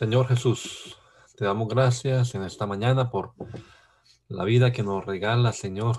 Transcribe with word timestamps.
Señor 0.00 0.28
Jesús, 0.28 0.96
te 1.36 1.44
damos 1.44 1.68
gracias 1.68 2.34
en 2.34 2.42
esta 2.42 2.66
mañana 2.66 3.10
por 3.10 3.34
la 4.28 4.44
vida 4.44 4.72
que 4.72 4.82
nos 4.82 5.04
regala, 5.04 5.52
Señor, 5.52 5.98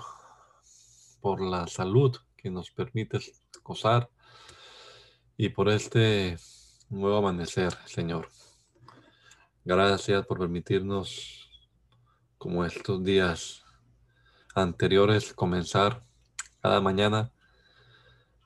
por 1.20 1.40
la 1.40 1.68
salud 1.68 2.16
que 2.36 2.50
nos 2.50 2.72
permite 2.72 3.20
gozar 3.62 4.10
y 5.36 5.50
por 5.50 5.68
este 5.68 6.36
nuevo 6.88 7.18
amanecer, 7.18 7.72
Señor. 7.84 8.28
Gracias 9.64 10.26
por 10.26 10.40
permitirnos, 10.40 11.48
como 12.38 12.64
estos 12.64 13.04
días 13.04 13.62
anteriores, 14.56 15.32
comenzar 15.32 16.02
cada 16.60 16.80
mañana 16.80 17.30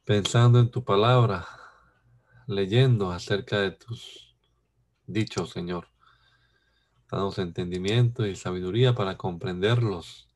pensando 0.05 0.61
en 0.61 0.71
tu 0.71 0.84
palabra, 0.84 1.49
leyendo 2.47 3.11
acerca 3.11 3.61
de 3.61 3.71
tus 3.71 4.26
dicho, 5.07 5.47
Señor. 5.47 5.89
Danos 7.11 7.39
entendimiento 7.39 8.27
y 8.27 8.35
sabiduría 8.35 8.95
para 8.95 9.17
comprenderlos 9.17 10.29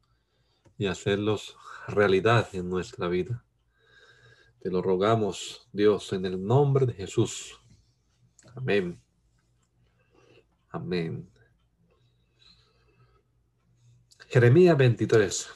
y 0.79 0.87
hacerlos 0.87 1.57
realidad 1.89 2.49
en 2.53 2.71
nuestra 2.71 3.09
vida. 3.09 3.45
Te 4.61 4.71
lo 4.71 4.83
rogamos, 4.83 5.69
Dios, 5.73 6.13
en 6.13 6.27
el 6.27 6.45
nombre 6.45 6.87
de 6.87 6.93
Jesús. 6.93 7.59
Amén. 8.55 9.01
Amén. 10.69 11.29
Jeremías 14.29 14.77
23. 14.77 15.49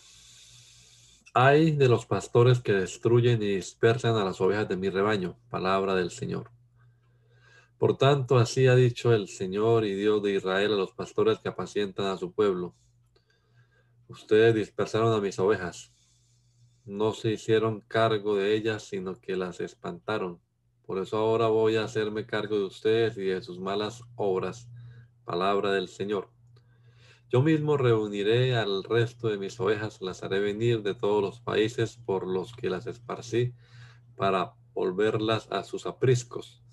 Hay 1.33 1.73
de 1.73 1.89
los 1.89 2.07
pastores 2.07 2.61
que 2.61 2.73
destruyen 2.73 3.43
y 3.43 3.57
dispersan 3.57 4.17
a 4.17 4.25
las 4.25 4.41
ovejas 4.41 4.69
de 4.69 4.77
mi 4.77 4.89
rebaño. 4.89 5.37
Palabra 5.49 5.95
del 5.95 6.11
Señor. 6.11 6.54
Por 7.85 7.99
tanto, 7.99 8.39
así 8.39 8.67
ha 8.67 8.75
dicho 8.75 9.13
el 9.13 9.29
Señor 9.29 9.85
y 9.85 9.95
Dios 9.95 10.23
de 10.23 10.33
Israel 10.33 10.73
a 10.73 10.77
los 10.77 10.93
pastores 10.93 11.41
que 11.41 11.51
apacientan 11.51 12.07
a 12.07 12.17
su 12.17 12.33
pueblo. 12.33 12.75
Ustedes 14.09 14.55
dispersaron 14.55 15.13
a 15.13 15.21
mis 15.21 15.39
ovejas. 15.39 15.93
No 16.87 17.13
se 17.13 17.33
hicieron 17.33 17.83
cargo 17.83 18.37
de 18.37 18.55
ellas, 18.55 18.85
sino 18.85 19.21
que 19.21 19.37
las 19.37 19.61
espantaron. 19.61 20.41
Por 20.87 20.97
eso 20.97 21.19
ahora 21.19 21.49
voy 21.49 21.77
a 21.77 21.85
hacerme 21.85 22.25
cargo 22.25 22.57
de 22.57 22.65
ustedes 22.65 23.19
y 23.19 23.25
de 23.25 23.43
sus 23.43 23.61
malas 23.61 24.03
obras. 24.17 24.67
Palabra 25.27 25.71
del 25.71 25.89
Señor. 25.89 26.31
Yo 27.29 27.43
mismo 27.43 27.77
reuniré 27.77 28.57
al 28.57 28.83
resto 28.83 29.29
de 29.29 29.37
mis 29.37 29.61
ovejas, 29.61 30.01
las 30.01 30.23
haré 30.23 30.41
venir 30.41 30.83
de 30.83 30.95
todos 30.95 31.21
los 31.21 31.41
países 31.41 31.99
por 31.99 32.27
los 32.27 32.55
que 32.55 32.71
las 32.71 32.87
esparcí, 32.87 33.53
para 34.17 34.55
volverlas 34.73 35.53
a 35.53 35.65
sus 35.65 35.85
apriscos 35.85 36.64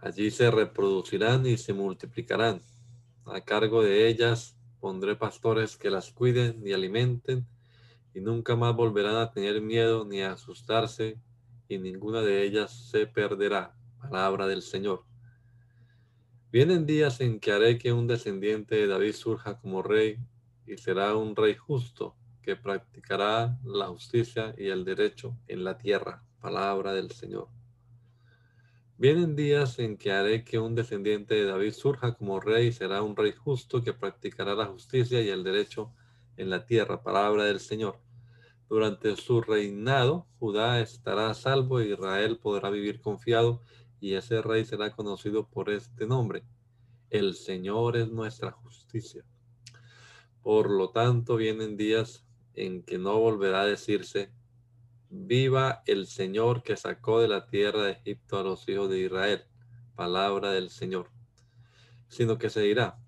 Allí 0.00 0.30
se 0.30 0.50
reproducirán 0.50 1.44
y 1.46 1.56
se 1.56 1.72
multiplicarán. 1.72 2.60
A 3.24 3.40
cargo 3.40 3.82
de 3.82 4.08
ellas 4.08 4.56
pondré 4.80 5.16
pastores 5.16 5.76
que 5.76 5.90
las 5.90 6.12
cuiden 6.12 6.62
y 6.64 6.72
alimenten, 6.72 7.46
y 8.14 8.20
nunca 8.20 8.56
más 8.56 8.74
volverán 8.74 9.16
a 9.16 9.30
tener 9.30 9.60
miedo 9.60 10.04
ni 10.04 10.22
a 10.22 10.32
asustarse, 10.32 11.18
y 11.68 11.78
ninguna 11.78 12.22
de 12.22 12.44
ellas 12.44 12.90
se 12.90 13.06
perderá. 13.06 13.74
Palabra 14.00 14.46
del 14.46 14.62
Señor. 14.62 15.04
Vienen 16.50 16.86
días 16.86 17.20
en 17.20 17.40
que 17.40 17.52
haré 17.52 17.76
que 17.76 17.92
un 17.92 18.06
descendiente 18.06 18.76
de 18.76 18.86
David 18.86 19.12
surja 19.12 19.58
como 19.58 19.82
rey, 19.82 20.18
y 20.66 20.76
será 20.76 21.16
un 21.16 21.34
rey 21.34 21.54
justo, 21.54 22.14
que 22.40 22.56
practicará 22.56 23.58
la 23.64 23.88
justicia 23.88 24.54
y 24.56 24.68
el 24.68 24.84
derecho 24.84 25.36
en 25.48 25.64
la 25.64 25.76
tierra. 25.76 26.22
Palabra 26.40 26.94
del 26.94 27.10
Señor. 27.10 27.57
Vienen 29.00 29.36
días 29.36 29.78
en 29.78 29.96
que 29.96 30.10
haré 30.10 30.42
que 30.42 30.58
un 30.58 30.74
descendiente 30.74 31.36
de 31.36 31.44
David 31.44 31.70
surja 31.70 32.14
como 32.14 32.40
rey 32.40 32.66
y 32.66 32.72
será 32.72 33.00
un 33.00 33.14
rey 33.14 33.30
justo 33.30 33.80
que 33.80 33.92
practicará 33.92 34.56
la 34.56 34.66
justicia 34.66 35.22
y 35.22 35.28
el 35.28 35.44
derecho 35.44 35.92
en 36.36 36.50
la 36.50 36.66
tierra. 36.66 37.00
Palabra 37.00 37.44
del 37.44 37.60
Señor. 37.60 38.00
Durante 38.68 39.14
su 39.14 39.40
reinado, 39.40 40.26
Judá 40.40 40.80
estará 40.80 41.32
salvo 41.34 41.78
e 41.78 41.90
Israel 41.90 42.38
podrá 42.38 42.70
vivir 42.70 43.00
confiado 43.00 43.62
y 44.00 44.14
ese 44.14 44.42
rey 44.42 44.64
será 44.64 44.90
conocido 44.90 45.48
por 45.48 45.70
este 45.70 46.04
nombre. 46.04 46.42
El 47.08 47.34
Señor 47.34 47.96
es 47.96 48.10
nuestra 48.10 48.50
justicia. 48.50 49.24
Por 50.42 50.70
lo 50.70 50.90
tanto, 50.90 51.36
vienen 51.36 51.76
días 51.76 52.26
en 52.52 52.82
que 52.82 52.98
no 52.98 53.16
volverá 53.20 53.60
a 53.60 53.66
decirse, 53.66 54.32
Viva 55.10 55.82
el 55.86 56.06
Señor 56.06 56.62
que 56.62 56.76
sacó 56.76 57.20
de 57.20 57.28
la 57.28 57.46
tierra 57.46 57.84
de 57.84 57.92
Egipto 57.92 58.38
a 58.38 58.42
los 58.42 58.68
hijos 58.68 58.90
de 58.90 59.00
Israel. 59.00 59.44
Palabra 59.94 60.52
del 60.52 60.70
Señor. 60.70 61.10
Sino 62.08 62.38
que 62.38 62.50
se 62.50 62.60
dirá, 62.62 62.98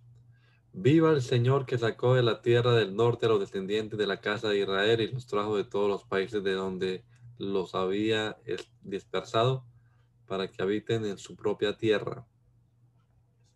Viva 0.73 1.11
el 1.11 1.21
Señor 1.21 1.67
que 1.67 1.79
sacó 1.79 2.15
de 2.15 2.23
la 2.23 2.43
tierra 2.43 2.73
del 2.75 2.95
norte 2.95 3.27
a 3.27 3.29
los 3.29 3.41
descendientes 3.41 3.99
de 3.99 4.07
la 4.07 4.21
casa 4.21 4.49
de 4.49 4.61
Israel 4.61 5.01
y 5.01 5.09
los 5.09 5.27
trajo 5.27 5.57
de 5.57 5.65
todos 5.65 5.89
los 5.89 6.05
países 6.05 6.45
de 6.45 6.53
donde 6.53 7.05
los 7.39 7.75
había 7.75 8.37
dispersado 8.83 9.65
para 10.27 10.49
que 10.49 10.63
habiten 10.63 11.05
en 11.05 11.19
su 11.19 11.35
propia 11.35 11.77
tierra. 11.77 12.25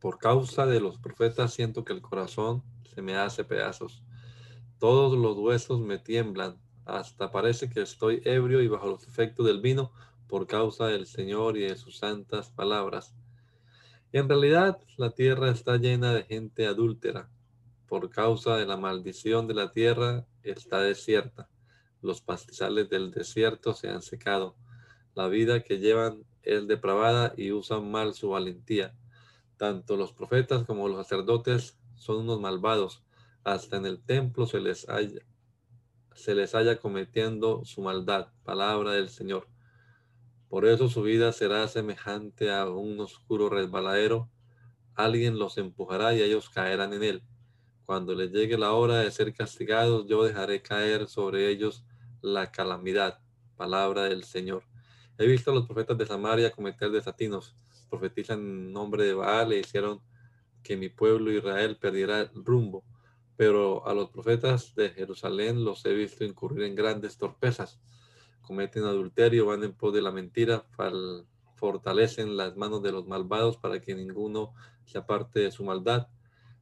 Por 0.01 0.19
causa 0.19 0.67
de 0.67 0.81
los 0.81 0.99
profetas 0.99 1.55
siento 1.55 1.85
que 1.85 1.93
el 1.93 2.03
corazón 2.03 2.65
se 2.93 3.01
me 3.01 3.17
hace 3.17 3.45
pedazos. 3.45 4.03
Todos 4.81 5.17
los 5.17 5.39
huesos 5.39 5.81
me 5.81 5.99
tiemblan 5.99 6.61
hasta 6.85 7.31
parece 7.31 7.71
que 7.71 7.83
estoy 7.83 8.21
ebrio 8.25 8.61
y 8.63 8.69
bajo 8.69 8.89
los 8.89 9.07
efectos 9.07 9.47
del 9.47 9.61
vino 9.61 9.93
por 10.29 10.47
causa 10.47 10.87
del 10.87 11.07
Señor 11.07 11.57
y 11.57 11.63
de 11.63 11.77
sus 11.77 11.99
santas 11.99 12.51
palabras. 12.51 13.15
En 14.13 14.29
realidad, 14.29 14.79
la 14.97 15.11
tierra 15.11 15.51
está 15.51 15.77
llena 15.77 16.15
de 16.15 16.23
gente 16.25 16.67
adúltera. 16.67 17.29
Por 17.89 18.11
causa 18.11 18.57
de 18.57 18.67
la 18.67 18.77
maldición 18.77 19.47
de 19.49 19.55
la 19.55 19.73
tierra, 19.73 20.27
está 20.43 20.81
desierta. 20.81 21.49
Los 22.01 22.21
pastizales 22.21 22.89
del 22.89 23.11
desierto 23.11 23.75
se 23.75 23.89
han 23.89 24.03
secado. 24.03 24.57
La 25.15 25.29
vida 25.29 25.63
que 25.63 25.79
llevan 25.79 26.25
es 26.43 26.67
depravada 26.67 27.35
y 27.37 27.53
usan 27.53 27.91
mal 27.91 28.15
su 28.15 28.31
valentía. 28.31 28.95
Tanto 29.57 29.97
los 29.97 30.13
profetas 30.13 30.65
como 30.65 30.89
los 30.89 30.99
sacerdotes 30.99 31.79
son 31.97 32.19
unos 32.19 32.41
malvados. 32.41 33.03
Hasta 33.43 33.77
en 33.77 33.87
el 33.87 34.03
templo 34.03 34.47
se 34.47 34.61
les 34.61 34.89
haya, 34.89 35.21
se 36.15 36.35
les 36.35 36.55
haya 36.55 36.79
cometiendo 36.79 37.65
su 37.65 37.83
maldad. 37.83 38.29
Palabra 38.45 38.93
del 38.93 39.09
Señor. 39.09 39.49
Por 40.49 40.65
eso 40.65 40.89
su 40.89 41.03
vida 41.03 41.33
será 41.33 41.67
semejante 41.69 42.53
a 42.53 42.69
un 42.69 43.01
oscuro 43.01 43.49
resbaladero. 43.49 44.31
Alguien 44.95 45.39
los 45.39 45.59
empujará 45.59 46.15
y 46.15 46.23
ellos 46.23 46.49
caerán 46.49 46.93
en 46.93 47.03
él. 47.03 47.23
Cuando 47.85 48.15
les 48.15 48.31
llegue 48.31 48.57
la 48.57 48.73
hora 48.73 49.01
de 49.01 49.11
ser 49.11 49.35
castigados, 49.35 50.07
yo 50.07 50.23
dejaré 50.23 50.63
caer 50.63 51.09
sobre 51.09 51.51
ellos 51.51 51.85
la 52.23 52.51
calamidad. 52.53 53.19
Palabra 53.57 54.05
del 54.05 54.25
Señor. 54.25 54.65
He 55.19 55.27
visto 55.27 55.51
a 55.51 55.55
los 55.55 55.67
profetas 55.67 55.99
de 55.99 56.07
Samaria 56.07 56.51
cometer 56.51 56.91
desatinos. 56.91 57.57
Profetizan 57.91 58.39
en 58.39 58.73
nombre 58.73 59.05
de 59.05 59.15
Baal 59.15 59.53
e 59.53 59.59
hicieron 59.59 60.01
que 60.63 60.77
mi 60.77 60.89
pueblo 60.89 61.31
Israel 61.31 61.77
perdiera 61.77 62.21
el 62.21 62.45
rumbo 62.45 62.85
pero 63.37 63.87
a 63.87 63.95
los 63.95 64.11
profetas 64.11 64.75
de 64.75 64.91
Jerusalén 64.91 65.65
los 65.65 65.85
he 65.87 65.93
visto 65.93 66.25
incurrir 66.25 66.65
en 66.65 66.75
grandes 66.75 67.17
torpezas. 67.17 67.81
Cometen 68.43 68.85
adulterio, 68.85 69.47
van 69.47 69.65
en 69.65 69.73
pos 69.73 69.93
de 69.93 70.03
la 70.03 70.13
mentira, 70.13 70.67
fortalecen 71.57 72.37
las 72.37 72.57
manos 72.57 72.83
de 72.83 72.93
los 72.93 73.07
malvados 73.07 73.57
para 73.57 73.81
que 73.81 73.95
ninguno 73.95 74.55
se 74.85 74.99
aparte 74.99 75.41
de 75.41 75.51
su 75.51 75.65
maldad. 75.65 76.09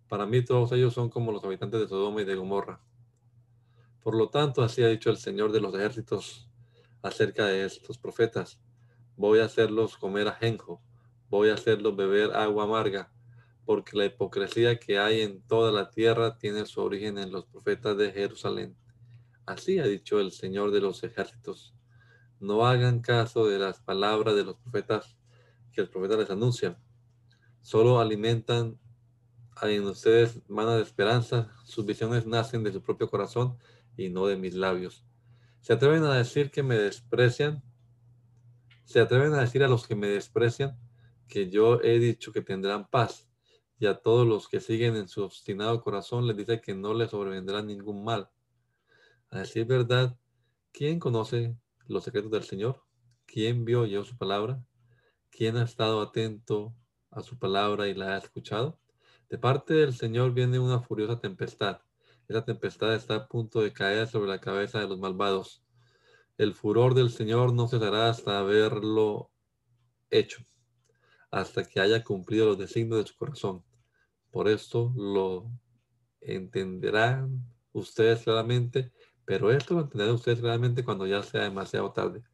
Para 0.09 0.27
mí 0.27 0.45
todos 0.45 0.73
ellos 0.73 0.95
son 0.95 1.11
como 1.11 1.33
los 1.33 1.45
habitantes 1.45 1.81
de 1.81 1.89
Sodoma 1.89 2.23
y 2.23 2.25
de 2.25 2.37
Gomorra. 2.37 2.81
Por 4.03 4.17
lo 4.17 4.31
tanto, 4.31 4.63
así 4.63 4.83
ha 4.83 4.89
dicho 4.89 5.11
el 5.11 5.17
Señor 5.17 5.53
de 5.53 5.61
los 5.61 5.75
ejércitos 5.75 6.49
acerca 7.03 7.47
de 7.47 7.65
estos 7.65 7.99
profetas. 7.99 8.61
Voy 9.17 9.41
a 9.41 9.45
hacerlos 9.45 9.97
comer 9.97 10.29
ajenjo, 10.29 10.81
voy 11.29 11.51
a 11.51 11.55
hacerlos 11.55 11.97
beber 11.97 12.35
agua 12.35 12.65
amarga, 12.65 13.13
porque 13.65 13.97
la 13.97 14.07
hipocresía 14.07 14.79
que 14.79 14.99
hay 14.99 15.21
en 15.23 15.43
toda 15.43 15.71
la 15.73 15.91
tierra 15.91 16.37
tiene 16.39 16.67
su 16.67 16.81
origen 16.81 17.19
en 17.19 17.31
los 17.33 17.47
profetas 17.47 17.97
de 17.97 18.13
Jerusalén. 18.13 18.77
Así 19.47 19.79
ha 19.79 19.85
dicho 19.85 20.21
el 20.21 20.33
Señor 20.33 20.71
de 20.71 20.81
los 20.81 21.03
ejércitos. 21.05 21.75
No 22.41 22.67
hagan 22.67 23.01
caso 23.01 23.47
de 23.47 23.59
las 23.59 23.81
palabras 23.81 24.35
de 24.35 24.45
los 24.45 24.57
profetas 24.57 25.17
que 25.73 25.81
el 25.81 25.89
profeta 25.89 26.17
les 26.17 26.31
anuncia. 26.31 26.79
Solo 27.61 28.01
alimentan 28.01 28.79
en 29.63 29.85
ustedes 29.85 30.41
manas 30.49 30.77
de 30.77 30.83
esperanza. 30.83 31.53
Sus 31.65 31.87
visiones 31.87 32.27
nacen 32.27 32.65
de 32.65 32.73
su 32.73 32.83
propio 32.83 33.09
corazón 33.09 33.59
y 33.97 34.09
no 34.09 34.27
de 34.27 34.37
mis 34.37 34.55
labios. 34.55 35.05
Se 35.61 35.73
atreven 35.73 36.03
a 36.05 36.15
decir 36.15 36.51
que 36.51 36.63
me 36.63 36.77
desprecian. 36.77 37.63
Se 38.85 39.01
atreven 39.01 39.33
a 39.35 39.41
decir 39.41 39.63
a 39.63 39.69
los 39.69 39.87
que 39.87 39.95
me 39.95 40.09
desprecian 40.09 40.77
que 41.29 41.49
yo 41.49 41.81
he 41.83 41.99
dicho 41.99 42.33
que 42.33 42.43
tendrán 42.43 42.89
paz. 42.89 43.29
Y 43.83 43.87
a 43.87 43.97
todos 43.97 44.25
los 44.25 44.47
que 44.47 44.61
siguen 44.61 44.95
en 44.95 45.09
su 45.09 45.25
obstinado 45.25 45.83
corazón 45.83 46.29
les 46.29 46.37
dice 46.37 46.61
que 46.61 46.73
no 46.73 46.95
les 46.95 47.11
sobrevendrá 47.11 47.63
ningún 47.63 48.05
mal. 48.05 48.31
A 49.29 49.41
decir 49.41 49.65
verdad, 49.65 50.17
¿quién 50.71 51.01
conoce 51.01 51.57
los 51.89 52.05
secretos 52.05 52.31
del 52.31 52.45
Señor? 52.45 52.85
¿Quién 53.27 53.65
vio 53.65 53.85
yo 53.85 54.05
su 54.05 54.17
palabra? 54.17 54.65
¿Quién 55.31 55.57
ha 55.57 55.65
estado 55.65 56.01
atento 56.01 56.73
a 57.11 57.23
su 57.23 57.41
palabra 57.41 57.89
y 57.89 57.95
la 57.95 58.15
ha 58.15 58.19
escuchado? 58.19 58.79
De 59.29 59.37
parte 59.37 59.75
del 59.75 59.95
Señor 59.95 60.33
viene 60.33 60.61
una 60.61 60.79
furiosa 60.79 61.19
tempestad. 61.19 61.81
Esa 62.29 62.45
tempestad 62.45 62.95
está 62.95 63.17
a 63.17 63.27
punto 63.27 63.63
de 63.63 63.73
caer 63.73 64.07
sobre 64.07 64.31
la 64.31 64.41
cabeza 64.41 64.79
de 64.79 64.87
los 64.87 65.01
malvados. 65.01 65.61
El 66.39 66.55
furor 66.55 66.95
del 66.95 67.11
Señor 67.11 67.53
no 67.53 67.67
cesará 67.67 68.11
hasta 68.11 68.39
haberlo 68.39 69.33
hecho, 70.09 70.47
hasta 71.33 71.65
que 71.65 71.81
haya 71.81 72.05
cumplido 72.05 72.47
los 72.47 72.59
designios 72.59 73.03
de 73.03 73.11
su 73.11 73.17
corazón. 73.17 73.65
Por 74.33 74.49
esto 74.49 74.93
lo 74.97 75.49
entenderán 76.23 77.45
ustedes 77.73 78.23
claramente, 78.25 78.91
pero 79.27 79.53
esto 79.53 79.75
lo 79.75 79.83
entenderán 79.83 80.15
ustedes 80.15 80.41
claramente 80.41 80.85
cuando 80.85 81.07
ya 81.07 81.23
sea 81.23 81.43
demasiado 81.43 81.93
tarde. 81.93 82.25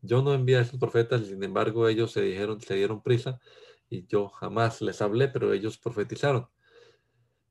Yo 0.00 0.22
no 0.22 0.32
envié 0.32 0.56
a 0.56 0.62
esos 0.62 0.80
profetas 0.80 1.26
sin 1.26 1.42
embargo 1.44 1.88
ellos 1.88 2.12
se 2.12 2.22
dijeron, 2.22 2.60
se 2.60 2.74
dieron 2.74 3.02
prisa 3.02 3.38
y 3.90 4.06
yo 4.06 4.28
jamás 4.28 4.80
les 4.80 5.02
hablé, 5.02 5.28
pero 5.28 5.52
ellos 5.52 5.76
profetizaron. 5.76 6.48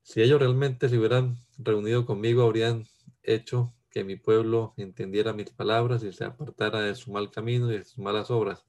Si 0.01 0.21
ellos 0.21 0.39
realmente 0.39 0.89
se 0.89 0.97
hubieran 0.97 1.37
reunido 1.57 2.05
conmigo, 2.05 2.43
habrían 2.43 2.85
hecho 3.21 3.73
que 3.91 4.03
mi 4.03 4.15
pueblo 4.15 4.73
entendiera 4.77 5.31
mis 5.31 5.51
palabras 5.51 6.03
y 6.03 6.11
se 6.11 6.25
apartara 6.25 6.81
de 6.81 6.95
su 6.95 7.11
mal 7.11 7.29
camino 7.29 7.71
y 7.71 7.77
de 7.77 7.85
sus 7.85 7.99
malas 7.99 8.31
obras. 8.31 8.65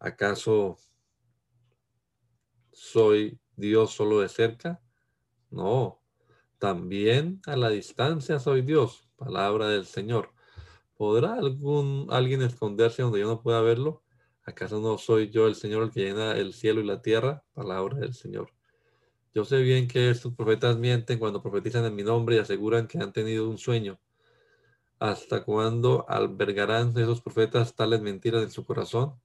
¿Acaso 0.00 0.76
soy 2.72 3.40
Dios 3.58 3.92
solo 3.92 4.20
de 4.20 4.28
cerca? 4.28 4.80
No, 5.50 6.00
también 6.58 7.40
a 7.44 7.56
la 7.56 7.70
distancia 7.70 8.38
soy 8.38 8.62
Dios, 8.62 9.08
palabra 9.16 9.68
del 9.68 9.84
Señor. 9.84 10.32
¿Podrá 10.96 11.34
algún 11.34 12.06
alguien 12.10 12.42
esconderse 12.42 13.02
donde 13.02 13.20
yo 13.20 13.26
no 13.26 13.42
pueda 13.42 13.60
verlo? 13.60 14.04
¿Acaso 14.44 14.80
no 14.80 14.96
soy 14.96 15.30
yo 15.30 15.48
el 15.48 15.56
Señor 15.56 15.82
el 15.82 15.90
que 15.90 16.04
llena 16.04 16.36
el 16.36 16.54
cielo 16.54 16.80
y 16.80 16.84
la 16.84 17.02
tierra? 17.02 17.44
Palabra 17.52 17.98
del 17.98 18.14
Señor. 18.14 18.52
Yo 19.34 19.44
sé 19.44 19.60
bien 19.60 19.88
que 19.88 20.08
estos 20.08 20.34
profetas 20.34 20.78
mienten 20.78 21.18
cuando 21.18 21.42
profetizan 21.42 21.84
en 21.84 21.96
mi 21.96 22.04
nombre 22.04 22.36
y 22.36 22.38
aseguran 22.38 22.86
que 22.86 22.98
han 22.98 23.12
tenido 23.12 23.48
un 23.50 23.58
sueño. 23.58 24.00
¿Hasta 25.00 25.44
cuándo 25.44 26.08
albergarán 26.08 26.90
esos 26.96 27.20
profetas 27.20 27.74
tales 27.74 28.00
mentiras 28.00 28.42
en 28.42 28.50
su 28.50 28.64
corazón? 28.64 29.20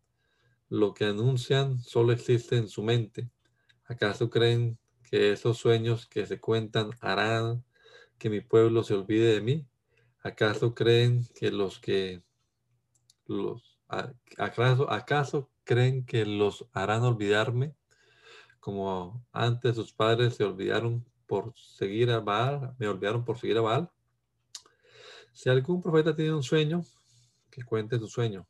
Lo 0.70 0.94
que 0.94 1.06
anuncian 1.06 1.80
solo 1.80 2.14
existe 2.14 2.58
en 2.58 2.68
su 2.68 2.82
mente. 2.82 3.30
¿Acaso 3.86 4.30
creen 4.30 4.78
que 5.10 5.32
esos 5.32 5.58
sueños 5.58 6.08
que 6.08 6.26
se 6.26 6.40
cuentan 6.40 6.92
harán 7.02 7.64
que 8.18 8.30
mi 8.30 8.42
pueblo 8.42 8.84
se 8.84 8.94
olvide 8.94 9.34
de 9.34 9.42
mí? 9.42 9.68
¿Acaso 10.22 10.74
creen 10.74 11.28
que 11.36 11.52
los 11.52 11.80
que 11.80 12.24
los 13.26 13.74
¿Acaso, 14.38 14.90
¿Acaso 14.90 15.52
creen 15.64 16.06
que 16.06 16.26
los 16.26 16.66
harán 16.74 17.04
olvidarme 17.04 17.76
como 18.60 19.26
antes 19.32 19.76
sus 19.76 19.94
padres 19.94 20.36
se 20.36 20.44
olvidaron 20.44 21.06
por 21.28 21.54
seguir 21.56 22.10
a 22.12 22.20
Baal, 22.20 22.76
me 22.80 22.88
olvidaron 22.88 23.24
por 23.24 23.38
seguir 23.38 23.58
a 23.58 23.62
Baal? 23.62 23.92
Si 25.34 25.50
algún 25.50 25.82
profeta 25.82 26.16
tiene 26.16 26.34
un 26.34 26.44
sueño, 26.44 26.84
que 27.52 27.64
cuente 27.64 28.00
su 28.00 28.08
sueño. 28.08 28.48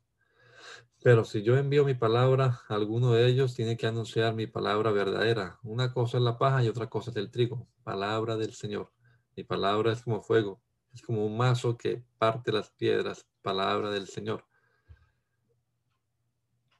Pero 1.04 1.22
si 1.24 1.42
yo 1.42 1.58
envío 1.58 1.84
mi 1.84 1.92
palabra 1.92 2.62
alguno 2.66 3.12
de 3.12 3.26
ellos, 3.26 3.54
tiene 3.54 3.76
que 3.76 3.86
anunciar 3.86 4.34
mi 4.34 4.46
palabra 4.46 4.90
verdadera. 4.90 5.58
Una 5.62 5.92
cosa 5.92 6.16
es 6.16 6.22
la 6.22 6.38
paja 6.38 6.64
y 6.64 6.68
otra 6.68 6.88
cosa 6.88 7.10
es 7.10 7.16
el 7.18 7.30
trigo. 7.30 7.68
Palabra 7.82 8.38
del 8.38 8.54
Señor. 8.54 8.90
Mi 9.36 9.44
palabra 9.44 9.92
es 9.92 10.00
como 10.00 10.22
fuego, 10.22 10.62
es 10.94 11.02
como 11.02 11.26
un 11.26 11.36
mazo 11.36 11.76
que 11.76 12.02
parte 12.16 12.52
las 12.52 12.70
piedras. 12.70 13.26
Palabra 13.42 13.90
del 13.90 14.06
Señor. 14.08 14.46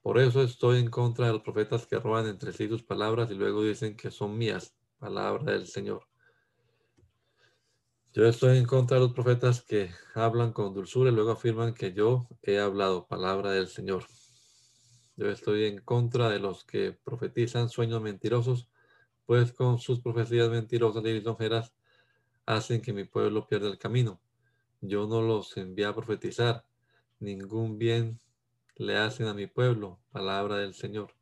Por 0.00 0.18
eso 0.18 0.40
estoy 0.40 0.78
en 0.78 0.88
contra 0.88 1.26
de 1.26 1.34
los 1.34 1.42
profetas 1.42 1.86
que 1.86 1.98
roban 1.98 2.26
entre 2.26 2.54
sí 2.54 2.66
sus 2.66 2.82
palabras 2.82 3.30
y 3.30 3.34
luego 3.34 3.62
dicen 3.62 3.94
que 3.94 4.10
son 4.10 4.38
mías, 4.38 4.74
palabra 4.98 5.52
del 5.52 5.66
Señor. 5.66 6.08
Yo 8.16 8.24
estoy 8.28 8.58
en 8.58 8.64
contra 8.64 8.96
de 8.96 9.00
los 9.02 9.12
profetas 9.12 9.62
que 9.62 9.90
hablan 10.14 10.52
con 10.52 10.72
dulzura 10.72 11.10
y 11.10 11.12
luego 11.12 11.32
afirman 11.32 11.74
que 11.74 11.92
yo 11.92 12.28
he 12.42 12.60
hablado, 12.60 13.08
palabra 13.08 13.50
del 13.50 13.66
Señor. 13.66 14.04
Yo 15.16 15.28
estoy 15.28 15.64
en 15.64 15.80
contra 15.80 16.28
de 16.28 16.38
los 16.38 16.64
que 16.64 16.92
profetizan 16.92 17.68
sueños 17.68 18.00
mentirosos, 18.00 18.68
pues 19.26 19.52
con 19.52 19.80
sus 19.80 19.98
profecías 19.98 20.48
mentirosas 20.48 21.04
y 21.04 21.12
lisonjeras 21.12 21.74
hacen 22.46 22.82
que 22.82 22.92
mi 22.92 23.02
pueblo 23.02 23.48
pierda 23.48 23.66
el 23.66 23.78
camino. 23.78 24.20
Yo 24.80 25.08
no 25.08 25.20
los 25.20 25.56
envié 25.56 25.86
a 25.86 25.94
profetizar. 25.96 26.64
Ningún 27.18 27.78
bien 27.78 28.20
le 28.76 28.96
hacen 28.96 29.26
a 29.26 29.34
mi 29.34 29.48
pueblo, 29.48 29.98
palabra 30.12 30.58
del 30.58 30.74
Señor. 30.74 31.16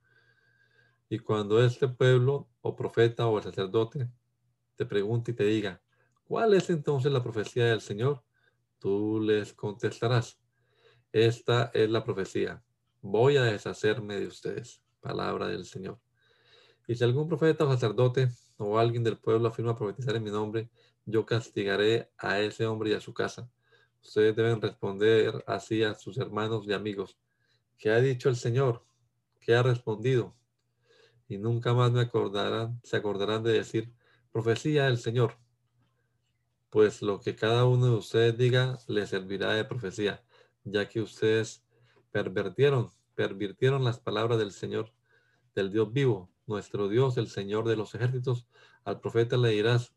Y 1.09 1.21
cuando 1.21 1.65
este 1.65 1.89
pueblo, 1.89 2.51
o 2.61 2.77
profeta, 2.77 3.29
o 3.29 3.39
el 3.39 3.45
sacerdote, 3.45 4.11
te 4.77 4.85
pregunte 4.85 5.31
y 5.31 5.35
te 5.35 5.45
diga, 5.45 5.81
¿cuál 6.25 6.55
es 6.55 6.71
entonces 6.71 7.13
la 7.13 7.23
profecía 7.23 7.67
del 7.67 7.81
Señor? 7.81 8.23
Tú 8.79 9.21
les 9.21 9.53
contestarás, 9.53 10.41
esta 11.13 11.71
es 11.75 11.91
la 11.91 12.05
profecía, 12.05 12.63
voy 13.01 13.37
a 13.37 13.43
deshacerme 13.43 14.19
de 14.19 14.27
ustedes, 14.27 14.83
palabra 15.01 15.49
del 15.49 15.65
Señor. 15.65 16.01
Y 16.87 16.95
si 16.95 17.05
algún 17.05 17.29
profeta 17.29 17.65
o 17.65 17.73
sacerdote 17.73 18.29
o 18.57 18.79
alguien 18.79 19.05
del 19.05 19.19
pueblo 19.19 19.49
afirma 19.49 19.77
profetizar 19.77 20.17
en 20.17 20.25
mi 20.25 20.31
nombre, 20.31 20.71
yo 21.05 21.27
castigaré 21.27 22.11
a 22.19 22.41
ese 22.41 22.67
hombre 22.67 22.91
y 22.91 22.95
a 22.95 23.01
su 23.01 23.13
casa. 23.13 23.51
Ustedes 24.03 24.35
deben 24.35 24.61
responder 24.61 25.45
así 25.47 25.83
a 25.83 25.95
sus 25.95 26.19
hermanos 26.19 26.67
y 26.67 26.73
amigos. 26.73 27.19
¿Qué 27.79 27.91
ha 27.91 28.01
dicho 28.01 28.29
el 28.29 28.37
Señor? 28.37 28.85
¿Qué 29.41 29.55
ha 29.55 29.63
respondido? 29.63 30.37
Y 31.29 31.39
nunca 31.39 31.73
más 31.73 31.93
me 31.93 32.01
acordarán, 32.01 32.81
se 32.85 32.97
acordarán 32.97 33.43
de 33.43 33.53
decir, 33.53 33.93
profecía 34.33 34.87
del 34.87 34.99
Señor. 34.99 35.39
Pues 36.73 37.03
lo 37.03 37.21
que 37.21 37.37
cada 37.37 37.67
uno 37.67 37.85
de 37.85 37.97
ustedes 37.97 38.39
diga 38.39 38.79
le 38.89 39.07
servirá 39.07 39.53
de 39.53 39.63
profecía, 39.63 40.25
ya 40.65 40.89
que 40.89 41.03
ustedes 41.03 41.63
pervertieron, 42.11 42.89
pervirtieron 43.15 43.85
las 43.85 44.01
palabras 44.01 44.39
del 44.39 44.53
Señor, 44.53 44.91
del 45.55 45.71
Dios 45.71 45.93
vivo, 45.93 46.31
nuestro 46.47 46.89
Dios, 46.89 47.19
el 47.19 47.29
Señor 47.29 47.69
de 47.69 47.77
los 47.77 47.95
ejércitos. 47.95 48.47
Al 48.85 49.01
profeta 49.01 49.37
le 49.37 49.51
dirás, 49.51 49.93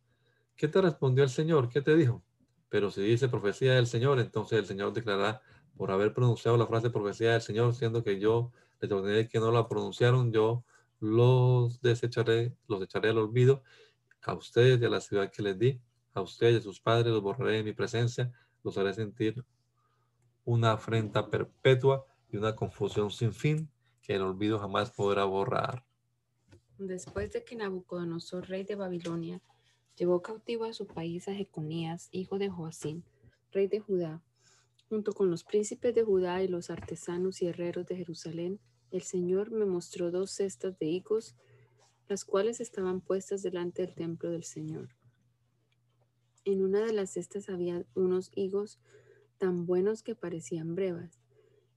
¿qué 0.58 0.68
te 0.68 0.82
respondió 0.82 1.24
el 1.24 1.30
Señor? 1.30 1.70
¿Qué 1.70 1.82
te 1.82 1.96
dijo? 1.96 2.26
Pero 2.68 2.92
si 2.92 3.02
dice 3.04 3.30
profecía 3.30 3.76
del 3.76 3.88
Señor, 3.88 4.20
entonces 4.20 4.60
el 4.60 4.66
Señor 4.66 4.92
declarará, 4.92 5.42
por 5.78 5.92
haber 5.92 6.14
pronunciado 6.14 6.58
la 6.58 6.68
frase 6.68 6.90
profecía 6.90 7.32
del 7.32 7.42
Señor, 7.42 7.74
siendo 7.74 8.04
que 8.04 8.20
yo 8.20 8.52
les 8.82 8.92
ordené 8.92 9.30
que 9.30 9.40
no 9.40 9.50
la 9.50 9.70
pronunciaron, 9.70 10.34
yo 10.34 10.66
los 11.00 11.80
desecharé, 11.80 12.54
los 12.68 12.84
echaré 12.84 13.12
al 13.12 13.20
olvido 13.20 13.64
a 14.24 14.34
ustedes 14.34 14.82
y 14.82 14.84
a 14.84 14.90
la 14.90 15.00
ciudad 15.00 15.32
que 15.32 15.42
les 15.42 15.58
di, 15.58 15.82
a 16.16 16.22
ustedes 16.22 16.56
y 16.56 16.58
a 16.58 16.62
sus 16.62 16.80
padres 16.80 17.14
los 17.14 17.22
borraré 17.22 17.58
de 17.58 17.64
mi 17.64 17.74
presencia, 17.74 18.32
los 18.64 18.78
haré 18.78 18.94
sentir 18.94 19.44
una 20.44 20.74
afrenta 20.74 21.30
perpetua 21.30 22.06
y 22.32 22.38
una 22.38 22.56
confusión 22.56 23.12
sin 23.12 23.34
fin 23.34 23.70
que 24.02 24.16
el 24.16 24.22
olvido 24.22 24.60
jamás 24.60 24.92
podrá 24.92 25.26
borrar. 25.26 25.84
Después 26.78 27.32
de 27.32 27.44
que 27.44 27.56
Nabucodonosor, 27.56 28.48
rey 28.48 28.64
de 28.64 28.76
Babilonia, 28.76 29.42
llevó 29.96 30.22
cautivo 30.22 30.66
a 30.66 30.74
su 30.74 30.88
país 30.88 31.28
a 31.28 31.34
Jeconías, 31.34 32.10
hijo 32.12 32.38
de 32.38 32.50
Joacín, 32.50 33.04
rey 33.52 33.68
de 33.68 33.80
Judá, 33.80 34.22
Junto 34.88 35.14
con 35.14 35.32
los 35.32 35.44
príncipes 35.44 35.96
de 35.96 36.04
Judá 36.04 36.44
y 36.44 36.48
los 36.48 36.70
artesanos 36.70 37.42
y 37.42 37.48
herreros 37.48 37.88
de 37.88 37.96
Jerusalén, 37.96 38.60
el 38.92 39.02
Señor 39.02 39.52
me 39.52 39.66
mostró 39.66 40.12
dos 40.12 40.32
cestas 40.32 40.78
de 40.78 40.86
higos, 40.86 41.36
las 42.08 42.24
cuales 42.24 42.60
estaban 42.62 43.02
puestas 43.02 43.42
delante 43.42 43.82
del 43.82 43.96
templo 43.96 44.30
del 44.30 44.44
Señor. 44.44 44.90
En 46.46 46.64
una 46.64 46.86
de 46.86 46.94
las 46.94 47.10
cestas 47.10 47.50
había 47.50 47.84
unos 47.96 48.32
higos 48.36 48.80
tan 49.40 49.66
buenos 49.66 50.04
que 50.04 50.14
parecían 50.14 50.76
brevas. 50.76 51.20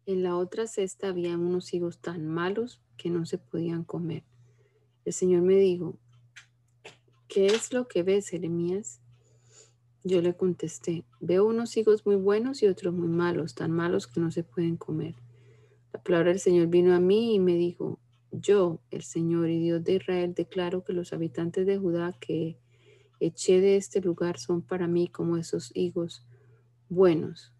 En 0.04 0.22
la 0.22 0.36
otra 0.36 0.66
cesta 0.66 1.08
había 1.08 1.38
unos 1.38 1.72
higos 1.72 2.00
tan 2.00 2.28
malos 2.28 2.82
que 2.98 3.08
no 3.08 3.24
se 3.24 3.38
podían 3.38 3.82
comer. 3.82 4.24
El 5.06 5.14
Señor 5.14 5.40
me 5.40 5.56
dijo, 5.56 5.96
¿qué 7.28 7.46
es 7.46 7.72
lo 7.72 7.88
que 7.88 8.02
ves, 8.02 8.28
Jeremías? 8.28 9.00
Yo 10.04 10.20
le 10.20 10.36
contesté, 10.36 11.06
veo 11.18 11.46
unos 11.46 11.74
higos 11.78 12.04
muy 12.04 12.16
buenos 12.16 12.62
y 12.62 12.66
otros 12.66 12.92
muy 12.92 13.08
malos, 13.08 13.54
tan 13.54 13.70
malos 13.70 14.06
que 14.06 14.20
no 14.20 14.30
se 14.30 14.44
pueden 14.44 14.76
comer. 14.76 15.14
La 15.94 16.02
palabra 16.02 16.28
del 16.28 16.40
Señor 16.40 16.66
vino 16.66 16.94
a 16.94 17.00
mí 17.00 17.34
y 17.34 17.40
me 17.40 17.54
dijo, 17.54 17.98
yo, 18.32 18.80
el 18.90 19.02
Señor 19.02 19.48
y 19.48 19.58
Dios 19.60 19.82
de 19.82 19.94
Israel, 19.94 20.34
declaro 20.34 20.84
que 20.84 20.92
los 20.92 21.14
habitantes 21.14 21.64
de 21.64 21.78
Judá 21.78 22.14
que 22.20 22.58
eché 23.20 23.60
de 23.60 23.76
este 23.76 24.00
lugar 24.00 24.38
son 24.38 24.62
para 24.62 24.86
mí 24.86 25.08
como 25.08 25.36
esos 25.36 25.70
higos 25.74 26.24
buenos. 26.88 27.52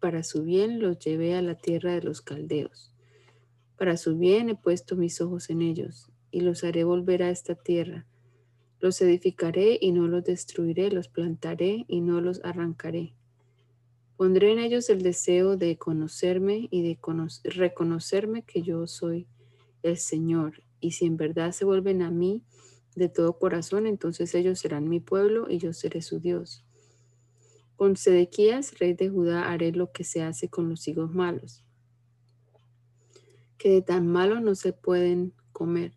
Para 0.00 0.22
su 0.22 0.42
bien 0.42 0.80
los 0.80 0.98
llevé 0.98 1.34
a 1.34 1.42
la 1.42 1.54
tierra 1.54 1.94
de 1.94 2.02
los 2.02 2.20
caldeos. 2.20 2.92
Para 3.76 3.96
su 3.96 4.16
bien 4.16 4.48
he 4.48 4.54
puesto 4.54 4.96
mis 4.96 5.20
ojos 5.20 5.50
en 5.50 5.62
ellos 5.62 6.10
y 6.30 6.40
los 6.40 6.64
haré 6.64 6.84
volver 6.84 7.22
a 7.22 7.30
esta 7.30 7.54
tierra. 7.54 8.06
Los 8.80 9.00
edificaré 9.00 9.78
y 9.80 9.92
no 9.92 10.08
los 10.08 10.24
destruiré, 10.24 10.90
los 10.90 11.08
plantaré 11.08 11.84
y 11.88 12.00
no 12.00 12.20
los 12.20 12.44
arrancaré. 12.44 13.14
Pondré 14.16 14.52
en 14.52 14.58
ellos 14.58 14.90
el 14.90 15.02
deseo 15.02 15.56
de 15.56 15.76
conocerme 15.76 16.68
y 16.70 16.82
de 16.82 16.98
reconocerme 17.44 18.42
que 18.42 18.62
yo 18.62 18.86
soy 18.86 19.26
el 19.82 19.96
Señor. 19.96 20.62
Y 20.80 20.92
si 20.92 21.06
en 21.06 21.16
verdad 21.16 21.52
se 21.52 21.64
vuelven 21.64 22.02
a 22.02 22.10
mí 22.10 22.42
de 22.94 23.08
todo 23.08 23.38
corazón, 23.38 23.86
entonces 23.86 24.34
ellos 24.34 24.58
serán 24.60 24.88
mi 24.88 25.00
pueblo 25.00 25.50
y 25.50 25.58
yo 25.58 25.72
seré 25.72 26.02
su 26.02 26.20
Dios. 26.20 26.64
Con 27.76 27.96
Sedequías, 27.96 28.78
rey 28.78 28.94
de 28.94 29.08
Judá, 29.08 29.50
haré 29.50 29.72
lo 29.72 29.90
que 29.92 30.04
se 30.04 30.22
hace 30.22 30.48
con 30.48 30.68
los 30.68 30.86
higos 30.86 31.12
malos, 31.12 31.64
que 33.58 33.70
de 33.70 33.82
tan 33.82 34.06
malo 34.06 34.40
no 34.40 34.54
se 34.54 34.72
pueden 34.72 35.32
comer. 35.52 35.92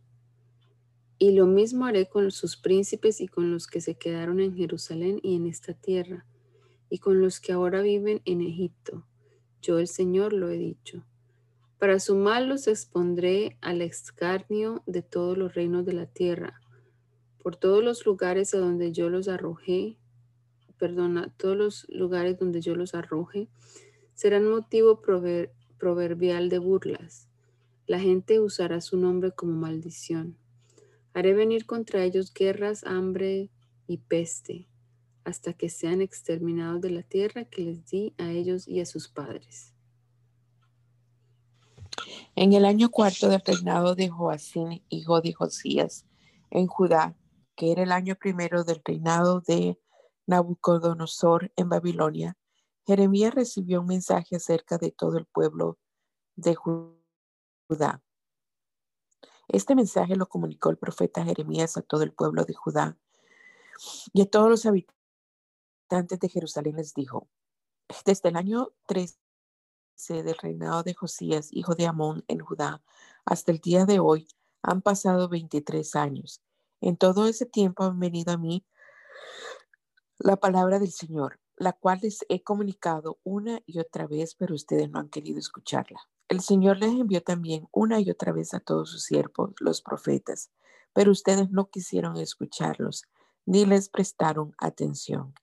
Y 1.19 1.31
lo 1.31 1.45
mismo 1.45 1.85
haré 1.85 2.07
con 2.07 2.31
sus 2.31 2.57
príncipes 2.57 3.21
y 3.21 3.27
con 3.27 3.51
los 3.51 3.67
que 3.67 3.81
se 3.81 3.95
quedaron 3.95 4.39
en 4.39 4.55
Jerusalén 4.55 5.19
y 5.21 5.35
en 5.35 5.47
esta 5.47 5.73
tierra, 5.73 6.25
y 6.89 6.99
con 6.99 7.21
los 7.21 7.39
que 7.39 7.53
ahora 7.53 7.81
viven 7.81 8.21
en 8.25 8.41
Egipto. 8.41 9.05
Yo 9.61 9.79
el 9.79 9.87
Señor 9.87 10.33
lo 10.33 10.49
he 10.49 10.57
dicho. 10.57 11.03
Para 11.79 11.99
su 11.99 12.15
mal 12.15 12.49
los 12.49 12.67
expondré 12.67 13.57
al 13.61 13.81
escarnio 13.83 14.81
de 14.87 15.03
todos 15.03 15.37
los 15.37 15.53
reinos 15.53 15.85
de 15.85 15.93
la 15.93 16.07
tierra, 16.07 16.59
por 17.47 17.55
todos 17.55 17.81
los 17.81 18.05
lugares 18.05 18.53
a 18.53 18.57
donde 18.57 18.91
yo 18.91 19.09
los 19.09 19.29
arrojé, 19.29 19.95
perdona, 20.77 21.33
todos 21.37 21.55
los 21.55 21.87
lugares 21.87 22.37
donde 22.37 22.59
yo 22.59 22.75
los 22.75 22.93
arroje, 22.93 23.47
serán 24.15 24.49
motivo 24.49 25.01
proverbial 25.79 26.49
de 26.49 26.59
burlas. 26.59 27.29
La 27.85 28.01
gente 28.01 28.41
usará 28.41 28.81
su 28.81 28.97
nombre 28.97 29.31
como 29.31 29.53
maldición. 29.53 30.35
Haré 31.13 31.33
venir 31.33 31.65
contra 31.65 32.03
ellos 32.03 32.33
guerras, 32.33 32.83
hambre 32.83 33.49
y 33.87 33.99
peste, 33.99 34.67
hasta 35.23 35.53
que 35.53 35.69
sean 35.69 36.01
exterminados 36.01 36.81
de 36.81 36.89
la 36.89 37.03
tierra 37.03 37.45
que 37.45 37.61
les 37.61 37.85
di 37.85 38.13
a 38.17 38.29
ellos 38.29 38.67
y 38.67 38.81
a 38.81 38.85
sus 38.85 39.07
padres. 39.07 39.73
En 42.35 42.51
el 42.51 42.65
año 42.65 42.89
cuarto 42.89 43.29
del 43.29 43.41
reinado 43.45 43.95
de 43.95 44.09
Joacín, 44.09 44.81
hijo 44.89 45.21
de 45.21 45.31
Josías, 45.31 46.05
en 46.51 46.67
Judá, 46.67 47.15
que 47.57 47.71
era 47.71 47.83
el 47.83 47.91
año 47.91 48.15
primero 48.15 48.63
del 48.63 48.81
reinado 48.85 49.41
de 49.41 49.77
Nabucodonosor 50.27 51.51
en 51.55 51.67
Babilonia, 51.67 52.37
Jeremías 52.85 53.33
recibió 53.33 53.81
un 53.81 53.87
mensaje 53.87 54.35
acerca 54.35 54.77
de 54.77 54.91
todo 54.91 55.17
el 55.17 55.25
pueblo 55.25 55.79
de 56.35 56.55
Judá. 56.55 58.03
Este 59.47 59.75
mensaje 59.75 60.15
lo 60.15 60.29
comunicó 60.29 60.69
el 60.69 60.77
profeta 60.77 61.25
Jeremías 61.25 61.75
a 61.77 61.81
todo 61.81 62.03
el 62.03 62.13
pueblo 62.13 62.45
de 62.45 62.53
Judá 62.53 62.97
y 64.13 64.21
a 64.21 64.29
todos 64.29 64.49
los 64.49 64.65
habitantes 64.65 66.19
de 66.19 66.29
Jerusalén 66.29 66.75
les 66.75 66.93
dijo, 66.93 67.27
desde 68.05 68.29
el 68.29 68.35
año 68.35 68.71
3 68.85 69.19
del 70.09 70.37
reinado 70.37 70.83
de 70.83 70.93
Josías, 70.93 71.49
hijo 71.51 71.73
de 71.73 71.87
Amón, 71.87 72.23
en 72.27 72.39
Judá, 72.39 72.83
hasta 73.25 73.51
el 73.51 73.57
día 73.59 73.85
de 73.85 73.99
hoy, 73.99 74.27
han 74.61 74.83
pasado 74.83 75.27
23 75.27 75.95
años. 75.95 76.43
En 76.81 76.97
todo 76.97 77.27
ese 77.27 77.45
tiempo 77.45 77.83
han 77.83 77.99
venido 77.99 78.33
a 78.33 78.37
mí 78.37 78.65
la 80.19 80.37
palabra 80.37 80.79
del 80.79 80.91
Señor, 80.91 81.39
la 81.55 81.73
cual 81.73 81.99
les 82.01 82.25
he 82.29 82.43
comunicado 82.43 83.19
una 83.23 83.61
y 83.65 83.79
otra 83.79 84.07
vez, 84.07 84.35
pero 84.35 84.55
ustedes 84.55 84.89
no 84.89 84.99
han 84.99 85.09
querido 85.09 85.39
escucharla. 85.39 85.99
El 86.27 86.41
Señor 86.41 86.77
les 86.77 86.91
envió 86.91 87.23
también 87.23 87.67
una 87.71 87.99
y 87.99 88.09
otra 88.09 88.31
vez 88.31 88.53
a 88.53 88.59
todos 88.59 88.91
sus 88.91 89.03
siervos, 89.03 89.51
los 89.59 89.81
profetas, 89.81 90.51
pero 90.93 91.11
ustedes 91.11 91.49
no 91.51 91.69
quisieron 91.69 92.17
escucharlos, 92.17 93.03
ni 93.45 93.65
les 93.65 93.89
prestaron 93.89 94.53
atención. 94.57 95.33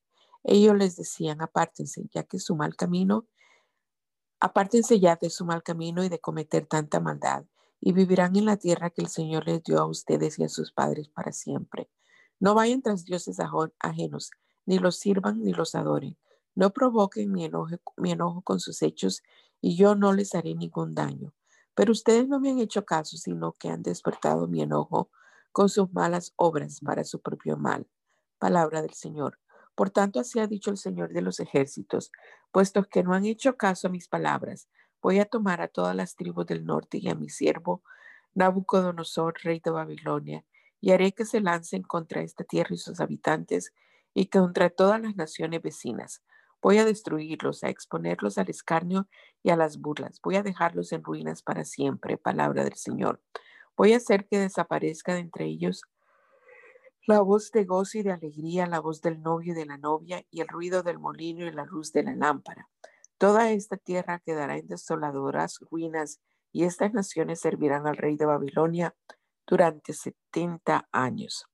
Ellos 0.42 0.76
les 0.76 0.96
decían, 0.96 1.40
apártense, 1.40 2.06
ya 2.12 2.24
que 2.24 2.38
su 2.38 2.54
mal 2.54 2.76
camino 2.76 3.26
Apártense 4.44 5.00
ya 5.00 5.16
de 5.16 5.30
su 5.30 5.46
mal 5.46 5.62
camino 5.62 6.04
y 6.04 6.10
de 6.10 6.18
cometer 6.18 6.66
tanta 6.66 7.00
maldad, 7.00 7.46
y 7.86 7.92
vivirán 7.92 8.34
en 8.34 8.46
la 8.46 8.56
tierra 8.56 8.88
que 8.88 9.02
el 9.02 9.08
Señor 9.08 9.44
les 9.46 9.62
dio 9.62 9.78
a 9.78 9.84
ustedes 9.84 10.38
y 10.38 10.44
a 10.44 10.48
sus 10.48 10.72
padres 10.72 11.10
para 11.10 11.32
siempre. 11.32 11.90
No 12.40 12.54
vayan 12.54 12.80
tras 12.80 13.04
dioses 13.04 13.36
ajenos, 13.78 14.30
ni 14.64 14.78
los 14.78 14.98
sirvan 14.98 15.42
ni 15.44 15.52
los 15.52 15.74
adoren. 15.74 16.16
No 16.54 16.70
provoquen 16.70 17.30
mi 17.30 17.44
enojo, 17.44 17.76
mi 17.98 18.12
enojo 18.12 18.40
con 18.40 18.58
sus 18.58 18.80
hechos, 18.80 19.22
y 19.60 19.76
yo 19.76 19.96
no 19.96 20.14
les 20.14 20.34
haré 20.34 20.54
ningún 20.54 20.94
daño. 20.94 21.34
Pero 21.74 21.92
ustedes 21.92 22.26
no 22.26 22.40
me 22.40 22.52
han 22.52 22.58
hecho 22.58 22.86
caso, 22.86 23.18
sino 23.18 23.52
que 23.52 23.68
han 23.68 23.82
despertado 23.82 24.48
mi 24.48 24.62
enojo 24.62 25.10
con 25.52 25.68
sus 25.68 25.92
malas 25.92 26.32
obras 26.36 26.80
para 26.80 27.04
su 27.04 27.20
propio 27.20 27.58
mal. 27.58 27.86
Palabra 28.38 28.80
del 28.80 28.94
Señor. 28.94 29.38
Por 29.74 29.90
tanto, 29.90 30.20
así 30.20 30.38
ha 30.38 30.46
dicho 30.46 30.70
el 30.70 30.78
Señor 30.78 31.12
de 31.12 31.20
los 31.20 31.38
ejércitos, 31.38 32.10
puesto 32.50 32.82
que 32.84 33.02
no 33.02 33.12
han 33.12 33.26
hecho 33.26 33.58
caso 33.58 33.88
a 33.88 33.90
mis 33.90 34.08
palabras, 34.08 34.68
voy 35.04 35.18
a 35.18 35.26
tomar 35.26 35.60
a 35.60 35.68
todas 35.68 35.94
las 35.94 36.16
tribus 36.16 36.46
del 36.46 36.64
norte 36.64 36.96
y 36.96 37.10
a 37.10 37.14
mi 37.14 37.28
siervo 37.28 37.82
Nabucodonosor, 38.32 39.34
rey 39.42 39.60
de 39.62 39.70
Babilonia, 39.70 40.46
y 40.80 40.92
haré 40.92 41.12
que 41.12 41.26
se 41.26 41.42
lancen 41.42 41.82
contra 41.82 42.22
esta 42.22 42.42
tierra 42.42 42.74
y 42.74 42.78
sus 42.78 43.00
habitantes 43.00 43.74
y 44.14 44.28
contra 44.28 44.70
todas 44.70 45.02
las 45.02 45.14
naciones 45.14 45.60
vecinas. 45.60 46.22
Voy 46.62 46.78
a 46.78 46.86
destruirlos, 46.86 47.64
a 47.64 47.68
exponerlos 47.68 48.38
al 48.38 48.48
escarnio 48.48 49.06
y 49.42 49.50
a 49.50 49.56
las 49.56 49.78
burlas. 49.78 50.20
Voy 50.22 50.36
a 50.36 50.42
dejarlos 50.42 50.90
en 50.92 51.04
ruinas 51.04 51.42
para 51.42 51.66
siempre, 51.66 52.16
palabra 52.16 52.64
del 52.64 52.76
Señor. 52.76 53.20
Voy 53.76 53.92
a 53.92 53.98
hacer 53.98 54.26
que 54.26 54.38
desaparezca 54.38 55.12
de 55.12 55.20
entre 55.20 55.44
ellos 55.44 55.82
la 57.06 57.20
voz 57.20 57.50
de 57.50 57.64
gozo 57.66 57.98
y 57.98 58.02
de 58.02 58.12
alegría, 58.12 58.66
la 58.66 58.80
voz 58.80 59.02
del 59.02 59.20
novio 59.20 59.52
y 59.52 59.56
de 59.56 59.66
la 59.66 59.76
novia, 59.76 60.24
y 60.30 60.40
el 60.40 60.48
ruido 60.48 60.82
del 60.82 60.98
molino 60.98 61.44
y 61.44 61.52
la 61.52 61.66
luz 61.66 61.92
de 61.92 62.04
la 62.04 62.16
lámpara. 62.16 62.70
Toda 63.18 63.50
esta 63.50 63.76
tierra 63.76 64.18
quedará 64.18 64.56
en 64.56 64.66
desoladoras 64.66 65.60
ruinas, 65.70 66.20
y 66.52 66.64
estas 66.64 66.92
naciones 66.92 67.40
servirán 67.40 67.86
al 67.86 67.96
rey 67.96 68.16
de 68.16 68.26
Babilonia 68.26 68.94
durante 69.46 69.92
setenta 69.92 70.88
años. 70.92 71.46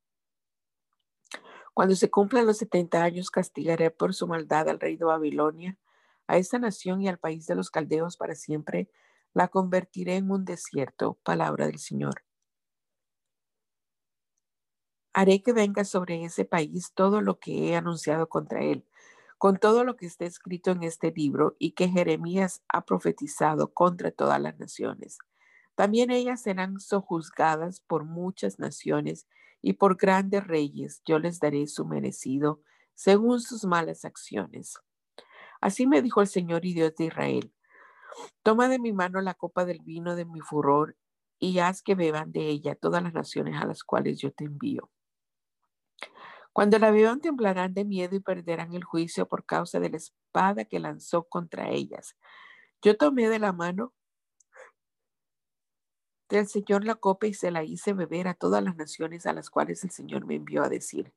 Cuando 1.72 1.94
se 1.94 2.10
cumplan 2.10 2.46
los 2.46 2.58
setenta 2.58 3.02
años, 3.02 3.30
castigaré 3.30 3.90
por 3.90 4.12
su 4.12 4.26
maldad 4.26 4.68
al 4.68 4.78
rey 4.78 4.96
de 4.96 5.06
Babilonia, 5.06 5.78
a 6.26 6.36
esta 6.36 6.58
nación 6.58 7.00
y 7.00 7.08
al 7.08 7.18
país 7.18 7.46
de 7.46 7.54
los 7.54 7.70
caldeos 7.70 8.16
para 8.16 8.34
siempre, 8.34 8.90
la 9.32 9.48
convertiré 9.48 10.16
en 10.16 10.30
un 10.30 10.44
desierto, 10.44 11.18
palabra 11.22 11.66
del 11.66 11.78
Señor. 11.78 12.24
Haré 15.12 15.42
que 15.42 15.52
venga 15.52 15.84
sobre 15.84 16.24
ese 16.24 16.44
país 16.44 16.92
todo 16.94 17.20
lo 17.20 17.38
que 17.38 17.68
he 17.68 17.76
anunciado 17.76 18.28
contra 18.28 18.62
él, 18.62 18.86
con 19.40 19.56
todo 19.56 19.84
lo 19.84 19.96
que 19.96 20.04
está 20.04 20.26
escrito 20.26 20.70
en 20.70 20.82
este 20.82 21.12
libro 21.12 21.56
y 21.58 21.70
que 21.70 21.88
Jeremías 21.88 22.62
ha 22.68 22.84
profetizado 22.84 23.72
contra 23.72 24.10
todas 24.10 24.38
las 24.38 24.58
naciones. 24.58 25.16
También 25.74 26.10
ellas 26.10 26.42
serán 26.42 26.78
sojuzgadas 26.78 27.80
por 27.80 28.04
muchas 28.04 28.58
naciones 28.58 29.26
y 29.62 29.72
por 29.72 29.96
grandes 29.96 30.46
reyes. 30.46 31.00
Yo 31.06 31.18
les 31.18 31.40
daré 31.40 31.66
su 31.68 31.86
merecido 31.86 32.60
según 32.94 33.40
sus 33.40 33.64
malas 33.64 34.04
acciones. 34.04 34.78
Así 35.62 35.86
me 35.86 36.02
dijo 36.02 36.20
el 36.20 36.26
Señor 36.26 36.66
y 36.66 36.74
Dios 36.74 36.94
de 36.96 37.06
Israel. 37.06 37.54
Toma 38.42 38.68
de 38.68 38.78
mi 38.78 38.92
mano 38.92 39.22
la 39.22 39.32
copa 39.32 39.64
del 39.64 39.80
vino 39.80 40.16
de 40.16 40.26
mi 40.26 40.42
furor 40.42 40.98
y 41.38 41.60
haz 41.60 41.80
que 41.80 41.94
beban 41.94 42.30
de 42.30 42.46
ella 42.48 42.74
todas 42.74 43.02
las 43.02 43.14
naciones 43.14 43.58
a 43.58 43.64
las 43.64 43.84
cuales 43.84 44.18
yo 44.20 44.32
te 44.32 44.44
envío. 44.44 44.90
Cuando 46.60 46.78
la 46.78 46.90
beban 46.90 47.22
temblarán 47.22 47.72
de 47.72 47.86
miedo 47.86 48.14
y 48.16 48.20
perderán 48.20 48.74
el 48.74 48.84
juicio 48.84 49.26
por 49.26 49.46
causa 49.46 49.80
de 49.80 49.88
la 49.88 49.96
espada 49.96 50.66
que 50.66 50.78
lanzó 50.78 51.22
contra 51.26 51.70
ellas. 51.70 52.18
Yo 52.82 52.98
tomé 52.98 53.30
de 53.30 53.38
la 53.38 53.54
mano 53.54 53.94
del 56.28 56.46
Señor 56.46 56.84
la 56.84 56.96
copa 56.96 57.28
y 57.28 57.32
se 57.32 57.50
la 57.50 57.64
hice 57.64 57.94
beber 57.94 58.28
a 58.28 58.34
todas 58.34 58.62
las 58.62 58.76
naciones 58.76 59.24
a 59.24 59.32
las 59.32 59.48
cuales 59.48 59.84
el 59.84 59.90
Señor 59.90 60.26
me 60.26 60.34
envió 60.34 60.62
a 60.62 60.68
decir. 60.68 61.14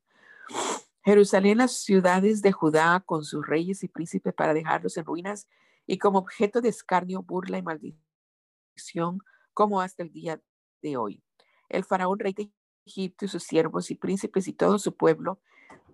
Jerusalén, 1.04 1.58
las 1.58 1.72
ciudades 1.72 2.40
de 2.40 2.50
Judá 2.50 3.02
con 3.04 3.22
sus 3.22 3.46
reyes 3.46 3.84
y 3.84 3.88
príncipes 3.88 4.32
para 4.32 4.54
dejarlos 4.54 4.96
en 4.96 5.04
ruinas 5.04 5.46
y 5.86 5.98
como 5.98 6.20
objeto 6.20 6.62
de 6.62 6.70
escarnio, 6.70 7.22
burla 7.22 7.58
y 7.58 7.62
maldición, 7.62 9.18
como 9.52 9.82
hasta 9.82 10.04
el 10.04 10.10
día 10.10 10.40
de 10.80 10.96
hoy. 10.96 11.22
El 11.68 11.84
faraón 11.84 12.18
rey 12.18 12.32
de 12.32 12.50
Egipto 12.86 13.24
y 13.24 13.28
sus 13.28 13.42
siervos 13.42 13.90
y 13.90 13.94
príncipes 13.94 14.48
y 14.48 14.52
todo 14.52 14.78
su 14.78 14.94
pueblo 14.96 15.40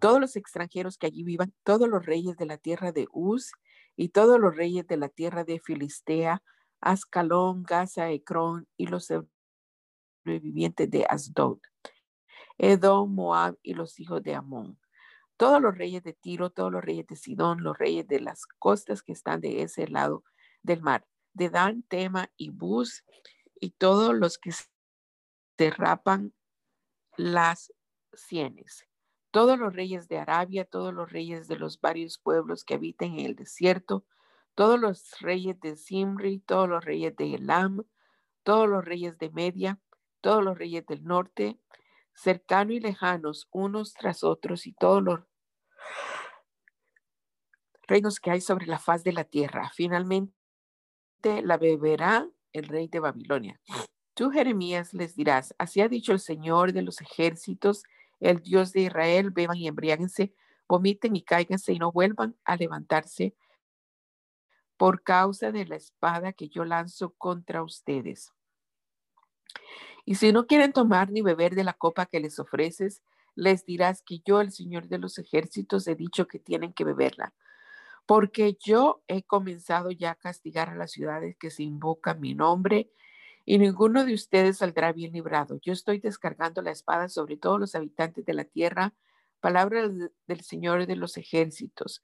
todos 0.00 0.18
los 0.18 0.34
extranjeros 0.34 0.98
que 0.98 1.06
allí 1.06 1.22
vivan, 1.22 1.54
todos 1.62 1.88
los 1.88 2.04
reyes 2.04 2.36
de 2.36 2.46
la 2.46 2.56
tierra 2.56 2.90
de 2.90 3.06
Uz 3.12 3.52
y 3.96 4.08
todos 4.08 4.40
los 4.40 4.56
reyes 4.56 4.86
de 4.86 4.96
la 4.96 5.08
tierra 5.08 5.44
de 5.44 5.60
Filistea, 5.60 6.42
Ascalón, 6.80 7.62
Gaza, 7.62 8.10
Ecrón 8.10 8.66
y 8.76 8.86
los 8.86 9.08
sobrevivientes 10.24 10.90
de 10.90 11.06
Asdod, 11.08 11.58
Edom, 12.58 13.14
Moab 13.14 13.58
y 13.62 13.74
los 13.74 14.00
hijos 14.00 14.22
de 14.22 14.34
Amón. 14.34 14.78
Todos 15.36 15.60
los 15.62 15.76
reyes 15.76 16.02
de 16.02 16.14
Tiro, 16.14 16.50
todos 16.50 16.72
los 16.72 16.84
reyes 16.84 17.06
de 17.06 17.16
Sidón, 17.16 17.62
los 17.62 17.78
reyes 17.78 18.06
de 18.08 18.20
las 18.20 18.46
costas 18.58 19.02
que 19.02 19.12
están 19.12 19.40
de 19.40 19.62
ese 19.62 19.86
lado 19.86 20.24
del 20.62 20.82
mar, 20.82 21.06
de 21.34 21.48
Dan, 21.50 21.82
Tema 21.82 22.30
y 22.36 22.50
Bus, 22.50 23.04
y 23.54 23.70
todos 23.70 24.14
los 24.14 24.38
que 24.38 24.52
se 24.52 24.64
las 27.20 27.72
sienes. 28.14 28.86
Todos 29.30 29.58
los 29.58 29.74
reyes 29.74 30.08
de 30.08 30.18
Arabia, 30.18 30.64
todos 30.64 30.94
los 30.94 31.12
reyes 31.12 31.48
de 31.48 31.56
los 31.56 31.80
varios 31.80 32.18
pueblos 32.18 32.64
que 32.64 32.74
habitan 32.74 33.12
en 33.18 33.26
el 33.26 33.36
desierto, 33.36 34.06
todos 34.54 34.80
los 34.80 35.20
reyes 35.20 35.60
de 35.60 35.76
Simri, 35.76 36.40
todos 36.40 36.68
los 36.68 36.84
reyes 36.84 37.14
de 37.16 37.34
Elam, 37.34 37.84
todos 38.42 38.68
los 38.68 38.84
reyes 38.84 39.18
de 39.18 39.30
Media, 39.30 39.78
todos 40.22 40.42
los 40.42 40.58
reyes 40.58 40.86
del 40.86 41.04
norte, 41.04 41.60
cercanos 42.14 42.74
y 42.74 42.80
lejanos, 42.80 43.48
unos 43.52 43.92
tras 43.92 44.24
otros, 44.24 44.66
y 44.66 44.72
todos 44.72 45.02
los 45.02 45.20
reinos 47.82 48.18
que 48.18 48.30
hay 48.30 48.40
sobre 48.40 48.66
la 48.66 48.78
faz 48.78 49.04
de 49.04 49.12
la 49.12 49.24
tierra. 49.24 49.70
Finalmente 49.74 50.32
la 51.22 51.58
beberá 51.58 52.28
el 52.52 52.66
rey 52.66 52.88
de 52.88 53.00
Babilonia. 53.00 53.60
Tú, 54.20 54.30
Jeremías, 54.30 54.92
les 54.92 55.16
dirás, 55.16 55.54
así 55.56 55.80
ha 55.80 55.88
dicho 55.88 56.12
el 56.12 56.20
Señor 56.20 56.74
de 56.74 56.82
los 56.82 57.00
ejércitos, 57.00 57.84
el 58.20 58.42
Dios 58.42 58.70
de 58.74 58.82
Israel, 58.82 59.30
beban 59.30 59.56
y 59.56 59.66
embriáguense, 59.66 60.34
vomiten 60.68 61.16
y 61.16 61.22
cáiganse 61.22 61.72
y 61.72 61.78
no 61.78 61.90
vuelvan 61.90 62.36
a 62.44 62.56
levantarse 62.56 63.34
por 64.76 65.02
causa 65.02 65.52
de 65.52 65.64
la 65.64 65.76
espada 65.76 66.34
que 66.34 66.50
yo 66.50 66.66
lanzo 66.66 67.14
contra 67.16 67.62
ustedes. 67.62 68.30
Y 70.04 70.16
si 70.16 70.32
no 70.32 70.46
quieren 70.46 70.74
tomar 70.74 71.10
ni 71.10 71.22
beber 71.22 71.54
de 71.54 71.64
la 71.64 71.72
copa 71.72 72.04
que 72.04 72.20
les 72.20 72.38
ofreces, 72.38 73.00
les 73.34 73.64
dirás 73.64 74.02
que 74.02 74.20
yo, 74.22 74.42
el 74.42 74.52
Señor 74.52 74.88
de 74.88 74.98
los 74.98 75.16
ejércitos, 75.16 75.88
he 75.88 75.94
dicho 75.94 76.28
que 76.28 76.38
tienen 76.38 76.74
que 76.74 76.84
beberla. 76.84 77.32
Porque 78.04 78.58
yo 78.62 79.02
he 79.08 79.22
comenzado 79.22 79.90
ya 79.90 80.10
a 80.10 80.14
castigar 80.14 80.68
a 80.68 80.74
las 80.74 80.90
ciudades 80.90 81.38
que 81.38 81.50
se 81.50 81.62
invocan 81.62 82.20
mi 82.20 82.34
nombre, 82.34 82.90
y 83.44 83.58
ninguno 83.58 84.04
de 84.04 84.14
ustedes 84.14 84.58
saldrá 84.58 84.92
bien 84.92 85.12
librado. 85.12 85.58
Yo 85.62 85.72
estoy 85.72 85.98
descargando 85.98 86.62
la 86.62 86.70
espada 86.70 87.08
sobre 87.08 87.36
todos 87.36 87.58
los 87.58 87.74
habitantes 87.74 88.24
de 88.24 88.34
la 88.34 88.44
tierra, 88.44 88.94
palabra 89.40 89.88
del 90.26 90.40
Señor 90.42 90.86
de 90.86 90.96
los 90.96 91.16
ejércitos. 91.16 92.02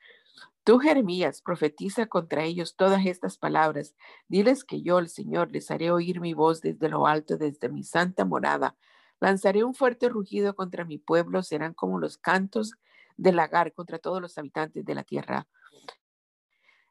Tú, 0.65 0.79
Jeremías, 0.79 1.43
profetiza 1.43 2.07
contra 2.07 2.43
ellos 2.43 2.75
todas 2.75 3.07
estas 3.07 3.39
palabras. 3.39 3.95
Diles 4.27 4.65
que 4.65 4.83
yo, 4.83 4.99
el 4.99 5.09
Señor, 5.09 5.53
les 5.53 5.71
haré 5.71 5.93
oír 5.93 6.21
mi 6.21 6.35
voz 6.35 6.61
desde 6.61 6.89
lo 6.89 7.07
alto, 7.07 7.37
desde 7.37 7.69
mi 7.69 7.85
santa 7.85 8.25
morada. 8.25 8.77
Lanzaré 9.21 9.63
un 9.63 9.75
fuerte 9.75 10.09
rugido 10.09 10.57
contra 10.57 10.85
mi 10.85 10.99
pueblo, 10.99 11.43
serán 11.43 11.73
como 11.73 12.01
los 12.01 12.19
cantos 12.19 12.73
del 13.17 13.37
lagar 13.37 13.73
contra 13.73 13.99
todos 13.99 14.21
los 14.21 14.37
habitantes 14.39 14.85
de 14.85 14.95
la 14.95 15.05
tierra. 15.05 15.47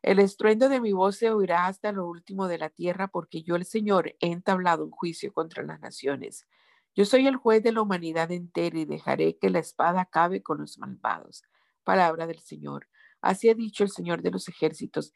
El 0.05 0.19
estruendo 0.19 0.69
de 0.69 0.79
mi 0.79 0.93
voz 0.93 1.17
se 1.17 1.31
oirá 1.31 1.65
hasta 1.65 1.91
lo 1.91 2.07
último 2.07 2.47
de 2.47 2.59
la 2.59 2.69
tierra, 2.69 3.07
porque 3.07 3.41
yo, 3.41 3.55
el 3.55 3.65
Señor, 3.65 4.15
he 4.19 4.27
entablado 4.27 4.85
un 4.85 4.91
juicio 4.91 5.33
contra 5.33 5.63
las 5.63 5.79
naciones. 5.79 6.45
Yo 6.93 7.05
soy 7.05 7.25
el 7.25 7.37
juez 7.37 7.63
de 7.63 7.71
la 7.71 7.81
humanidad 7.81 8.31
entera 8.31 8.77
y 8.77 8.85
dejaré 8.85 9.39
que 9.39 9.49
la 9.49 9.57
espada 9.57 10.01
acabe 10.01 10.43
con 10.43 10.59
los 10.59 10.77
malvados. 10.77 11.41
Palabra 11.83 12.27
del 12.27 12.37
Señor. 12.37 12.87
Así 13.19 13.49
ha 13.49 13.55
dicho 13.55 13.83
el 13.83 13.89
Señor 13.89 14.21
de 14.21 14.29
los 14.29 14.47
ejércitos. 14.47 15.11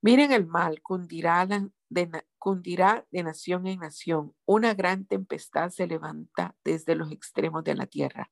Miren 0.00 0.32
el 0.32 0.46
mal, 0.46 0.80
cundirá, 0.80 1.46
de, 1.90 2.24
cundirá 2.38 3.06
de 3.10 3.24
nación 3.24 3.66
en 3.66 3.80
nación. 3.80 4.34
Una 4.46 4.72
gran 4.72 5.04
tempestad 5.04 5.68
se 5.68 5.86
levanta 5.86 6.56
desde 6.64 6.94
los 6.94 7.12
extremos 7.12 7.64
de 7.64 7.74
la 7.74 7.84
tierra. 7.84 8.30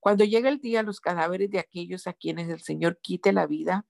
Cuando 0.00 0.24
llegue 0.24 0.50
el 0.50 0.60
día, 0.60 0.82
los 0.82 1.00
cadáveres 1.00 1.50
de 1.50 1.60
aquellos 1.60 2.06
a 2.06 2.12
quienes 2.12 2.50
el 2.50 2.60
Señor 2.60 2.98
quite 3.00 3.32
la 3.32 3.46
vida 3.46 3.86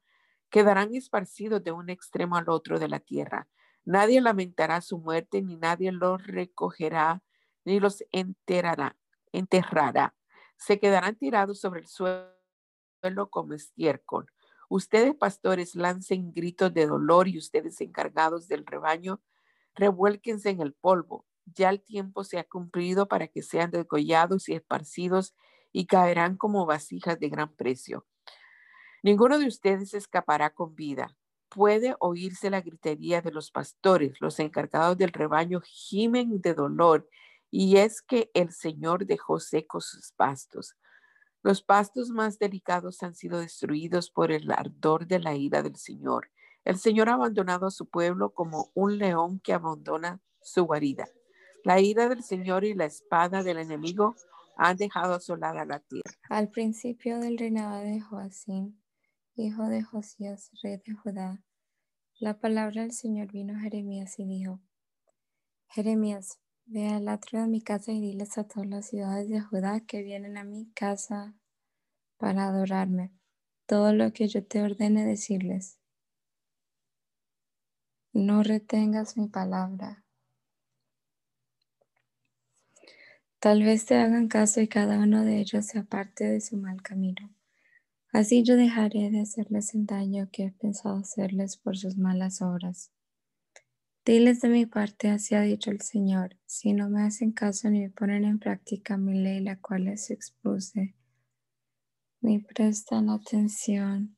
quedarán 0.50 0.94
esparcidos 0.94 1.62
de 1.62 1.72
un 1.72 1.88
extremo 1.90 2.36
al 2.36 2.48
otro 2.48 2.78
de 2.78 2.88
la 2.88 3.00
tierra. 3.00 3.48
Nadie 3.84 4.20
lamentará 4.20 4.80
su 4.80 4.98
muerte, 4.98 5.42
ni 5.42 5.56
nadie 5.56 5.92
los 5.92 6.24
recogerá, 6.26 7.22
ni 7.64 7.80
los 7.80 8.04
enterrará. 8.12 8.96
enterrará. 9.32 10.14
Se 10.56 10.78
quedarán 10.78 11.16
tirados 11.16 11.60
sobre 11.60 11.80
el 11.80 11.88
suelo 11.88 13.30
como 13.30 13.54
estiércol. 13.54 14.26
Ustedes, 14.68 15.14
pastores, 15.16 15.74
lancen 15.74 16.32
gritos 16.32 16.72
de 16.74 16.86
dolor 16.86 17.28
y 17.28 17.38
ustedes, 17.38 17.80
encargados 17.80 18.46
del 18.46 18.66
rebaño, 18.66 19.20
revuélquense 19.74 20.50
en 20.50 20.60
el 20.60 20.74
polvo. 20.74 21.26
Ya 21.46 21.70
el 21.70 21.82
tiempo 21.82 22.24
se 22.24 22.38
ha 22.38 22.44
cumplido 22.44 23.08
para 23.08 23.28
que 23.28 23.42
sean 23.42 23.70
degollados 23.70 24.48
y 24.48 24.54
esparcidos 24.54 25.34
y 25.72 25.86
caerán 25.86 26.36
como 26.36 26.66
vasijas 26.66 27.18
de 27.18 27.28
gran 27.28 27.54
precio. 27.54 28.06
Ninguno 29.02 29.38
de 29.38 29.46
ustedes 29.46 29.94
escapará 29.94 30.50
con 30.50 30.74
vida. 30.74 31.16
Puede 31.48 31.94
oírse 31.98 32.50
la 32.50 32.60
gritería 32.60 33.22
de 33.22 33.32
los 33.32 33.50
pastores, 33.50 34.20
los 34.20 34.38
encargados 34.38 34.98
del 34.98 35.12
rebaño 35.12 35.60
gimen 35.64 36.40
de 36.40 36.54
dolor, 36.54 37.08
y 37.50 37.78
es 37.78 38.02
que 38.02 38.30
el 38.34 38.52
Señor 38.52 39.06
dejó 39.06 39.40
secos 39.40 39.86
sus 39.86 40.12
pastos. 40.12 40.76
Los 41.42 41.62
pastos 41.62 42.10
más 42.10 42.38
delicados 42.38 43.02
han 43.02 43.14
sido 43.14 43.40
destruidos 43.40 44.10
por 44.10 44.30
el 44.30 44.50
ardor 44.52 45.06
de 45.06 45.18
la 45.18 45.34
ira 45.34 45.62
del 45.62 45.76
Señor. 45.76 46.30
El 46.64 46.78
Señor 46.78 47.08
ha 47.08 47.14
abandonado 47.14 47.66
a 47.66 47.70
su 47.70 47.88
pueblo 47.88 48.34
como 48.34 48.70
un 48.74 48.98
león 48.98 49.40
que 49.40 49.54
abandona 49.54 50.20
su 50.42 50.64
guarida. 50.64 51.08
La 51.64 51.80
ira 51.80 52.08
del 52.08 52.22
Señor 52.22 52.64
y 52.64 52.74
la 52.74 52.84
espada 52.84 53.42
del 53.42 53.58
enemigo 53.58 54.14
han 54.56 54.76
dejado 54.76 55.14
asolada 55.14 55.64
la 55.64 55.80
tierra. 55.80 56.12
Al 56.28 56.50
principio 56.50 57.18
del 57.18 57.38
reinado 57.38 57.80
de 57.80 58.00
Joacín, 58.00 58.79
hijo 59.36 59.68
de 59.68 59.82
Josías, 59.82 60.50
rey 60.62 60.76
de 60.84 60.94
Judá, 60.94 61.42
la 62.18 62.38
palabra 62.38 62.82
del 62.82 62.92
Señor 62.92 63.32
vino 63.32 63.56
a 63.56 63.60
Jeremías 63.60 64.18
y 64.18 64.24
dijo, 64.24 64.60
Jeremías, 65.68 66.38
Ve 66.72 66.86
al 66.86 67.08
atrio 67.08 67.40
de 67.40 67.48
mi 67.48 67.60
casa 67.60 67.90
y 67.90 68.00
diles 68.00 68.38
a 68.38 68.44
todas 68.44 68.68
las 68.68 68.86
ciudades 68.86 69.28
de 69.28 69.40
Judá 69.40 69.80
que 69.80 70.04
vienen 70.04 70.38
a 70.38 70.44
mi 70.44 70.70
casa 70.70 71.34
para 72.16 72.46
adorarme. 72.46 73.10
Todo 73.66 73.92
lo 73.92 74.12
que 74.12 74.28
yo 74.28 74.46
te 74.46 74.62
ordene 74.62 75.04
decirles. 75.04 75.80
No 78.12 78.44
retengas 78.44 79.16
mi 79.16 79.26
palabra. 79.26 80.04
Tal 83.40 83.64
vez 83.64 83.84
te 83.84 83.96
hagan 83.96 84.28
caso 84.28 84.60
y 84.60 84.68
cada 84.68 85.00
uno 85.00 85.24
de 85.24 85.40
ellos 85.40 85.66
se 85.66 85.80
aparte 85.80 86.22
de 86.22 86.40
su 86.40 86.56
mal 86.56 86.82
camino. 86.82 87.34
Así 88.12 88.42
yo 88.42 88.56
dejaré 88.56 89.10
de 89.10 89.20
hacerles 89.20 89.72
el 89.74 89.86
daño 89.86 90.28
que 90.32 90.46
he 90.46 90.50
pensado 90.50 90.98
hacerles 90.98 91.56
por 91.56 91.76
sus 91.76 91.96
malas 91.96 92.42
obras. 92.42 92.90
Diles 94.04 94.40
de 94.40 94.48
mi 94.48 94.66
parte, 94.66 95.10
así 95.10 95.36
ha 95.36 95.42
dicho 95.42 95.70
el 95.70 95.80
Señor, 95.80 96.36
si 96.44 96.72
no 96.72 96.88
me 96.88 97.02
hacen 97.02 97.30
caso 97.30 97.70
ni 97.70 97.80
me 97.80 97.90
ponen 97.90 98.24
en 98.24 98.40
práctica 98.40 98.96
mi 98.96 99.14
ley, 99.14 99.40
la 99.40 99.60
cual 99.60 99.84
les 99.84 100.10
expuse, 100.10 100.96
ni 102.20 102.40
prestan 102.40 103.10
atención 103.10 104.16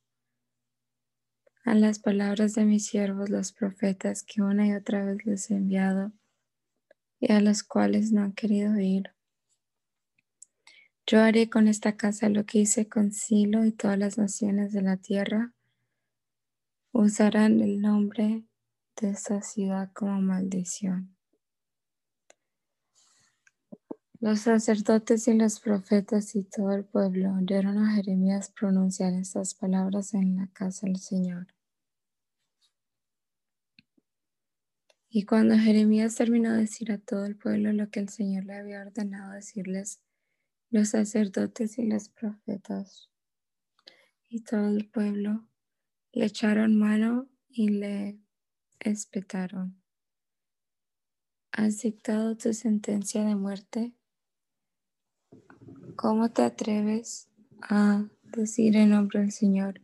a 1.64 1.74
las 1.74 1.98
palabras 1.98 2.54
de 2.54 2.64
mis 2.64 2.86
siervos, 2.86 3.28
los 3.28 3.52
profetas, 3.52 4.22
que 4.22 4.40
una 4.40 4.66
y 4.66 4.72
otra 4.72 5.04
vez 5.04 5.24
les 5.26 5.50
he 5.50 5.54
enviado 5.54 6.12
y 7.20 7.30
a 7.30 7.40
las 7.40 7.62
cuales 7.62 8.10
no 8.10 8.22
han 8.22 8.32
querido 8.32 8.72
oír. 8.74 9.12
Yo 11.06 11.20
haré 11.20 11.50
con 11.50 11.66
esta 11.66 11.96
casa 11.96 12.28
lo 12.28 12.46
que 12.46 12.58
hice 12.60 12.88
con 12.88 13.12
Silo 13.12 13.64
y 13.64 13.72
todas 13.72 13.98
las 13.98 14.18
naciones 14.18 14.72
de 14.72 14.82
la 14.82 14.96
tierra 14.96 15.52
usarán 16.92 17.60
el 17.60 17.80
nombre 17.80 18.44
de 19.00 19.10
esta 19.10 19.42
ciudad 19.42 19.90
como 19.92 20.20
maldición. 20.20 21.16
Los 24.20 24.40
sacerdotes 24.40 25.26
y 25.26 25.34
los 25.34 25.58
profetas 25.58 26.36
y 26.36 26.44
todo 26.44 26.70
el 26.70 26.84
pueblo 26.84 27.34
oyeron 27.34 27.78
a 27.78 27.96
Jeremías 27.96 28.52
pronunciar 28.52 29.14
estas 29.14 29.54
palabras 29.54 30.14
en 30.14 30.36
la 30.36 30.46
casa 30.52 30.86
del 30.86 30.98
Señor. 30.98 31.48
Y 35.10 35.24
cuando 35.24 35.56
Jeremías 35.56 36.14
terminó 36.14 36.52
de 36.52 36.60
decir 36.60 36.92
a 36.92 36.98
todo 36.98 37.26
el 37.26 37.36
pueblo 37.36 37.72
lo 37.72 37.90
que 37.90 37.98
el 37.98 38.08
Señor 38.08 38.44
le 38.44 38.54
había 38.54 38.82
ordenado 38.82 39.32
decirles, 39.32 40.00
los 40.72 40.88
sacerdotes 40.88 41.78
y 41.78 41.86
los 41.86 42.08
profetas 42.08 43.10
y 44.28 44.40
todo 44.40 44.68
el 44.68 44.88
pueblo 44.88 45.46
le 46.12 46.24
echaron 46.24 46.78
mano 46.78 47.28
y 47.50 47.68
le 47.68 48.18
espetaron. 48.80 49.82
¿Has 51.52 51.82
dictado 51.82 52.38
tu 52.38 52.54
sentencia 52.54 53.22
de 53.22 53.36
muerte? 53.36 53.92
¿Cómo 55.94 56.30
te 56.30 56.42
atreves 56.42 57.28
a 57.60 58.08
decir 58.22 58.74
en 58.76 58.90
nombre 58.90 59.20
del 59.20 59.30
Señor 59.30 59.82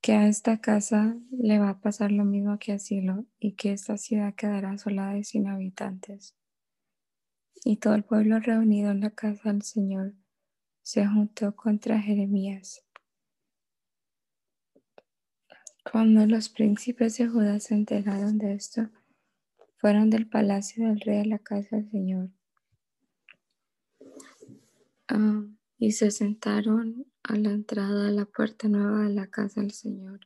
que 0.00 0.14
a 0.14 0.26
esta 0.26 0.60
casa 0.60 1.16
le 1.30 1.60
va 1.60 1.70
a 1.70 1.80
pasar 1.80 2.10
lo 2.10 2.24
mismo 2.24 2.58
que 2.58 2.72
a 2.72 2.80
Silo 2.80 3.26
y 3.38 3.52
que 3.52 3.72
esta 3.72 3.96
ciudad 3.96 4.34
quedará 4.34 4.72
asolada 4.72 5.16
y 5.16 5.22
sin 5.22 5.46
habitantes. 5.46 6.34
Y 7.68 7.76
todo 7.76 7.94
el 7.96 8.02
pueblo 8.02 8.40
reunido 8.40 8.90
en 8.92 9.00
la 9.00 9.10
casa 9.10 9.52
del 9.52 9.60
Señor 9.60 10.14
se 10.80 11.06
juntó 11.06 11.54
contra 11.54 12.00
Jeremías. 12.00 12.82
Cuando 15.92 16.24
los 16.24 16.48
príncipes 16.48 17.18
de 17.18 17.28
Judá 17.28 17.60
se 17.60 17.74
enteraron 17.74 18.38
de 18.38 18.54
esto, 18.54 18.88
fueron 19.76 20.08
del 20.08 20.26
palacio 20.26 20.88
del 20.88 20.98
rey 21.00 21.18
a 21.18 21.24
la 21.26 21.40
casa 21.40 21.76
del 21.76 21.90
Señor. 21.90 22.30
Ah, 25.08 25.44
y 25.76 25.92
se 25.92 26.10
sentaron 26.10 27.04
a 27.22 27.36
la 27.36 27.50
entrada 27.50 28.04
de 28.04 28.12
la 28.12 28.24
puerta 28.24 28.66
nueva 28.68 29.02
de 29.02 29.10
la 29.10 29.26
casa 29.26 29.60
del 29.60 29.72
Señor. 29.72 30.20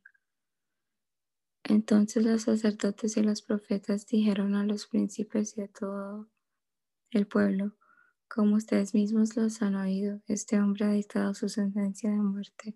Entonces 1.65 2.25
los 2.25 2.43
sacerdotes 2.43 3.17
y 3.17 3.23
los 3.25 3.43
profetas 3.43 4.07
dijeron 4.07 4.55
a 4.55 4.65
los 4.65 4.87
príncipes 4.87 5.59
y 5.59 5.63
a 5.63 5.67
todo 5.67 6.29
el 7.13 7.27
pueblo, 7.27 7.77
como 8.27 8.57
ustedes 8.57 8.95
mismos 8.95 9.37
los 9.37 9.61
han 9.61 9.75
oído, 9.75 10.23
este 10.27 10.59
hombre 10.59 10.87
ha 10.87 10.93
dictado 10.93 11.35
su 11.35 11.51
sentencia 11.51 12.11
de 12.11 12.17
muerte, 12.17 12.75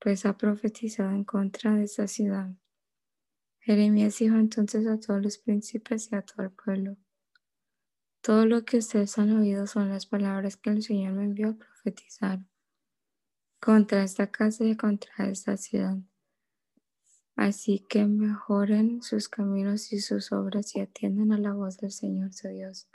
pues 0.00 0.24
ha 0.24 0.38
profetizado 0.38 1.10
en 1.10 1.24
contra 1.24 1.74
de 1.74 1.84
esta 1.84 2.06
ciudad. 2.08 2.50
Jeremías 3.60 4.18
dijo 4.18 4.36
entonces 4.36 4.86
a 4.86 4.98
todos 4.98 5.22
los 5.22 5.36
príncipes 5.36 6.10
y 6.10 6.16
a 6.16 6.22
todo 6.22 6.44
el 6.44 6.52
pueblo, 6.52 6.96
todo 8.22 8.46
lo 8.46 8.64
que 8.64 8.78
ustedes 8.78 9.18
han 9.18 9.36
oído 9.36 9.66
son 9.66 9.90
las 9.90 10.06
palabras 10.06 10.56
que 10.56 10.70
el 10.70 10.82
Señor 10.82 11.12
me 11.12 11.24
envió 11.24 11.50
a 11.50 11.56
profetizar 11.56 12.40
contra 13.60 14.02
esta 14.02 14.30
casa 14.30 14.64
y 14.64 14.76
contra 14.76 15.28
esta 15.28 15.58
ciudad. 15.58 15.98
Así 17.36 17.86
que 17.88 18.06
mejoren 18.06 19.02
sus 19.02 19.28
caminos 19.28 19.92
y 19.92 20.00
sus 20.00 20.32
obras 20.32 20.74
y 20.74 20.80
atiendan 20.80 21.32
a 21.32 21.38
la 21.38 21.52
voz 21.52 21.76
del 21.76 21.92
Señor 21.92 22.32
su 22.32 22.48
Dios 22.48 22.88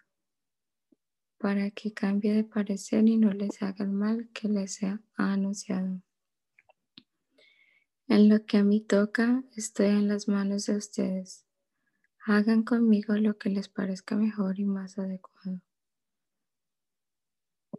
para 1.44 1.72
que 1.72 1.92
cambie 1.92 2.32
de 2.32 2.46
parecer 2.46 3.06
y 3.06 3.18
no 3.18 3.34
les 3.34 3.62
haga 3.62 3.84
el 3.84 3.92
mal 3.92 4.30
que 4.34 4.48
les 4.48 4.82
ha 4.82 5.02
anunciado. 5.18 6.02
En 8.08 8.30
lo 8.30 8.46
que 8.46 8.60
a 8.60 8.64
mí 8.64 8.80
toca, 8.80 9.44
estoy 9.54 9.88
en 9.88 10.08
las 10.08 10.30
manos 10.30 10.68
de 10.68 10.78
ustedes. 10.78 11.46
Hagan 12.26 12.64
conmigo 12.64 13.16
lo 13.16 13.38
que 13.38 13.50
les 13.50 13.68
parezca 13.68 14.16
mejor 14.16 14.58
y 14.58 14.64
más 14.64 14.98
adecuado. 14.98 15.60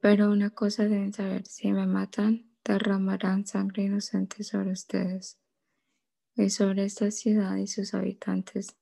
Pero 0.03 0.31
una 0.31 0.50
cosa 0.50 0.83
deben 0.83 1.14
saber, 1.14 1.46
si 1.46 1.72
me 1.72 1.87
matan, 1.87 2.50
derramarán 2.66 3.46
sangre 3.46 3.85
inocente 3.85 4.44
sobre 4.44 4.72
ustedes 4.72 5.38
y 6.37 6.50
sobre 6.50 6.85
esta 6.85 7.11
ciudad 7.11 7.57
y 7.57 7.66
sus 7.66 7.94
habitantes 7.94 8.77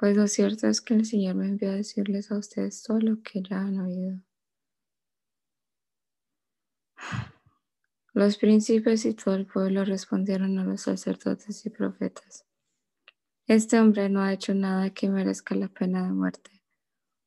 pues 0.00 0.16
lo 0.16 0.26
cierto 0.28 0.66
es 0.66 0.80
que 0.80 0.94
el 0.94 1.04
Señor 1.04 1.34
me 1.34 1.46
envió 1.46 1.70
a 1.70 1.74
decirles 1.74 2.32
a 2.32 2.38
ustedes 2.38 2.82
todo 2.82 2.98
lo 3.00 3.20
que 3.20 3.42
ya 3.42 3.60
han 3.60 3.78
oído. 3.80 4.18
Los 8.14 8.38
príncipes 8.38 9.04
y 9.04 9.12
todo 9.12 9.34
el 9.34 9.44
pueblo 9.44 9.84
respondieron 9.84 10.58
a 10.58 10.64
los 10.64 10.80
sacerdotes 10.80 11.66
y 11.66 11.70
profetas. 11.70 12.46
Este 13.46 13.78
hombre 13.78 14.08
no 14.08 14.22
ha 14.22 14.32
hecho 14.32 14.54
nada 14.54 14.88
que 14.88 15.10
merezca 15.10 15.54
la 15.54 15.68
pena 15.68 16.06
de 16.06 16.12
muerte, 16.12 16.62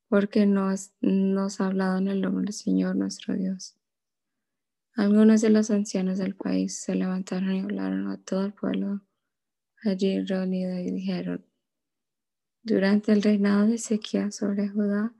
porque 0.09 0.47
nos, 0.47 0.93
nos 0.99 1.61
ha 1.61 1.67
hablado 1.67 1.99
en 1.99 2.07
el 2.07 2.21
nombre 2.21 2.45
del 2.45 2.53
Señor 2.53 2.95
nuestro 2.95 3.35
Dios. 3.35 3.77
Algunos 4.95 5.41
de 5.41 5.51
los 5.51 5.69
ancianos 5.69 6.17
del 6.17 6.35
país 6.35 6.81
se 6.81 6.95
levantaron 6.95 7.55
y 7.55 7.59
hablaron 7.59 8.09
a 8.09 8.17
todo 8.17 8.43
el 8.47 8.53
pueblo 8.53 9.01
allí 9.83 10.25
reunido 10.25 10.79
y 10.79 10.89
dijeron, 10.89 11.45
durante 12.63 13.11
el 13.11 13.21
reinado 13.21 13.67
de 13.67 13.75
Ezequiel 13.75 14.31
sobre 14.31 14.69
Judá, 14.69 15.13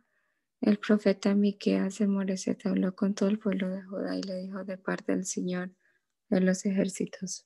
el 0.62 0.79
profeta 0.79 1.36
Miqueas 1.36 1.99
de 1.99 2.08
Moreset 2.08 2.65
habló 2.65 2.95
con 2.95 3.13
todo 3.13 3.27
el 3.27 3.38
pueblo 3.38 3.69
de 3.69 3.84
Judá 3.84 4.15
y 4.15 4.23
le 4.23 4.38
dijo 4.38 4.63
de 4.63 4.77
parte 4.77 5.12
del 5.12 5.25
Señor 5.25 5.71
de 6.29 6.39
los 6.39 6.65
ejércitos. 6.65 7.45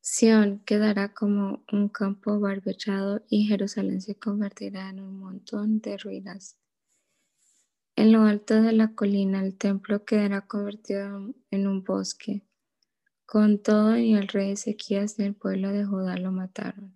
Sión 0.00 0.60
quedará 0.60 1.12
como 1.12 1.64
un 1.72 1.88
campo 1.88 2.38
barbechado 2.38 3.24
y 3.28 3.46
Jerusalén 3.46 4.00
se 4.00 4.14
convertirá 4.14 4.88
en 4.88 5.00
un 5.00 5.18
montón 5.18 5.80
de 5.80 5.98
ruinas. 5.98 6.56
En 7.96 8.12
lo 8.12 8.22
alto 8.22 8.62
de 8.62 8.70
la 8.70 8.94
colina 8.94 9.44
el 9.44 9.58
templo 9.58 10.04
quedará 10.04 10.46
convertido 10.46 11.34
en 11.50 11.66
un 11.66 11.82
bosque. 11.82 12.46
Con 13.24 13.60
todo, 13.60 13.96
ni 13.96 14.14
el 14.14 14.28
rey 14.28 14.52
Ezequías 14.52 15.18
ni 15.18 15.24
el 15.24 15.34
pueblo 15.34 15.72
de 15.72 15.84
Judá 15.84 16.16
lo 16.16 16.30
mataron. 16.30 16.95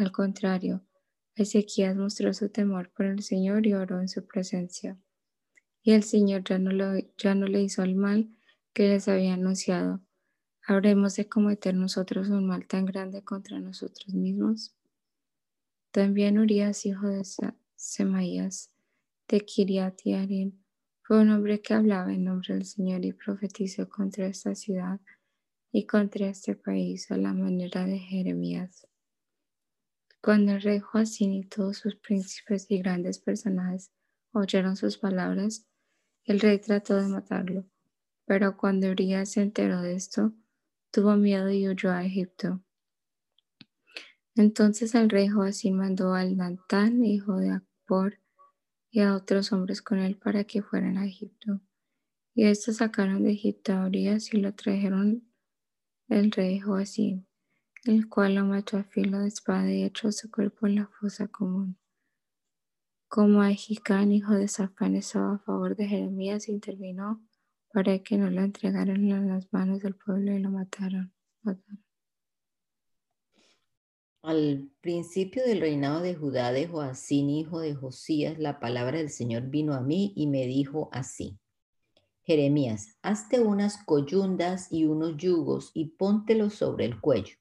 Al 0.00 0.12
contrario, 0.12 0.82
Ezequías 1.34 1.94
mostró 1.94 2.32
su 2.32 2.48
temor 2.48 2.90
por 2.90 3.04
el 3.04 3.22
Señor 3.22 3.66
y 3.66 3.74
oró 3.74 4.00
en 4.00 4.08
su 4.08 4.26
presencia. 4.26 4.98
Y 5.82 5.92
el 5.92 6.04
Señor 6.04 6.42
ya 6.42 6.58
no, 6.58 7.46
le 7.46 7.62
hizo 7.62 7.82
el 7.82 7.96
mal 7.96 8.34
que 8.72 8.88
les 8.88 9.08
había 9.08 9.34
anunciado. 9.34 10.00
¿Habremos 10.66 11.16
de 11.16 11.28
cometer 11.28 11.74
nosotros 11.74 12.30
un 12.30 12.46
mal 12.46 12.66
tan 12.66 12.86
grande 12.86 13.22
contra 13.22 13.60
nosotros 13.60 14.14
mismos? 14.14 14.74
También 15.90 16.38
Urias, 16.38 16.86
hijo 16.86 17.06
de 17.06 17.22
Semaías, 17.76 18.72
de 19.28 19.40
Kiriat 19.42 20.00
Yarim, 20.02 20.62
fue 21.02 21.20
un 21.20 21.28
hombre 21.28 21.60
que 21.60 21.74
hablaba 21.74 22.10
en 22.14 22.24
nombre 22.24 22.54
del 22.54 22.64
Señor 22.64 23.04
y 23.04 23.12
profetizó 23.12 23.86
contra 23.86 24.28
esta 24.28 24.54
ciudad 24.54 24.98
y 25.70 25.84
contra 25.84 26.28
este 26.28 26.54
país 26.54 27.10
a 27.10 27.18
la 27.18 27.34
manera 27.34 27.84
de 27.84 27.98
Jeremías. 27.98 28.86
Cuando 30.22 30.52
el 30.52 30.60
rey 30.60 30.80
Joacín 30.80 31.32
y 31.32 31.44
todos 31.44 31.78
sus 31.78 31.96
príncipes 31.96 32.66
y 32.68 32.78
grandes 32.78 33.18
personajes 33.18 33.90
oyeron 34.32 34.76
sus 34.76 34.98
palabras, 34.98 35.66
el 36.24 36.40
rey 36.40 36.58
trató 36.58 36.96
de 36.96 37.08
matarlo. 37.08 37.64
Pero 38.26 38.58
cuando 38.58 38.90
Urias 38.90 39.30
se 39.32 39.40
enteró 39.40 39.80
de 39.80 39.94
esto, 39.94 40.34
tuvo 40.90 41.16
miedo 41.16 41.50
y 41.50 41.66
huyó 41.66 41.90
a 41.90 42.04
Egipto. 42.04 42.62
Entonces 44.36 44.94
el 44.94 45.08
rey 45.08 45.28
Joacín 45.28 45.78
mandó 45.78 46.12
al 46.12 46.36
Nantán, 46.36 47.02
hijo 47.02 47.38
de 47.38 47.52
Akbor, 47.52 48.20
y 48.90 49.00
a 49.00 49.14
otros 49.14 49.52
hombres 49.52 49.80
con 49.80 50.00
él 50.00 50.18
para 50.18 50.44
que 50.44 50.62
fueran 50.62 50.98
a 50.98 51.06
Egipto. 51.06 51.62
Y 52.34 52.44
estos 52.44 52.76
sacaron 52.76 53.22
de 53.22 53.32
Egipto 53.32 53.72
a 53.72 53.86
Urias 53.86 54.34
y 54.34 54.36
lo 54.36 54.54
trajeron 54.54 55.26
el 56.08 56.30
rey 56.30 56.60
Joacín 56.60 57.26
el 57.84 58.08
cual 58.08 58.34
lo 58.34 58.44
mató 58.44 58.76
a 58.76 58.84
filo 58.84 59.20
de 59.20 59.28
espada 59.28 59.70
y 59.72 59.84
echó 59.84 60.12
su 60.12 60.30
cuerpo 60.30 60.66
en 60.66 60.76
la 60.76 60.86
fosa 60.86 61.28
común. 61.28 61.78
Como 63.08 63.40
Ahicán, 63.40 64.12
hijo 64.12 64.34
de 64.34 64.48
Safán, 64.48 64.94
estaba 64.94 65.34
a 65.34 65.38
favor 65.38 65.74
de 65.74 65.88
Jeremías, 65.88 66.48
intervino 66.48 67.26
para 67.72 67.98
que 68.00 68.18
no 68.18 68.30
lo 68.30 68.42
entregaran 68.42 69.04
en 69.04 69.28
las 69.28 69.52
manos 69.52 69.80
del 69.80 69.94
pueblo 69.94 70.32
y 70.32 70.38
lo 70.40 70.50
mataron. 70.50 71.12
Al 74.22 74.70
principio 74.82 75.42
del 75.44 75.60
reinado 75.60 76.00
de 76.00 76.14
Judá 76.14 76.52
de 76.52 76.68
Joacín, 76.68 77.30
hijo 77.30 77.60
de 77.60 77.74
Josías, 77.74 78.38
la 78.38 78.60
palabra 78.60 78.98
del 78.98 79.08
Señor 79.08 79.44
vino 79.48 79.72
a 79.72 79.80
mí 79.80 80.12
y 80.14 80.26
me 80.26 80.46
dijo 80.46 80.90
así. 80.92 81.38
Jeremías, 82.22 82.98
hazte 83.02 83.40
unas 83.40 83.82
coyundas 83.84 84.70
y 84.70 84.84
unos 84.84 85.16
yugos 85.16 85.70
y 85.72 85.96
póntelos 85.96 86.54
sobre 86.54 86.84
el 86.84 87.00
cuello 87.00 87.39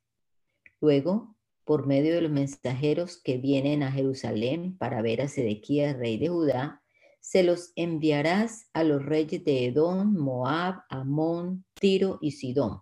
Luego, 0.82 1.36
por 1.66 1.86
medio 1.86 2.16
de 2.16 2.22
los 2.22 2.32
mensajeros 2.32 3.18
que 3.22 3.38
vienen 3.38 3.84
a 3.84 3.92
Jerusalén 3.92 4.78
para 4.78 5.02
ver 5.02 5.22
a 5.22 5.28
Sedequías, 5.28 5.98
rey 5.98 6.18
de 6.18 6.30
Judá, 6.30 6.82
se 7.20 7.44
los 7.44 7.74
enviarás 7.76 8.70
a 8.74 8.84
los 8.84 9.06
reyes 9.06 9.44
de 9.44 9.66
Edom, 9.66 10.14
Moab, 10.14 10.84
Amón, 10.90 11.66
Tiro 11.80 12.18
y 12.22 12.32
Sidón, 12.32 12.82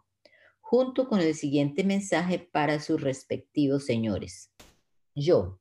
junto 0.61 1.09
con 1.09 1.19
el 1.19 1.35
siguiente 1.35 1.83
mensaje 1.83 2.39
para 2.39 2.79
sus 2.79 3.01
respectivos 3.01 3.85
señores. 3.85 4.51
Yo, 5.15 5.59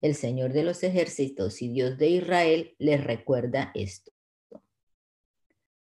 el 0.00 0.14
Señor 0.14 0.52
de 0.52 0.64
los 0.64 0.82
ejércitos 0.82 1.62
y 1.62 1.68
Dios 1.68 1.96
de 1.98 2.08
Israel, 2.08 2.74
les 2.78 3.02
recuerda 3.02 3.70
esto. 3.74 4.12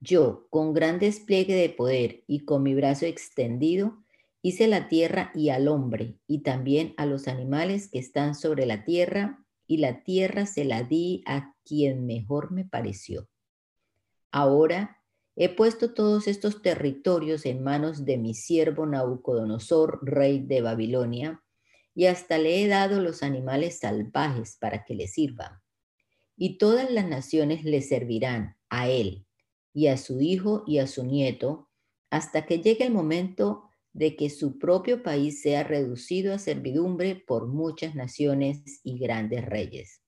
Yo, 0.01 0.47
con 0.51 0.73
gran 0.75 1.01
despliegue 1.01 1.55
de 1.55 1.69
poder 1.69 2.23
y 2.29 2.45
con 2.45 2.63
mi 2.63 2.75
brazo 2.75 3.07
extendido, 3.07 4.05
Hice 4.41 4.69
la 4.69 4.89
tierra 4.89 5.33
y 5.35 5.49
al 5.49 5.69
hombre, 5.69 6.19
y 6.27 6.43
también 6.43 6.95
a 6.97 7.07
los 7.07 7.27
animales 7.27 7.91
que 7.91 7.99
están 7.99 8.35
sobre 8.35 8.67
la 8.67 8.85
tierra, 8.85 9.45
y 9.67 9.79
la 9.79 10.03
tierra 10.03 10.47
se 10.47 10.65
la 10.65 10.83
di 10.83 11.23
a 11.27 11.55
quien 11.65 12.07
mejor 12.07 12.53
me 12.53 12.65
pareció. 12.65 13.29
Ahora 14.31 15.03
he 15.37 15.49
puesto 15.49 15.93
todos 15.93 16.27
estos 16.27 16.63
territorios 16.63 17.47
en 17.47 17.63
manos 17.63 18.05
de 18.05 18.17
mi 18.17 18.35
siervo 18.35 18.87
Nabucodonosor, 18.87 20.01
rey 20.03 20.41
de 20.41 20.63
Babilonia, 20.63 21.43
y 21.95 22.07
hasta 22.07 22.39
le 22.39 22.63
he 22.63 22.69
dado 22.69 23.01
los 23.01 23.23
animales 23.23 23.81
salvajes 23.81 24.57
para 24.61 24.85
que 24.85 24.95
le 24.95 25.09
sirvan. 25.09 25.61
Y 26.37 26.59
todas 26.59 26.91
las 26.91 27.09
naciones 27.09 27.65
le 27.65 27.83
servirán 27.83 28.57
a 28.69 28.89
él, 28.89 29.27
y 29.73 29.89
a 29.89 29.97
su 29.97 30.21
hijo 30.21 30.63
y 30.67 30.79
a 30.79 30.87
su 30.87 31.05
nieto, 31.05 31.69
hasta 32.11 32.47
que 32.47 32.61
llegue 32.61 32.85
el 32.85 32.93
momento 32.93 33.68
de 33.99 34.15
que 34.15 34.31
su 34.31 34.61
propio 34.61 35.03
país 35.03 35.43
sea 35.43 35.65
reducido 35.65 36.33
a 36.33 36.39
servidumbre 36.39 37.17
por 37.27 37.49
muchas 37.49 37.97
naciones 37.97 38.81
y 38.85 38.97
grandes 38.97 39.45
reyes. 39.45 40.03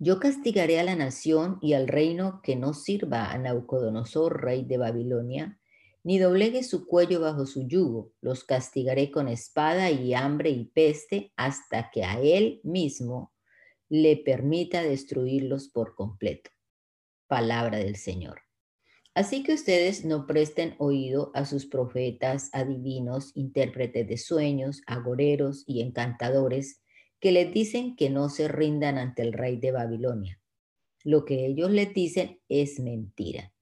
Yo 0.00 0.18
castigaré 0.18 0.80
a 0.80 0.82
la 0.82 0.96
nación 0.96 1.58
y 1.62 1.74
al 1.74 1.86
reino 1.86 2.40
que 2.42 2.56
no 2.56 2.74
sirva 2.74 3.30
a 3.30 3.38
Naucodonosor, 3.38 4.42
rey 4.42 4.64
de 4.64 4.78
Babilonia, 4.78 5.60
ni 6.02 6.18
doblegue 6.18 6.64
su 6.64 6.88
cuello 6.88 7.20
bajo 7.20 7.46
su 7.46 7.68
yugo. 7.68 8.10
Los 8.20 8.42
castigaré 8.42 9.12
con 9.12 9.28
espada 9.28 9.92
y 9.92 10.12
hambre 10.12 10.50
y 10.50 10.64
peste 10.64 11.32
hasta 11.36 11.92
que 11.92 12.02
a 12.02 12.20
él 12.20 12.60
mismo 12.64 13.32
le 13.88 14.16
permita 14.16 14.82
destruirlos 14.82 15.68
por 15.68 15.94
completo. 15.94 16.50
Palabra 17.28 17.78
del 17.78 17.94
Señor. 17.94 18.40
Así 19.14 19.42
que 19.42 19.52
ustedes 19.52 20.04
no 20.06 20.26
presten 20.26 20.74
oído 20.78 21.30
a 21.34 21.44
sus 21.44 21.66
profetas, 21.66 22.48
adivinos, 22.52 23.32
intérpretes 23.34 24.08
de 24.08 24.16
sueños, 24.16 24.80
agoreros 24.86 25.64
y 25.66 25.82
encantadores 25.82 26.80
que 27.20 27.30
les 27.30 27.52
dicen 27.52 27.94
que 27.94 28.08
no 28.08 28.30
se 28.30 28.48
rindan 28.48 28.98
ante 28.98 29.22
el 29.22 29.34
rey 29.34 29.58
de 29.58 29.70
Babilonia. 29.70 30.40
Lo 31.04 31.24
que 31.24 31.46
ellos 31.46 31.70
les 31.70 31.92
dicen 31.92 32.40
es 32.48 32.80
mentira. 32.80 33.52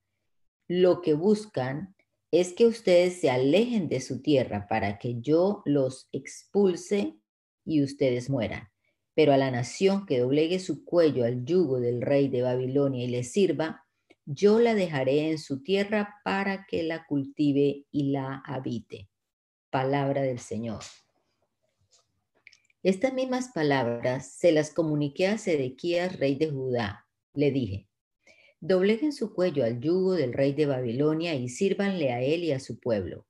Lo 0.69 1.01
que 1.01 1.15
buscan 1.15 1.97
es 2.31 2.53
que 2.53 2.67
ustedes 2.67 3.21
se 3.21 3.29
alejen 3.29 3.89
de 3.89 4.01
su 4.01 4.23
tierra 4.23 4.69
para 4.69 4.99
que 4.99 5.21
yo 5.21 5.63
los 5.65 6.09
expulse 6.13 7.17
y 7.65 7.83
ustedes 7.83 8.31
mueran. 8.31 8.69
Pero 9.15 9.33
a 9.33 9.37
la 9.37 9.51
nación 9.51 10.07
que 10.07 10.21
doblegue 10.21 10.61
su 10.61 10.85
cuello 10.85 11.25
al 11.25 11.45
yugo 11.45 11.81
del 11.81 12.03
rey 12.03 12.29
de 12.29 12.43
Babilonia 12.43 13.05
y 13.05 13.09
le 13.09 13.25
sirva, 13.25 13.85
yo 14.33 14.61
la 14.61 14.77
dejaré 14.77 15.29
en 15.29 15.39
su 15.39 15.61
tierra 15.61 16.21
para 16.23 16.65
que 16.65 16.85
la 16.85 17.05
cultive 17.05 17.87
y 17.91 18.13
la 18.13 18.41
habite. 18.47 19.09
Palabra 19.71 20.23
del 20.23 20.39
Señor. 20.39 20.85
Estas 22.85 23.13
mismas 23.13 23.49
palabras 23.53 24.35
se 24.35 24.53
las 24.53 24.73
comuniqué 24.73 25.27
a 25.27 25.37
Sedequías, 25.37 26.17
rey 26.21 26.37
de 26.37 26.49
Judá. 26.49 27.09
Le 27.35 27.51
dije, 27.51 27.89
dobleguen 28.61 29.13
su 29.13 29.35
cuello 29.35 29.65
al 29.65 29.81
yugo 29.81 30.13
del 30.13 30.33
rey 30.33 30.53
de 30.53 30.67
Babilonia 30.67 31.35
y 31.35 31.49
sírvanle 31.49 32.13
a 32.13 32.23
él 32.23 32.45
y 32.45 32.53
a 32.53 32.61
su 32.61 32.79
pueblo. 32.79 33.27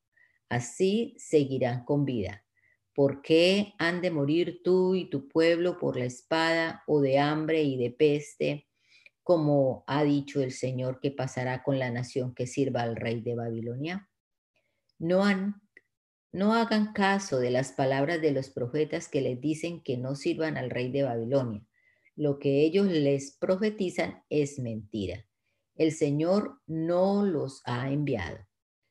Así 0.50 1.14
seguirán 1.16 1.86
con 1.86 2.04
vida. 2.04 2.44
¿Por 2.92 3.22
qué 3.22 3.72
han 3.78 4.02
de 4.02 4.10
morir 4.10 4.60
tú 4.62 4.94
y 4.94 5.08
tu 5.08 5.28
pueblo 5.28 5.78
por 5.78 5.96
la 5.96 6.04
espada 6.04 6.82
o 6.86 7.00
de 7.00 7.18
hambre 7.18 7.62
y 7.62 7.78
de 7.78 7.90
peste, 7.90 8.69
como 9.30 9.84
ha 9.86 10.02
dicho 10.02 10.42
el 10.42 10.50
Señor 10.50 10.98
que 10.98 11.12
pasará 11.12 11.62
con 11.62 11.78
la 11.78 11.88
nación 11.92 12.34
que 12.34 12.48
sirva 12.48 12.82
al 12.82 12.96
rey 12.96 13.20
de 13.20 13.36
Babilonia? 13.36 14.10
No 14.98 15.24
han 15.24 15.62
no 16.32 16.52
hagan 16.52 16.92
caso 16.92 17.38
de 17.38 17.52
las 17.52 17.70
palabras 17.70 18.20
de 18.20 18.32
los 18.32 18.50
profetas 18.50 19.06
que 19.06 19.20
les 19.20 19.40
dicen 19.40 19.84
que 19.84 19.96
no 19.96 20.16
sirvan 20.16 20.56
al 20.56 20.68
rey 20.68 20.90
de 20.90 21.04
Babilonia. 21.04 21.64
Lo 22.16 22.40
que 22.40 22.62
ellos 22.62 22.88
les 22.88 23.36
profetizan 23.36 24.24
es 24.30 24.58
mentira. 24.58 25.24
El 25.76 25.92
Señor 25.92 26.58
no 26.66 27.24
los 27.24 27.62
ha 27.66 27.88
enviado. 27.88 28.38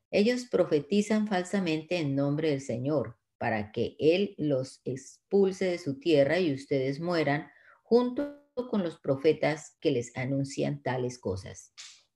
Ellos 0.09 0.45
profetizan 0.49 1.27
falsamente 1.27 1.97
en 1.97 2.15
nombre 2.15 2.51
del 2.51 2.61
Señor 2.61 3.17
para 3.37 3.73
que 3.73 3.97
Él 3.99 4.35
los 4.37 4.79
expulse 4.85 5.65
de 5.65 5.79
su 5.79 5.99
tierra 5.99 6.39
y 6.39 6.53
ustedes 6.53 7.01
mueran 7.01 7.49
junto 7.83 8.38
con 8.67 8.83
los 8.83 8.99
profetas 8.99 9.77
que 9.79 9.91
les 9.91 10.15
anuncian 10.17 10.81
tales 10.81 11.19
cosas. 11.19 11.73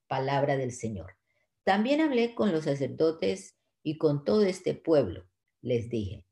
Palabra 0.08 0.58
del 0.58 0.72
Señor. 0.72 1.16
También 1.64 2.02
hablé 2.02 2.36
con 2.36 2.52
los 2.52 2.66
sacerdotes 2.66 3.58
y 3.84 3.98
con 3.98 4.24
todo 4.24 4.44
este 4.44 4.74
pueblo. 4.74 5.30
Les 5.62 5.90
dije, 5.90 6.26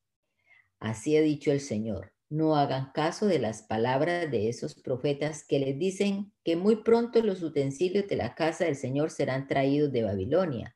así 0.80 1.15
ha 1.15 1.21
dicho 1.21 1.52
el 1.52 1.62
Señor, 1.62 2.13
no 2.30 2.56
hagan 2.56 2.91
caso 2.93 3.28
de 3.28 3.39
las 3.39 3.63
palabras 3.63 4.32
de 4.32 4.50
esos 4.50 4.76
profetas 4.76 5.45
que 5.45 5.60
les 5.60 5.78
dicen 5.78 6.34
que 6.43 6.56
muy 6.56 6.78
pronto 6.78 7.21
los 7.21 7.43
utensilios 7.43 8.08
de 8.08 8.15
la 8.15 8.36
casa 8.36 8.65
del 8.65 8.76
Señor 8.76 9.12
serán 9.12 9.47
traídos 9.47 9.91
de 9.91 10.04
Babilonia. 10.04 10.76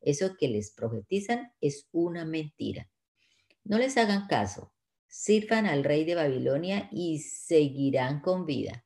Eso 0.00 0.36
que 0.36 0.48
les 0.48 0.72
profetizan 0.72 1.52
es 1.60 1.88
una 1.92 2.24
mentira. 2.24 2.90
No 3.64 3.78
les 3.78 3.96
hagan 3.96 4.26
caso, 4.26 4.72
sirvan 5.16 5.64
al 5.64 5.82
rey 5.82 6.04
de 6.04 6.14
Babilonia 6.14 6.90
y 6.92 7.20
seguirán 7.20 8.20
con 8.20 8.44
vida. 8.44 8.84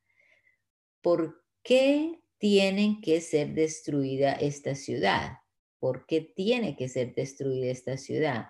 ¿Por 1.02 1.42
qué 1.64 2.20
tienen 2.38 3.00
que 3.00 3.20
ser 3.20 3.52
destruida 3.52 4.32
esta 4.32 4.76
ciudad? 4.76 5.38
¿Por 5.80 6.06
qué 6.06 6.20
tiene 6.20 6.76
que 6.76 6.88
ser 6.88 7.14
destruida 7.14 7.70
esta 7.70 7.96
ciudad? 7.96 8.46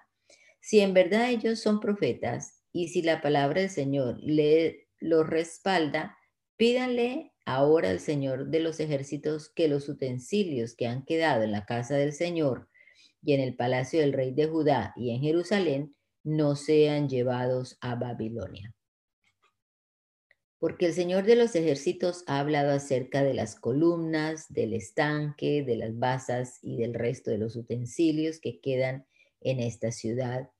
Si 0.61 0.81
en 0.81 0.93
verdad 0.93 1.31
ellos 1.31 1.61
son 1.61 1.81
profetas 1.81 2.63
y 2.71 2.89
si 2.89 3.01
la 3.01 3.23
palabra 3.23 3.63
del 3.63 3.71
Señor 3.71 4.19
le 4.21 4.89
lo 4.99 5.25
respalda, 5.25 6.19
pídanle 6.59 7.33
ahora 7.47 7.89
al 7.89 8.01
Señor 8.01 8.49
de 8.49 8.61
los 8.61 8.79
ejércitos 8.79 9.49
que 9.49 9.69
los 9.69 9.89
utensilios 9.89 10.75
que 10.75 10.87
han 10.87 11.07
quedado 11.07 11.43
en 11.45 11.53
la 11.53 11.65
casa 11.65 11.97
del 11.97 12.13
Señor 12.13 12.69
y 13.23 13.33
en 13.33 13.41
el 13.41 13.57
palacio 13.57 14.01
del 14.01 14.13
rey 14.13 14.33
de 14.33 14.47
Judá 14.49 14.93
y 14.97 15.15
en 15.15 15.23
Jerusalén 15.23 15.97
no 16.23 16.57
sean 16.57 17.09
llevados 17.09 17.79
a 17.81 17.95
Babilonia 17.95 18.75
porque 20.61 20.87
el 20.87 20.93
Señor 20.93 21.25
de 21.25 21.37
los 21.37 21.57
ejércitos 21.57 22.23
ha 22.27 22.39
hablado 22.39 22.73
acerca 22.73 23.23
de 23.23 23.33
las 23.33 23.59
columnas, 23.59 24.45
del 24.51 24.75
estanque, 24.75 25.65
de 25.65 25.77
las 25.77 25.99
basas 25.99 26.59
y 26.63 26.77
del 26.77 26.93
resto 26.93 27.31
de 27.31 27.39
los 27.39 27.57
utensilios 27.57 28.41
que 28.41 28.61
quedan 28.61 29.07
en 29.41 29.59
esta 29.59 29.91
ciudad 29.91 30.51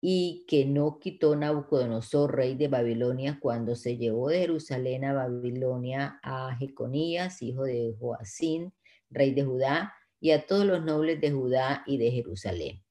y 0.00 0.46
que 0.48 0.64
no 0.64 0.98
quitó 0.98 1.36
Nabucodonosor, 1.36 2.34
rey 2.34 2.56
de 2.56 2.68
Babilonia, 2.68 3.38
cuando 3.40 3.76
se 3.76 3.98
llevó 3.98 4.30
de 4.30 4.40
Jerusalén 4.40 5.04
a 5.04 5.12
Babilonia 5.12 6.18
a 6.22 6.56
Jeconías, 6.56 7.42
hijo 7.42 7.64
de 7.64 7.94
Joacín, 8.00 8.72
rey 9.10 9.32
de 9.34 9.44
Judá, 9.44 9.94
y 10.18 10.30
a 10.30 10.46
todos 10.46 10.64
los 10.64 10.82
nobles 10.82 11.20
de 11.20 11.30
Judá 11.30 11.84
y 11.86 11.98
de 11.98 12.10
Jerusalén. 12.10 12.81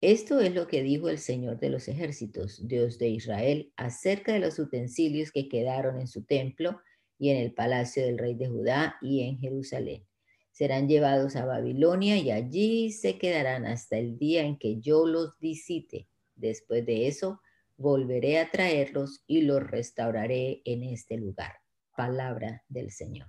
Esto 0.00 0.38
es 0.38 0.54
lo 0.54 0.68
que 0.68 0.84
dijo 0.84 1.08
el 1.08 1.18
Señor 1.18 1.58
de 1.58 1.70
los 1.70 1.88
ejércitos, 1.88 2.68
Dios 2.68 2.98
de 2.98 3.08
Israel, 3.08 3.72
acerca 3.76 4.32
de 4.32 4.38
los 4.38 4.60
utensilios 4.60 5.32
que 5.32 5.48
quedaron 5.48 5.98
en 5.98 6.06
su 6.06 6.22
templo 6.22 6.80
y 7.18 7.30
en 7.30 7.38
el 7.38 7.52
palacio 7.52 8.04
del 8.04 8.16
rey 8.16 8.36
de 8.36 8.48
Judá 8.48 8.96
y 9.02 9.22
en 9.22 9.38
Jerusalén. 9.38 10.06
Serán 10.52 10.88
llevados 10.88 11.34
a 11.34 11.46
Babilonia 11.46 12.16
y 12.16 12.30
allí 12.30 12.92
se 12.92 13.18
quedarán 13.18 13.66
hasta 13.66 13.98
el 13.98 14.18
día 14.18 14.44
en 14.44 14.56
que 14.56 14.78
yo 14.80 15.04
los 15.04 15.36
visite. 15.40 16.06
Después 16.36 16.86
de 16.86 17.08
eso, 17.08 17.40
volveré 17.76 18.38
a 18.38 18.52
traerlos 18.52 19.24
y 19.26 19.42
los 19.42 19.68
restauraré 19.68 20.62
en 20.64 20.84
este 20.84 21.16
lugar. 21.16 21.54
Palabra 21.96 22.62
del 22.68 22.92
Señor. 22.92 23.26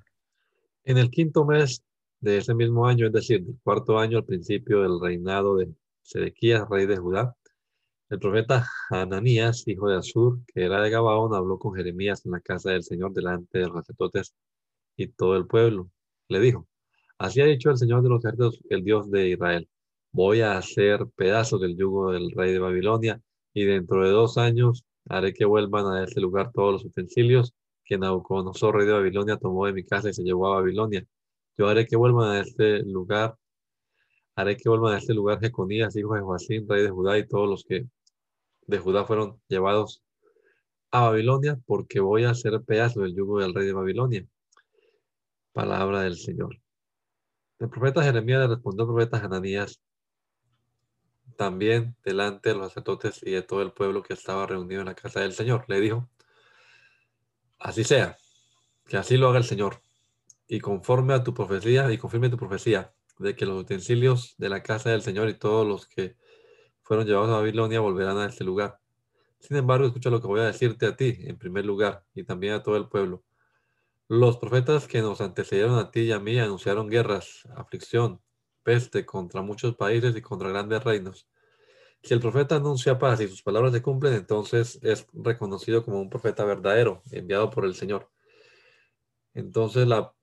En 0.83 0.99
el 0.99 1.09
quinto 1.09 1.45
mes 1.45 1.83
de 2.19 2.37
ese 2.37 2.53
mismo 2.53 2.85
año, 2.85 3.07
es 3.07 3.13
decir, 3.13 3.37
el 3.37 3.57
cuarto 3.63 3.97
año 3.97 4.19
al 4.19 4.25
principio 4.25 4.81
del 4.81 4.99
reinado 5.01 5.57
de 5.57 5.67
Sedequías, 6.01 6.67
rey 6.69 6.85
de 6.85 6.97
Judá, 6.97 7.35
el 8.09 8.19
profeta 8.19 8.65
Hananías, 8.89 9.67
hijo 9.67 9.87
de 9.89 9.97
Azur, 9.97 10.39
que 10.47 10.63
era 10.63 10.81
de 10.81 10.89
Gabaón, 10.89 11.35
habló 11.35 11.59
con 11.59 11.75
Jeremías 11.75 12.25
en 12.25 12.31
la 12.31 12.39
casa 12.41 12.71
del 12.71 12.83
Señor 12.83 13.13
delante 13.13 13.59
de 13.59 13.67
los 13.67 13.75
sacerdotes 13.75 14.33
y 14.97 15.07
todo 15.09 15.37
el 15.37 15.45
pueblo. 15.45 15.91
Le 16.27 16.39
dijo, 16.39 16.67
así 17.19 17.41
ha 17.41 17.45
dicho 17.45 17.69
el 17.69 17.77
Señor 17.77 18.01
de 18.01 18.09
los 18.09 18.25
ejércitos, 18.25 18.59
el 18.69 18.83
Dios 18.83 19.11
de 19.11 19.29
Israel, 19.29 19.69
voy 20.11 20.41
a 20.41 20.57
hacer 20.57 21.05
pedazos 21.15 21.61
del 21.61 21.77
yugo 21.77 22.11
del 22.11 22.31
rey 22.31 22.51
de 22.51 22.59
Babilonia 22.59 23.21
y 23.53 23.65
dentro 23.65 24.03
de 24.03 24.11
dos 24.11 24.37
años 24.37 24.85
haré 25.07 25.33
que 25.33 25.45
vuelvan 25.45 25.85
a 25.87 26.03
este 26.03 26.21
lugar 26.21 26.51
todos 26.51 26.73
los 26.73 26.85
utensilios 26.85 27.53
que 27.85 27.97
Nabucodonosor, 27.97 28.75
rey 28.75 28.87
de 28.87 28.93
Babilonia, 28.93 29.37
tomó 29.37 29.65
de 29.65 29.73
mi 29.73 29.83
casa 29.83 30.09
y 30.09 30.13
se 30.13 30.23
llevó 30.23 30.47
a 30.47 30.55
Babilonia. 30.55 31.05
Yo 31.57 31.67
haré 31.67 31.85
que 31.85 31.95
vuelvan 31.95 32.31
a 32.31 32.39
este 32.41 32.83
lugar 32.83 33.35
haré 34.39 34.55
que 34.55 34.69
vuelvan 34.69 34.93
a 34.93 34.97
este 34.97 35.13
lugar 35.13 35.39
Jeconías, 35.39 35.95
hijo 35.97 36.15
de 36.15 36.21
Joacín, 36.21 36.67
rey 36.67 36.83
de 36.83 36.89
Judá, 36.89 37.17
y 37.17 37.27
todos 37.27 37.49
los 37.49 37.63
que 37.65 37.87
de 38.67 38.77
Judá 38.79 39.03
fueron 39.03 39.41
llevados 39.47 40.01
a 40.91 41.01
Babilonia, 41.01 41.59
porque 41.65 41.99
voy 41.99 42.23
a 42.23 42.31
hacer 42.31 42.61
pedazo 42.61 43.01
del 43.01 43.15
yugo 43.15 43.39
del 43.39 43.53
rey 43.53 43.65
de 43.65 43.73
Babilonia. 43.73 44.25
Palabra 45.51 46.01
del 46.01 46.15
Señor. 46.15 46.57
El 47.59 47.69
profeta 47.69 48.01
Jeremías 48.01 48.39
le 48.39 48.47
respondió 48.47 48.83
al 48.83 48.89
profeta 48.89 49.17
Hananías, 49.17 49.81
también 51.35 51.95
delante 52.03 52.49
de 52.49 52.55
los 52.55 52.67
sacerdotes 52.67 53.21
y 53.23 53.31
de 53.31 53.41
todo 53.41 53.61
el 53.61 53.73
pueblo 53.73 54.03
que 54.03 54.13
estaba 54.13 54.45
reunido 54.45 54.81
en 54.81 54.87
la 54.87 54.95
casa 54.95 55.19
del 55.19 55.33
Señor. 55.33 55.65
Le 55.67 55.81
dijo, 55.81 56.09
así 57.59 57.83
sea, 57.83 58.17
que 58.85 58.97
así 58.97 59.17
lo 59.17 59.27
haga 59.29 59.39
el 59.39 59.43
Señor, 59.43 59.81
y 60.47 60.61
conforme 60.61 61.13
a 61.13 61.23
tu 61.23 61.33
profecía, 61.33 61.91
y 61.91 61.97
confirme 61.97 62.29
tu 62.29 62.37
profecía, 62.37 62.93
de 63.19 63.35
que 63.35 63.45
los 63.45 63.61
utensilios 63.61 64.35
de 64.37 64.49
la 64.49 64.63
casa 64.63 64.89
del 64.89 65.01
Señor 65.01 65.29
y 65.29 65.35
todos 65.35 65.67
los 65.67 65.87
que 65.87 66.15
fueron 66.81 67.05
llevados 67.05 67.29
a 67.29 67.37
Babilonia 67.37 67.81
volverán 67.81 68.17
a 68.17 68.25
este 68.25 68.43
lugar. 68.43 68.79
Sin 69.39 69.57
embargo, 69.57 69.85
escucha 69.85 70.09
lo 70.09 70.21
que 70.21 70.27
voy 70.27 70.39
a 70.39 70.45
decirte 70.45 70.87
a 70.87 70.95
ti 70.95 71.17
en 71.19 71.37
primer 71.37 71.65
lugar 71.65 72.03
y 72.15 72.23
también 72.23 72.53
a 72.53 72.63
todo 72.63 72.77
el 72.77 72.87
pueblo. 72.87 73.23
Los 74.07 74.37
profetas 74.37 74.87
que 74.87 75.01
nos 75.01 75.21
antecedieron 75.21 75.77
a 75.77 75.91
ti 75.91 76.01
y 76.01 76.11
a 76.11 76.19
mí 76.19 76.39
anunciaron 76.39 76.89
guerras, 76.89 77.47
aflicción, 77.55 78.21
peste 78.63 79.05
contra 79.05 79.41
muchos 79.41 79.75
países 79.75 80.15
y 80.15 80.21
contra 80.21 80.49
grandes 80.49 80.83
reinos. 80.83 81.27
Si 82.01 82.13
el 82.13 82.19
profeta 82.19 82.55
anuncia 82.55 82.97
paz 82.97 83.19
y 83.21 83.27
sus 83.27 83.43
palabras 83.43 83.73
se 83.73 83.81
cumplen, 83.81 84.13
entonces 84.13 84.79
es 84.81 85.05
reconocido 85.13 85.83
como 85.83 85.99
un 85.99 86.09
profeta 86.09 86.45
verdadero, 86.45 87.03
enviado 87.11 87.49
por 87.49 87.65
el 87.65 87.75
Señor. 87.75 88.09
Entonces 89.33 89.87
la, 89.87 90.13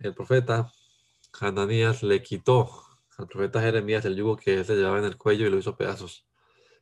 el 0.00 0.14
profeta 0.14 0.72
Hananías 1.40 2.02
le 2.02 2.22
quitó 2.22 2.70
al 3.18 3.26
profeta 3.26 3.60
Jeremías 3.60 4.04
el 4.04 4.16
yugo 4.16 4.36
que 4.36 4.64
se 4.64 4.76
llevaba 4.76 4.98
en 4.98 5.04
el 5.04 5.16
cuello 5.16 5.46
y 5.46 5.50
lo 5.50 5.58
hizo 5.58 5.76
pedazos. 5.76 6.26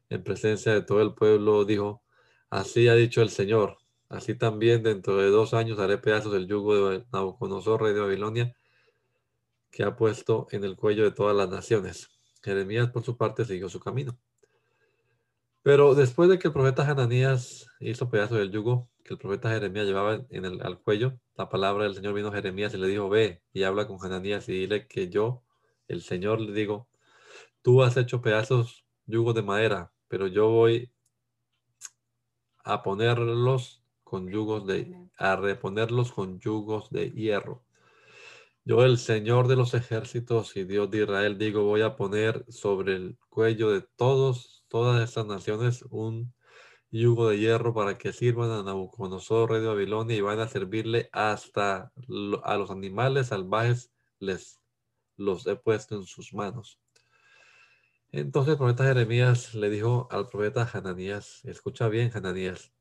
En 0.08 0.24
presencia 0.24 0.72
de 0.72 0.82
todo 0.82 1.02
el 1.02 1.14
pueblo 1.14 1.64
dijo, 1.64 2.02
así 2.50 2.88
ha 2.88 2.94
dicho 2.94 3.22
el 3.22 3.30
Señor, 3.30 3.78
así 4.08 4.34
también 4.34 4.82
dentro 4.82 5.16
de 5.16 5.28
dos 5.28 5.54
años 5.54 5.78
haré 5.78 5.98
pedazos 5.98 6.34
el 6.34 6.46
yugo 6.46 6.90
de 6.90 7.04
Nabucodonosor, 7.12 7.82
rey 7.82 7.94
de 7.94 8.00
Babilonia, 8.00 8.54
que 9.70 9.84
ha 9.84 9.96
puesto 9.96 10.48
en 10.50 10.64
el 10.64 10.76
cuello 10.76 11.04
de 11.04 11.12
todas 11.12 11.36
las 11.36 11.48
naciones. 11.48 12.08
Jeremías, 12.42 12.90
por 12.90 13.04
su 13.04 13.16
parte, 13.16 13.44
siguió 13.44 13.68
su 13.68 13.78
camino. 13.78 14.18
Pero 15.62 15.94
después 15.94 16.28
de 16.28 16.38
que 16.38 16.48
el 16.48 16.54
profeta 16.54 16.88
Hananías 16.88 17.66
hizo 17.80 18.08
pedazos 18.08 18.38
del 18.38 18.50
yugo 18.50 18.88
que 19.10 19.14
el 19.14 19.18
profeta 19.18 19.50
Jeremías 19.50 19.86
llevaba 19.86 20.24
en 20.30 20.44
el, 20.44 20.62
al 20.62 20.78
cuello, 20.78 21.18
la 21.34 21.48
palabra 21.48 21.82
del 21.82 21.96
Señor 21.96 22.14
vino 22.14 22.28
a 22.28 22.32
Jeremías 22.32 22.72
y 22.74 22.76
le 22.76 22.86
dijo, 22.86 23.08
ve 23.08 23.42
y 23.52 23.64
habla 23.64 23.88
con 23.88 23.98
Hananías 24.00 24.48
y 24.48 24.52
dile 24.52 24.86
que 24.86 25.08
yo, 25.08 25.42
el 25.88 26.02
Señor, 26.02 26.40
le 26.40 26.52
digo, 26.52 26.88
tú 27.60 27.82
has 27.82 27.96
hecho 27.96 28.22
pedazos 28.22 28.86
yugos 29.06 29.34
de 29.34 29.42
madera, 29.42 29.92
pero 30.06 30.28
yo 30.28 30.48
voy 30.48 30.92
a 32.62 32.84
ponerlos 32.84 33.82
con 34.04 34.28
yugos 34.30 34.64
de, 34.68 34.96
a 35.18 35.34
reponerlos 35.34 36.12
con 36.12 36.38
yugos 36.38 36.88
de 36.90 37.10
hierro. 37.10 37.64
Yo, 38.64 38.84
el 38.84 38.96
Señor 38.96 39.48
de 39.48 39.56
los 39.56 39.74
ejércitos 39.74 40.56
y 40.56 40.62
Dios 40.62 40.88
de 40.88 40.98
Israel, 40.98 41.36
digo, 41.36 41.64
voy 41.64 41.80
a 41.80 41.96
poner 41.96 42.44
sobre 42.48 42.94
el 42.94 43.18
cuello 43.28 43.72
de 43.72 43.82
todos, 43.96 44.64
todas 44.68 45.02
estas 45.02 45.26
naciones 45.26 45.82
un 45.90 46.32
yugo 46.90 47.28
de 47.28 47.38
hierro 47.38 47.72
para 47.74 47.98
que 47.98 48.12
sirvan 48.12 48.50
a 48.50 48.62
Nabucodonosor, 48.62 49.50
rey 49.50 49.60
de 49.60 49.68
Babilonia, 49.68 50.16
y 50.16 50.20
van 50.20 50.40
a 50.40 50.48
servirle 50.48 51.08
hasta 51.12 51.92
a 52.44 52.56
los 52.56 52.70
animales 52.70 53.28
salvajes, 53.28 53.92
les 54.18 54.60
los 55.16 55.46
he 55.46 55.56
puesto 55.56 55.96
en 55.96 56.04
sus 56.04 56.32
manos. 56.32 56.80
Entonces 58.12 58.52
el 58.52 58.58
profeta 58.58 58.84
Jeremías 58.84 59.54
le 59.54 59.70
dijo 59.70 60.08
al 60.10 60.26
profeta 60.26 60.68
Hananías, 60.72 61.44
escucha 61.44 61.88
bien 61.88 62.10
Hananías, 62.12 62.72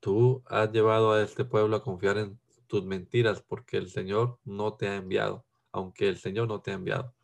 tú 0.00 0.42
has 0.46 0.70
llevado 0.72 1.12
a 1.12 1.22
este 1.22 1.44
pueblo 1.44 1.76
a 1.76 1.82
confiar 1.82 2.18
en 2.18 2.38
tus 2.66 2.84
mentiras 2.84 3.42
porque 3.42 3.78
el 3.78 3.88
Señor 3.88 4.38
no 4.44 4.74
te 4.74 4.88
ha 4.88 4.96
enviado, 4.96 5.46
aunque 5.72 6.08
el 6.08 6.18
Señor 6.18 6.48
no 6.48 6.60
te 6.60 6.72
ha 6.72 6.74
enviado. 6.74 7.14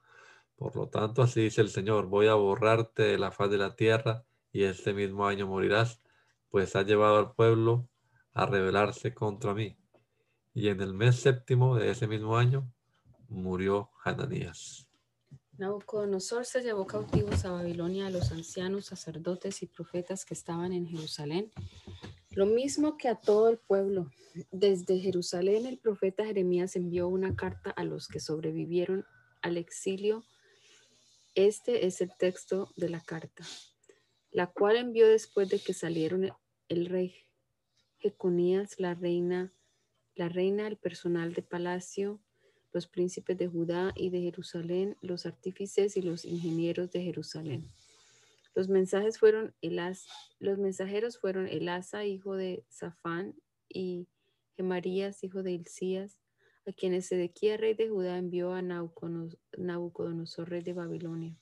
Por 0.57 0.77
lo 0.77 0.89
tanto, 0.89 1.23
así 1.23 1.43
dice 1.43 1.61
el 1.61 1.69
Señor, 1.69 2.07
voy 2.07 2.29
a 2.29 2.35
borrarte 2.35 3.03
de 3.03 3.19
la 3.19 3.33
faz 3.33 3.51
de 3.51 3.59
la 3.59 3.75
tierra 3.75 4.25
y 4.53 4.63
este 4.65 4.95
mismo 4.95 5.27
año 5.27 5.47
morirás, 5.47 6.01
pues 6.53 6.77
ha 6.77 6.83
llevado 6.83 7.17
al 7.17 7.35
pueblo 7.35 7.89
a 8.35 8.45
rebelarse 8.45 9.15
contra 9.15 9.55
mí. 9.55 9.79
Y 10.53 10.69
en 10.69 10.83
el 10.83 10.93
mes 10.93 11.17
séptimo 11.17 11.77
de 11.77 11.91
ese 11.91 12.07
mismo 12.07 12.37
año 12.37 12.71
murió 13.27 13.91
Hananías. 14.05 14.87
Nabucodonosor 15.57 16.45
se 16.45 16.61
llevó 16.61 16.87
cautivos 16.87 17.47
a 17.47 17.53
Babilonia 17.53 18.07
a 18.07 18.11
los 18.11 18.33
ancianos, 18.33 18.87
sacerdotes 18.87 19.63
y 19.63 19.67
profetas 19.67 20.27
que 20.27 20.35
estaban 20.35 20.75
en 20.75 20.87
Jerusalén, 20.87 21.51
lo 22.31 22.45
mismo 22.45 22.99
que 22.99 23.09
a 23.09 23.15
todo 23.15 23.49
el 23.49 23.57
pueblo. 23.59 24.11
Desde 24.51 24.99
Jerusalén 24.99 25.65
el 25.65 25.79
profeta 25.79 26.27
Jeremías 26.27 26.77
envió 26.77 27.09
una 27.09 27.35
carta 27.35 27.71
a 27.71 27.85
los 27.85 28.09
que 28.09 28.21
sobrevivieron 28.21 29.07
al 29.41 29.57
exilio. 29.57 30.23
Este 31.35 31.87
es 31.87 32.03
el 32.03 32.13
texto 32.19 32.71
de 32.77 32.91
la 32.91 33.01
carta, 33.01 33.43
la 34.31 34.49
cual 34.49 34.77
envió 34.77 35.09
después 35.09 35.49
de 35.49 35.59
que 35.59 35.73
salieron 35.73 36.31
el 36.73 36.87
rey 36.87 37.15
Jeconías, 37.99 38.81
la 38.81 38.95
reina, 38.95 39.53
la 40.15 40.29
reina, 40.29 40.67
el 40.67 40.77
personal 40.77 41.35
de 41.35 41.43
palacio, 41.43 42.21
los 42.73 42.87
príncipes 42.87 43.37
de 43.37 43.49
Judá 43.49 43.93
y 43.95 44.11
de 44.11 44.21
Jerusalén, 44.21 44.97
los 45.03 45.27
artífices 45.27 45.97
y 45.97 46.03
los 46.03 46.25
ingenieros 46.25 46.91
de 46.91 47.03
Jerusalén. 47.03 47.71
Los, 48.55 48.69
mensajes 48.69 49.19
fueron 49.19 49.55
los 50.41 50.59
mensajeros 50.59 51.19
fueron 51.19 51.47
Elasa, 51.47 52.05
hijo 52.05 52.35
de 52.37 52.65
Safán, 52.69 53.35
y 53.69 54.09
Gemarías, 54.57 55.23
hijo 55.25 55.43
de 55.43 55.53
Hilcías, 55.53 56.21
a 56.67 56.73
quienes 56.73 57.07
Sedequía, 57.07 57.57
rey 57.57 57.75
de 57.75 57.89
Judá, 57.89 58.19
envió 58.19 58.53
a 58.53 58.63
Nabucodonosor, 58.63 60.51
rey 60.51 60.63
de 60.63 60.73
Babilonia. 60.73 61.37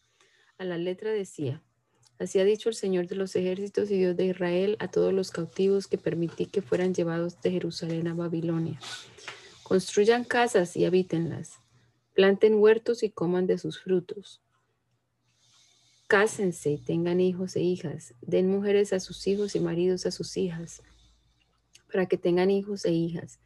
A 0.59 0.65
la 0.65 0.79
letra 0.79 1.11
decía, 1.11 1.63
Así 2.21 2.39
ha 2.39 2.45
dicho 2.45 2.69
el 2.69 2.75
Señor 2.75 3.07
de 3.07 3.17
los 3.17 3.35
ejércitos 3.35 3.91
y 3.91 3.97
Dios 3.97 4.15
de 4.15 4.27
Israel 4.27 4.77
a 4.79 4.89
todos 4.89 5.11
los 5.11 5.31
cautivos 5.31 5.87
que 5.87 5.97
permití 5.97 6.45
que 6.45 6.61
fueran 6.61 6.93
llevados 6.93 7.41
de 7.41 7.51
Jerusalén 7.51 8.09
a 8.09 8.15
Babilonia. 8.15 8.79
Construyan 9.63 10.25
casas 10.25 10.77
y 10.77 10.85
habítenlas. 10.85 11.61
Planten 12.13 12.57
huertos 12.57 13.03
y 13.05 13.09
coman 13.09 13.47
de 13.47 13.57
sus 13.57 13.81
frutos. 13.81 14.43
Cásense 16.09 16.73
y 16.73 16.77
tengan 16.77 17.23
hijos 17.23 17.57
e 17.57 17.63
hijas. 17.63 18.13
Den 18.21 18.51
mujeres 18.51 18.93
a 18.93 19.01
sus 19.01 19.27
hijos 19.27 19.57
y 19.57 19.61
maridos 19.61 20.05
a 20.05 20.11
sus 20.11 20.37
hijas, 20.37 20.83
para 21.91 22.05
que 22.05 22.19
tengan 22.19 22.51
hijos 22.51 22.85
e 22.85 22.93
hijas. 22.93 23.41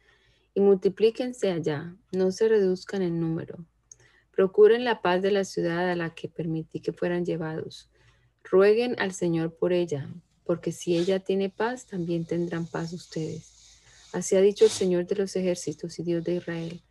Y 0.53 0.59
multiplíquense 0.59 1.49
allá, 1.49 1.95
no 2.11 2.29
se 2.33 2.49
reduzcan 2.49 3.03
en 3.03 3.21
número. 3.21 3.65
Procuren 4.35 4.83
la 4.83 5.01
paz 5.01 5.21
de 5.21 5.31
la 5.31 5.45
ciudad 5.45 5.89
a 5.89 5.95
la 5.95 6.13
que 6.13 6.27
permití 6.27 6.81
que 6.81 6.91
fueran 6.91 7.23
llevados 7.23 7.89
Rueguen 8.51 8.95
al 8.99 9.11
Señor 9.11 9.55
por 9.55 9.73
ella, 9.73 10.07
porque 10.45 10.71
si 10.71 10.95
ella 10.95 11.19
tiene 11.19 11.49
paz, 11.49 11.87
también 11.87 12.25
tendrán 12.25 12.67
paz 12.67 12.93
ustedes. 12.93 13.81
Así 14.13 14.35
ha 14.35 14.41
dicho 14.41 14.65
el 14.65 14.71
Señor 14.71 15.07
de 15.07 15.15
los 15.15 15.35
ejércitos 15.35 15.97
y 15.97 16.03
Dios 16.03 16.23
de 16.23 16.35
Israel, 16.35 16.81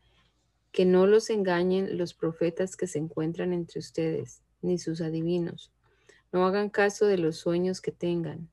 que 0.72 0.84
no 0.84 1.06
los 1.06 1.30
engañen 1.30 1.96
los 1.96 2.12
profetas 2.12 2.74
que 2.74 2.88
se 2.88 2.98
encuentran 2.98 3.52
entre 3.52 3.78
ustedes, 3.78 4.42
ni 4.62 4.78
sus 4.78 5.00
adivinos. 5.00 5.70
No 6.32 6.44
hagan 6.44 6.70
caso 6.70 7.06
de 7.06 7.18
los 7.18 7.36
sueños 7.36 7.80
que 7.80 7.92
tengan, 7.92 8.50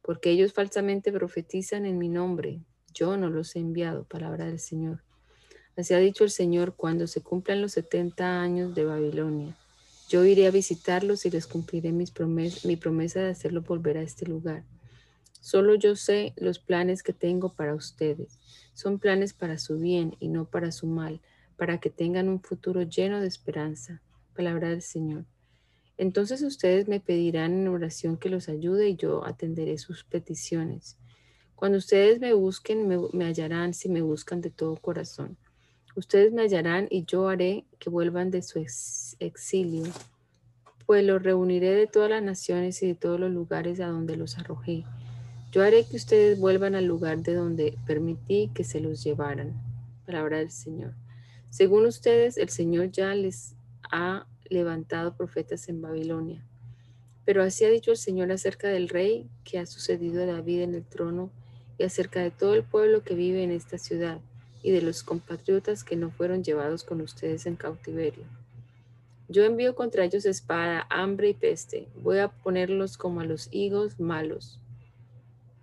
porque 0.00 0.30
ellos 0.30 0.54
falsamente 0.54 1.12
profetizan 1.12 1.84
en 1.84 1.98
mi 1.98 2.08
nombre. 2.08 2.62
Yo 2.94 3.18
no 3.18 3.28
los 3.28 3.54
he 3.56 3.58
enviado, 3.58 4.04
palabra 4.04 4.46
del 4.46 4.58
Señor. 4.58 5.04
Así 5.76 5.92
ha 5.92 5.98
dicho 5.98 6.24
el 6.24 6.30
Señor 6.30 6.74
cuando 6.74 7.06
se 7.06 7.20
cumplan 7.20 7.60
los 7.60 7.72
setenta 7.72 8.40
años 8.40 8.74
de 8.74 8.86
Babilonia 8.86 9.54
yo 10.08 10.24
iré 10.24 10.46
a 10.46 10.50
visitarlos 10.50 11.26
y 11.26 11.30
les 11.30 11.46
cumpliré 11.46 11.92
mis 11.92 12.12
mi 12.64 12.76
promesa 12.76 13.20
de 13.20 13.30
hacerlos 13.30 13.66
volver 13.66 13.98
a 13.98 14.02
este 14.02 14.24
lugar. 14.26 14.64
Solo 15.40 15.74
yo 15.74 15.96
sé 15.96 16.32
los 16.36 16.58
planes 16.58 17.02
que 17.02 17.12
tengo 17.12 17.52
para 17.52 17.74
ustedes. 17.74 18.38
Son 18.74 18.98
planes 18.98 19.34
para 19.34 19.58
su 19.58 19.78
bien 19.78 20.16
y 20.18 20.28
no 20.28 20.46
para 20.46 20.72
su 20.72 20.86
mal, 20.86 21.20
para 21.56 21.78
que 21.78 21.90
tengan 21.90 22.28
un 22.28 22.40
futuro 22.40 22.82
lleno 22.82 23.20
de 23.20 23.28
esperanza. 23.28 24.00
Palabra 24.34 24.70
del 24.70 24.82
Señor. 24.82 25.26
Entonces 25.98 26.42
ustedes 26.42 26.88
me 26.88 27.00
pedirán 27.00 27.52
en 27.52 27.68
oración 27.68 28.16
que 28.16 28.30
los 28.30 28.48
ayude 28.48 28.88
y 28.88 28.96
yo 28.96 29.26
atenderé 29.26 29.76
sus 29.78 30.04
peticiones. 30.04 30.96
Cuando 31.54 31.78
ustedes 31.78 32.20
me 32.20 32.32
busquen, 32.32 32.88
me, 32.88 32.98
me 33.12 33.26
hallarán 33.26 33.74
si 33.74 33.88
me 33.88 34.00
buscan 34.00 34.40
de 34.40 34.50
todo 34.50 34.76
corazón. 34.76 35.36
Ustedes 35.98 36.32
me 36.32 36.42
hallarán 36.42 36.86
y 36.90 37.04
yo 37.06 37.26
haré 37.26 37.64
que 37.80 37.90
vuelvan 37.90 38.30
de 38.30 38.40
su 38.42 38.64
exilio, 39.18 39.82
pues 40.86 41.04
los 41.04 41.20
reuniré 41.20 41.74
de 41.74 41.88
todas 41.88 42.08
las 42.08 42.22
naciones 42.22 42.80
y 42.84 42.86
de 42.86 42.94
todos 42.94 43.18
los 43.18 43.32
lugares 43.32 43.80
a 43.80 43.88
donde 43.88 44.16
los 44.16 44.38
arrojé. 44.38 44.84
Yo 45.50 45.64
haré 45.64 45.84
que 45.86 45.96
ustedes 45.96 46.38
vuelvan 46.38 46.76
al 46.76 46.84
lugar 46.84 47.18
de 47.24 47.34
donde 47.34 47.76
permití 47.84 48.48
que 48.54 48.62
se 48.62 48.78
los 48.78 49.02
llevaran. 49.02 49.60
Palabra 50.06 50.38
del 50.38 50.52
Señor. 50.52 50.94
Según 51.50 51.84
ustedes, 51.84 52.36
el 52.38 52.48
Señor 52.48 52.92
ya 52.92 53.12
les 53.16 53.56
ha 53.90 54.24
levantado 54.48 55.16
profetas 55.16 55.68
en 55.68 55.82
Babilonia. 55.82 56.46
Pero 57.24 57.42
así 57.42 57.64
ha 57.64 57.70
dicho 57.70 57.90
el 57.90 57.96
Señor 57.96 58.30
acerca 58.30 58.68
del 58.68 58.88
rey 58.88 59.28
que 59.42 59.58
ha 59.58 59.66
sucedido 59.66 60.22
a 60.22 60.26
David 60.26 60.60
en 60.60 60.76
el 60.76 60.84
trono 60.84 61.32
y 61.76 61.82
acerca 61.82 62.20
de 62.20 62.30
todo 62.30 62.54
el 62.54 62.62
pueblo 62.62 63.02
que 63.02 63.16
vive 63.16 63.42
en 63.42 63.50
esta 63.50 63.78
ciudad 63.78 64.20
y 64.62 64.70
de 64.70 64.82
los 64.82 65.02
compatriotas 65.02 65.84
que 65.84 65.96
no 65.96 66.10
fueron 66.10 66.42
llevados 66.42 66.84
con 66.84 67.00
ustedes 67.00 67.46
en 67.46 67.56
cautiverio. 67.56 68.24
Yo 69.28 69.44
envío 69.44 69.74
contra 69.74 70.04
ellos 70.04 70.24
espada, 70.24 70.86
hambre 70.88 71.30
y 71.30 71.34
peste. 71.34 71.86
Voy 72.02 72.18
a 72.18 72.28
ponerlos 72.28 72.96
como 72.96 73.20
a 73.20 73.24
los 73.24 73.48
higos 73.52 74.00
malos, 74.00 74.58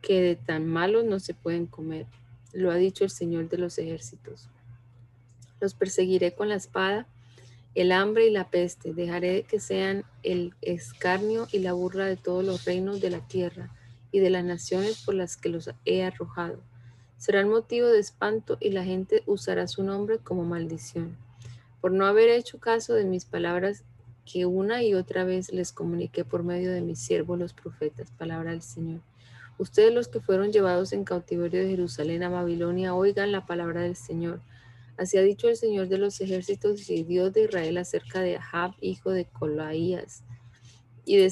que 0.02 0.22
de 0.22 0.36
tan 0.36 0.68
malos 0.68 1.04
no 1.04 1.20
se 1.20 1.34
pueden 1.34 1.66
comer. 1.66 2.06
Lo 2.54 2.72
ha 2.72 2.76
dicho 2.76 3.04
el 3.04 3.10
Señor 3.10 3.50
de 3.50 3.58
los 3.58 3.78
ejércitos. 3.80 4.50
Los 5.60 5.74
perseguiré 5.74 6.34
con 6.34 6.50
la 6.50 6.56
espada, 6.56 7.08
el 7.74 7.92
hambre 7.92 8.28
y 8.28 8.32
la 8.32 8.50
peste. 8.50 8.94
Dejaré 8.94 9.44
que 9.44 9.60
sean 9.60 10.04
el 10.22 10.54
escarnio 10.62 11.48
y 11.52 11.60
la 11.60 11.74
burla 11.74 12.06
de 12.06 12.18
todos 12.18 12.46
los 12.46 12.66
reinos 12.66 13.02
de 13.02 13.10
la 13.10 13.28
tierra 13.28 13.76
y 14.12 14.20
de 14.20 14.30
las 14.30 14.46
naciones 14.46 15.04
por 15.04 15.16
las 15.16 15.38
que 15.38 15.50
los 15.50 15.72
he 15.86 16.04
arrojado 16.04 16.62
Serán 17.26 17.50
motivo 17.50 17.88
de 17.88 17.98
espanto 17.98 18.56
y 18.60 18.70
la 18.70 18.84
gente 18.84 19.24
usará 19.26 19.68
su 19.68 19.82
nombre 19.82 20.20
como 20.20 20.44
maldición. 20.44 21.18
Por 21.82 21.92
no 21.92 22.06
haber 22.06 22.30
hecho 22.30 22.60
caso 22.60 22.94
de 22.94 23.04
mis 23.04 23.26
palabras 23.26 23.84
que 24.32 24.46
una 24.46 24.84
y 24.84 24.94
otra 24.94 25.24
vez 25.24 25.52
les 25.52 25.72
comuniqué 25.72 26.24
por 26.24 26.44
medio 26.44 26.72
de 26.72 26.82
mis 26.82 27.00
siervos 27.00 27.40
los 27.40 27.54
profetas, 27.54 28.12
palabra 28.12 28.52
del 28.52 28.62
Señor. 28.62 29.02
Ustedes 29.58 29.92
los 29.92 30.08
que 30.08 30.20
fueron 30.20 30.52
llevados 30.52 30.94
en 30.94 31.04
cautiverio 31.04 31.64
de 31.64 31.70
Jerusalén 31.72 32.22
a 32.22 32.30
Babilonia, 32.30 32.94
oigan 32.94 33.32
la 33.32 33.48
palabra 33.48 33.82
del 33.82 33.96
Señor. 33.96 34.40
Así 34.96 35.18
ha 35.18 35.24
dicho 35.24 35.50
el 35.50 35.56
Señor 35.56 35.88
de 35.88 35.98
los 35.98 36.22
ejércitos 36.22 36.88
y 36.92 37.02
Dios 37.02 37.34
de 37.34 37.46
Israel 37.46 37.80
acerca 37.80 38.22
de 38.22 38.38
Ahab, 38.38 38.76
hijo 38.82 39.10
de 39.10 39.26
Colaías, 39.26 40.22
y 41.06 41.18
de 41.18 41.32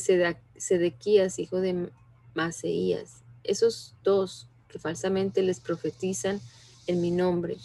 Sedequías, 0.58 1.38
hijo 1.38 1.62
de 1.62 1.92
Maseías. 2.34 3.24
Esos 3.44 3.96
dos 4.04 4.50
que 4.74 4.80
falsamente 4.80 5.44
les 5.44 5.60
profetizan 5.60 6.42
en 6.88 7.00
mi 7.00 7.12
nombre. 7.12 7.58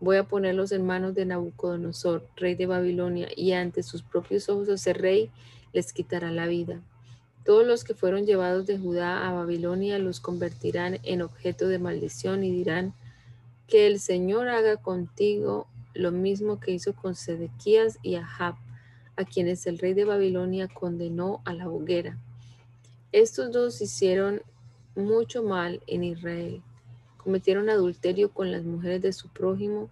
Voy 0.00 0.16
a 0.16 0.24
ponerlos 0.24 0.72
en 0.72 0.84
manos 0.84 1.14
de 1.14 1.24
Nabucodonosor, 1.24 2.26
rey 2.34 2.56
de 2.56 2.66
Babilonia, 2.66 3.28
y 3.34 3.52
ante 3.52 3.84
sus 3.84 4.02
propios 4.02 4.48
ojos 4.48 4.68
ese 4.68 4.92
rey 4.92 5.30
les 5.72 5.92
quitará 5.92 6.32
la 6.32 6.48
vida. 6.48 6.82
Todos 7.44 7.64
los 7.64 7.84
que 7.84 7.94
fueron 7.94 8.26
llevados 8.26 8.66
de 8.66 8.78
Judá 8.78 9.28
a 9.28 9.32
Babilonia 9.32 10.00
los 10.00 10.18
convertirán 10.18 10.98
en 11.04 11.22
objeto 11.22 11.68
de 11.68 11.78
maldición 11.78 12.42
y 12.42 12.50
dirán, 12.50 12.92
que 13.68 13.86
el 13.86 14.00
Señor 14.00 14.48
haga 14.48 14.76
contigo 14.76 15.68
lo 15.94 16.10
mismo 16.10 16.58
que 16.58 16.72
hizo 16.72 16.94
con 16.94 17.14
Sedequías 17.14 17.98
y 18.02 18.16
Ahab, 18.16 18.56
a 19.16 19.24
quienes 19.24 19.66
el 19.66 19.78
rey 19.78 19.94
de 19.94 20.04
Babilonia 20.04 20.68
condenó 20.68 21.40
a 21.44 21.54
la 21.54 21.68
hoguera. 21.68 22.18
Estos 23.12 23.52
dos 23.52 23.80
hicieron 23.80 24.42
mucho 24.96 25.42
mal 25.42 25.80
en 25.86 26.04
Israel. 26.04 26.62
Cometieron 27.18 27.70
adulterio 27.70 28.30
con 28.30 28.50
las 28.50 28.64
mujeres 28.64 29.02
de 29.02 29.12
su 29.12 29.28
prójimo 29.28 29.90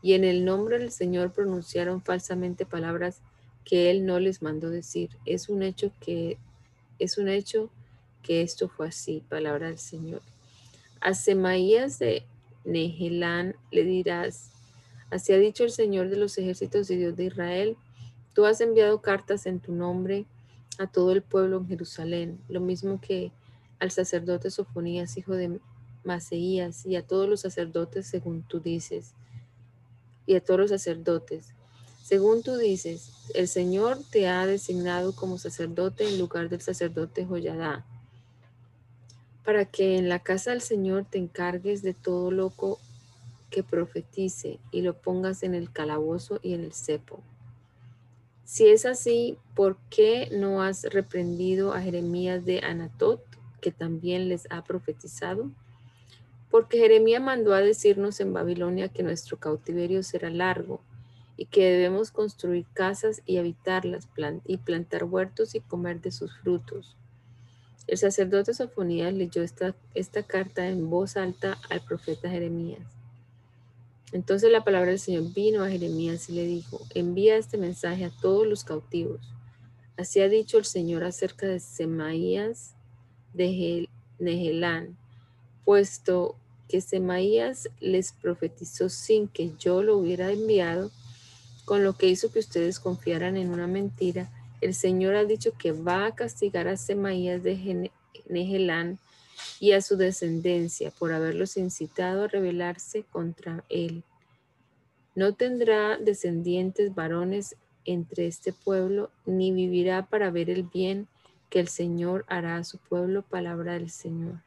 y 0.00 0.14
en 0.14 0.24
el 0.24 0.44
nombre 0.44 0.78
del 0.78 0.90
Señor 0.90 1.32
pronunciaron 1.32 2.02
falsamente 2.02 2.66
palabras 2.66 3.20
que 3.64 3.90
él 3.90 4.06
no 4.06 4.20
les 4.20 4.42
mandó 4.42 4.70
decir. 4.70 5.10
Es 5.24 5.48
un 5.48 5.62
hecho 5.62 5.92
que 6.00 6.38
es 6.98 7.18
un 7.18 7.28
hecho 7.28 7.70
que 8.22 8.42
esto 8.42 8.68
fue 8.68 8.88
así, 8.88 9.22
palabra 9.28 9.66
del 9.66 9.78
Señor. 9.78 10.22
A 11.00 11.14
Semaías 11.14 11.98
de 11.98 12.24
Nehelán 12.64 13.56
le 13.70 13.84
dirás, 13.84 14.50
así 15.10 15.32
ha 15.32 15.38
dicho 15.38 15.64
el 15.64 15.70
Señor 15.70 16.08
de 16.08 16.16
los 16.16 16.38
ejércitos 16.38 16.90
y 16.90 16.96
Dios 16.96 17.16
de 17.16 17.24
Israel, 17.24 17.76
tú 18.32 18.46
has 18.46 18.60
enviado 18.60 19.02
cartas 19.02 19.46
en 19.46 19.60
tu 19.60 19.72
nombre 19.72 20.24
a 20.78 20.86
todo 20.86 21.12
el 21.12 21.22
pueblo 21.22 21.58
en 21.58 21.68
Jerusalén, 21.68 22.40
lo 22.48 22.60
mismo 22.60 23.00
que 23.00 23.32
al 23.84 23.92
sacerdote 23.92 24.50
Sofonías, 24.50 25.16
hijo 25.16 25.34
de 25.34 25.60
Maseías, 26.02 26.84
y 26.84 26.96
a 26.96 27.06
todos 27.06 27.28
los 27.28 27.40
sacerdotes 27.40 28.06
según 28.06 28.42
tú 28.42 28.60
dices, 28.60 29.14
y 30.26 30.34
a 30.34 30.40
todos 30.40 30.60
los 30.60 30.70
sacerdotes. 30.70 31.54
Según 32.02 32.42
tú 32.42 32.56
dices, 32.56 33.12
el 33.34 33.48
Señor 33.48 33.98
te 34.10 34.28
ha 34.28 34.44
designado 34.46 35.14
como 35.14 35.38
sacerdote 35.38 36.08
en 36.08 36.18
lugar 36.18 36.48
del 36.48 36.60
sacerdote 36.60 37.24
Joyadá 37.24 37.86
para 39.44 39.66
que 39.66 39.98
en 39.98 40.08
la 40.08 40.18
casa 40.18 40.50
del 40.50 40.62
Señor 40.62 41.04
te 41.08 41.18
encargues 41.18 41.82
de 41.82 41.94
todo 41.94 42.30
loco 42.30 42.78
que 43.50 43.62
profetice 43.62 44.58
y 44.72 44.80
lo 44.82 44.94
pongas 44.94 45.42
en 45.42 45.54
el 45.54 45.70
calabozo 45.70 46.40
y 46.42 46.54
en 46.54 46.64
el 46.64 46.72
cepo. 46.72 47.20
Si 48.44 48.66
es 48.66 48.86
así, 48.86 49.38
¿por 49.54 49.76
qué 49.90 50.28
no 50.32 50.62
has 50.62 50.84
reprendido 50.84 51.72
a 51.72 51.80
Jeremías 51.80 52.44
de 52.44 52.60
Anatot, 52.60 53.20
que 53.64 53.72
también 53.72 54.28
les 54.28 54.46
ha 54.50 54.62
profetizado? 54.62 55.50
Porque 56.50 56.76
Jeremías 56.76 57.22
mandó 57.22 57.54
a 57.54 57.62
decirnos 57.62 58.20
en 58.20 58.34
Babilonia 58.34 58.90
que 58.90 59.02
nuestro 59.02 59.38
cautiverio 59.38 60.02
será 60.02 60.28
largo 60.28 60.82
y 61.38 61.46
que 61.46 61.64
debemos 61.64 62.10
construir 62.10 62.66
casas 62.74 63.22
y 63.24 63.38
habitarlas 63.38 64.06
y 64.44 64.58
plantar 64.58 65.04
huertos 65.04 65.54
y 65.54 65.60
comer 65.60 66.02
de 66.02 66.12
sus 66.12 66.36
frutos 66.40 66.96
el 67.86 67.98
sacerdote 67.98 68.54
Sofonías 68.54 69.12
leyó 69.12 69.42
esta, 69.42 69.74
esta 69.94 70.22
carta 70.22 70.66
en 70.68 70.88
voz 70.88 71.16
alta 71.16 71.58
al 71.68 71.82
profeta 71.82 72.30
Jeremías. 72.30 72.80
Entonces 74.12 74.50
la 74.50 74.64
palabra 74.64 74.90
del 74.90 74.98
Señor 74.98 75.34
vino 75.34 75.62
a 75.62 75.68
Jeremías 75.68 76.28
y 76.30 76.32
le 76.32 76.46
dijo, 76.46 76.80
envía 76.94 77.36
este 77.36 77.58
mensaje 77.58 78.04
a 78.04 78.12
todos 78.22 78.46
los 78.46 78.64
cautivos. 78.64 79.20
Así 79.96 80.20
ha 80.20 80.28
dicho 80.28 80.56
el 80.56 80.64
Señor 80.64 81.04
acerca 81.04 81.46
de 81.46 81.60
Semaías 81.60 82.74
de 83.34 83.88
Nehelán, 84.18 84.96
puesto 85.64 86.36
que 86.68 86.80
Semaías 86.80 87.68
les 87.80 88.12
profetizó 88.12 88.88
sin 88.88 89.28
que 89.28 89.52
yo 89.58 89.82
lo 89.82 89.98
hubiera 89.98 90.32
enviado, 90.32 90.90
con 91.64 91.84
lo 91.84 91.96
que 91.96 92.08
hizo 92.08 92.32
que 92.32 92.38
ustedes 92.38 92.80
confiaran 92.80 93.36
en 93.36 93.50
una 93.50 93.66
mentira 93.66 94.30
el 94.64 94.74
Señor 94.74 95.14
ha 95.14 95.26
dicho 95.26 95.52
que 95.58 95.72
va 95.72 96.06
a 96.06 96.14
castigar 96.14 96.68
a 96.68 96.78
Semaías 96.78 97.42
de 97.42 97.90
Nehelán 98.30 98.98
y 99.60 99.72
a 99.72 99.82
su 99.82 99.98
descendencia 99.98 100.90
por 100.90 101.12
haberlos 101.12 101.58
incitado 101.58 102.24
a 102.24 102.28
rebelarse 102.28 103.02
contra 103.02 103.62
él. 103.68 104.04
No 105.14 105.34
tendrá 105.34 105.98
descendientes 105.98 106.94
varones 106.94 107.56
entre 107.84 108.26
este 108.26 108.54
pueblo, 108.54 109.10
ni 109.26 109.52
vivirá 109.52 110.06
para 110.06 110.30
ver 110.30 110.48
el 110.48 110.62
bien 110.62 111.08
que 111.54 111.60
el 111.60 111.68
Señor 111.68 112.24
hará 112.26 112.56
a 112.56 112.64
su 112.64 112.78
pueblo, 112.78 113.22
palabra 113.22 113.74
del 113.74 113.88
Señor. 113.88 114.42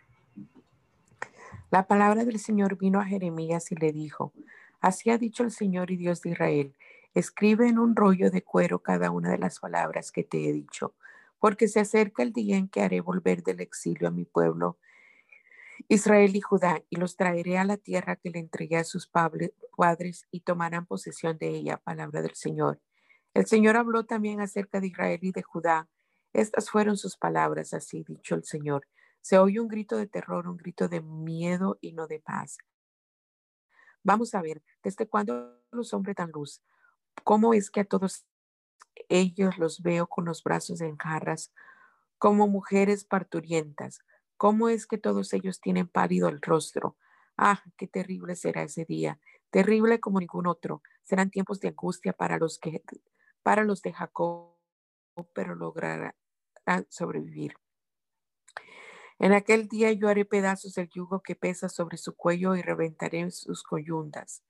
La 1.72 1.88
palabra 1.88 2.26
del 2.26 2.38
Señor 2.38 2.78
vino 2.78 2.99
a 2.99 3.05
Jeremías 3.05 3.72
y 3.72 3.76
le 3.76 3.93
dijo, 3.93 4.34
así 4.82 5.10
ha 5.10 5.18
dicho 5.18 5.43
el 5.43 5.51
Señor 5.51 5.89
y 5.89 5.95
Dios 5.95 6.22
de 6.22 6.32
Israel, 6.32 6.76
Escribe 7.14 7.70
en 7.70 7.80
un 7.80 7.95
rollo 7.95 8.30
de 8.30 8.43
cuero 8.43 8.80
cada 8.80 9.10
una 9.12 9.32
de 9.32 9.38
las 9.38 9.62
palabras 9.62 10.12
que 10.12 10.26
te 10.26 10.49
he 10.49 10.51
dicho, 10.51 10.95
porque 11.39 11.70
se 11.70 11.80
acerca 11.80 12.24
el 12.24 12.34
día 12.34 12.58
en 12.58 12.68
que 12.68 12.82
haré 12.82 12.99
volver 12.99 13.41
del 13.41 13.62
exilio 13.62 14.10
a 14.10 14.12
mi 14.12 14.26
pueblo 14.26 14.78
Israel 15.88 16.36
y 16.36 16.41
Judá, 16.41 16.84
y 16.89 16.97
los 16.97 17.16
traeré 17.16 17.58
a 17.58 17.64
la 17.64 17.78
tierra 17.78 18.18
que 18.18 18.32
le 18.32 18.39
entregué 18.39 18.76
a 18.76 18.84
sus 18.84 19.08
padres 19.08 20.28
y 20.30 20.41
tomarán 20.41 20.86
posesión 20.86 21.38
de 21.38 21.47
ella, 21.47 21.78
palabra 21.78 22.22
del 22.22 22.36
Señor. 22.36 22.82
El 23.34 23.45
Señor 23.45 23.78
habló 23.78 24.03
también 24.05 24.41
acerca 24.41 24.82
de 24.82 24.88
Israel 24.88 25.20
y 25.22 25.32
de 25.32 25.41
Judá. 25.41 25.88
Estas 26.34 26.70
fueron 26.70 26.98
sus 26.98 27.18
palabras, 27.18 27.74
así 27.74 28.04
dicho 28.04 28.36
el 28.36 28.44
Señor. 28.44 28.88
Se 29.22 29.40
oye 29.40 29.60
un 29.60 29.68
grito 29.68 29.98
de 29.98 30.08
terror, 30.08 30.48
un 30.48 30.58
grito 30.58 30.88
de 30.88 31.02
miedo 31.02 31.78
y 31.82 31.94
no 31.94 32.08
de 32.08 32.20
paz. 32.20 32.58
Vamos 34.04 34.34
a 34.36 34.42
ver, 34.42 34.64
¿desde 34.84 35.08
cuándo 35.08 35.60
los 35.72 35.94
hombres 35.94 36.16
dan 36.16 36.32
luz? 36.32 36.62
¿Cómo 37.24 37.54
es 37.54 37.70
que 37.70 37.82
a 37.82 37.86
todos 37.86 38.26
ellos 39.10 39.58
los 39.58 39.82
veo 39.82 40.08
con 40.08 40.26
los 40.26 40.44
brazos 40.44 40.82
en 40.82 40.98
jarras, 40.98 41.52
como 42.18 42.48
mujeres 42.48 43.04
parturientas? 43.04 44.00
¿Cómo 44.38 44.70
es 44.70 44.88
que 44.88 44.98
todos 44.98 45.34
ellos 45.34 45.60
tienen 45.60 45.88
pálido 45.88 46.30
el 46.30 46.42
rostro? 46.42 46.96
Ah, 47.38 47.64
qué 47.76 47.88
terrible 47.88 48.36
será 48.36 48.64
ese 48.64 48.86
día, 48.86 49.20
terrible 49.50 50.00
como 50.00 50.20
ningún 50.20 50.48
otro. 50.48 50.82
Serán 51.04 51.30
tiempos 51.30 51.60
de 51.60 51.70
angustia 51.70 52.14
para 52.14 52.38
los 52.38 52.60
que 52.60 52.84
para 53.44 53.64
los 53.64 53.82
de 53.82 53.94
Jacob, 53.94 54.57
pero 55.34 55.55
lograrán 55.55 56.13
sobrevivir. 56.89 57.53
En 59.20 59.34
aquel 59.34 59.68
día 59.68 59.91
yo 59.91 60.09
haré 60.09 60.26
pedazos 60.26 60.78
el 60.78 60.89
yugo 60.89 61.22
que 61.22 61.36
pesa 61.36 61.70
sobre 61.70 61.97
su 61.97 62.15
cuello 62.15 62.55
y 62.55 62.61
reventaré 62.61 63.30
sus 63.32 63.63
coyundas. 63.63 64.43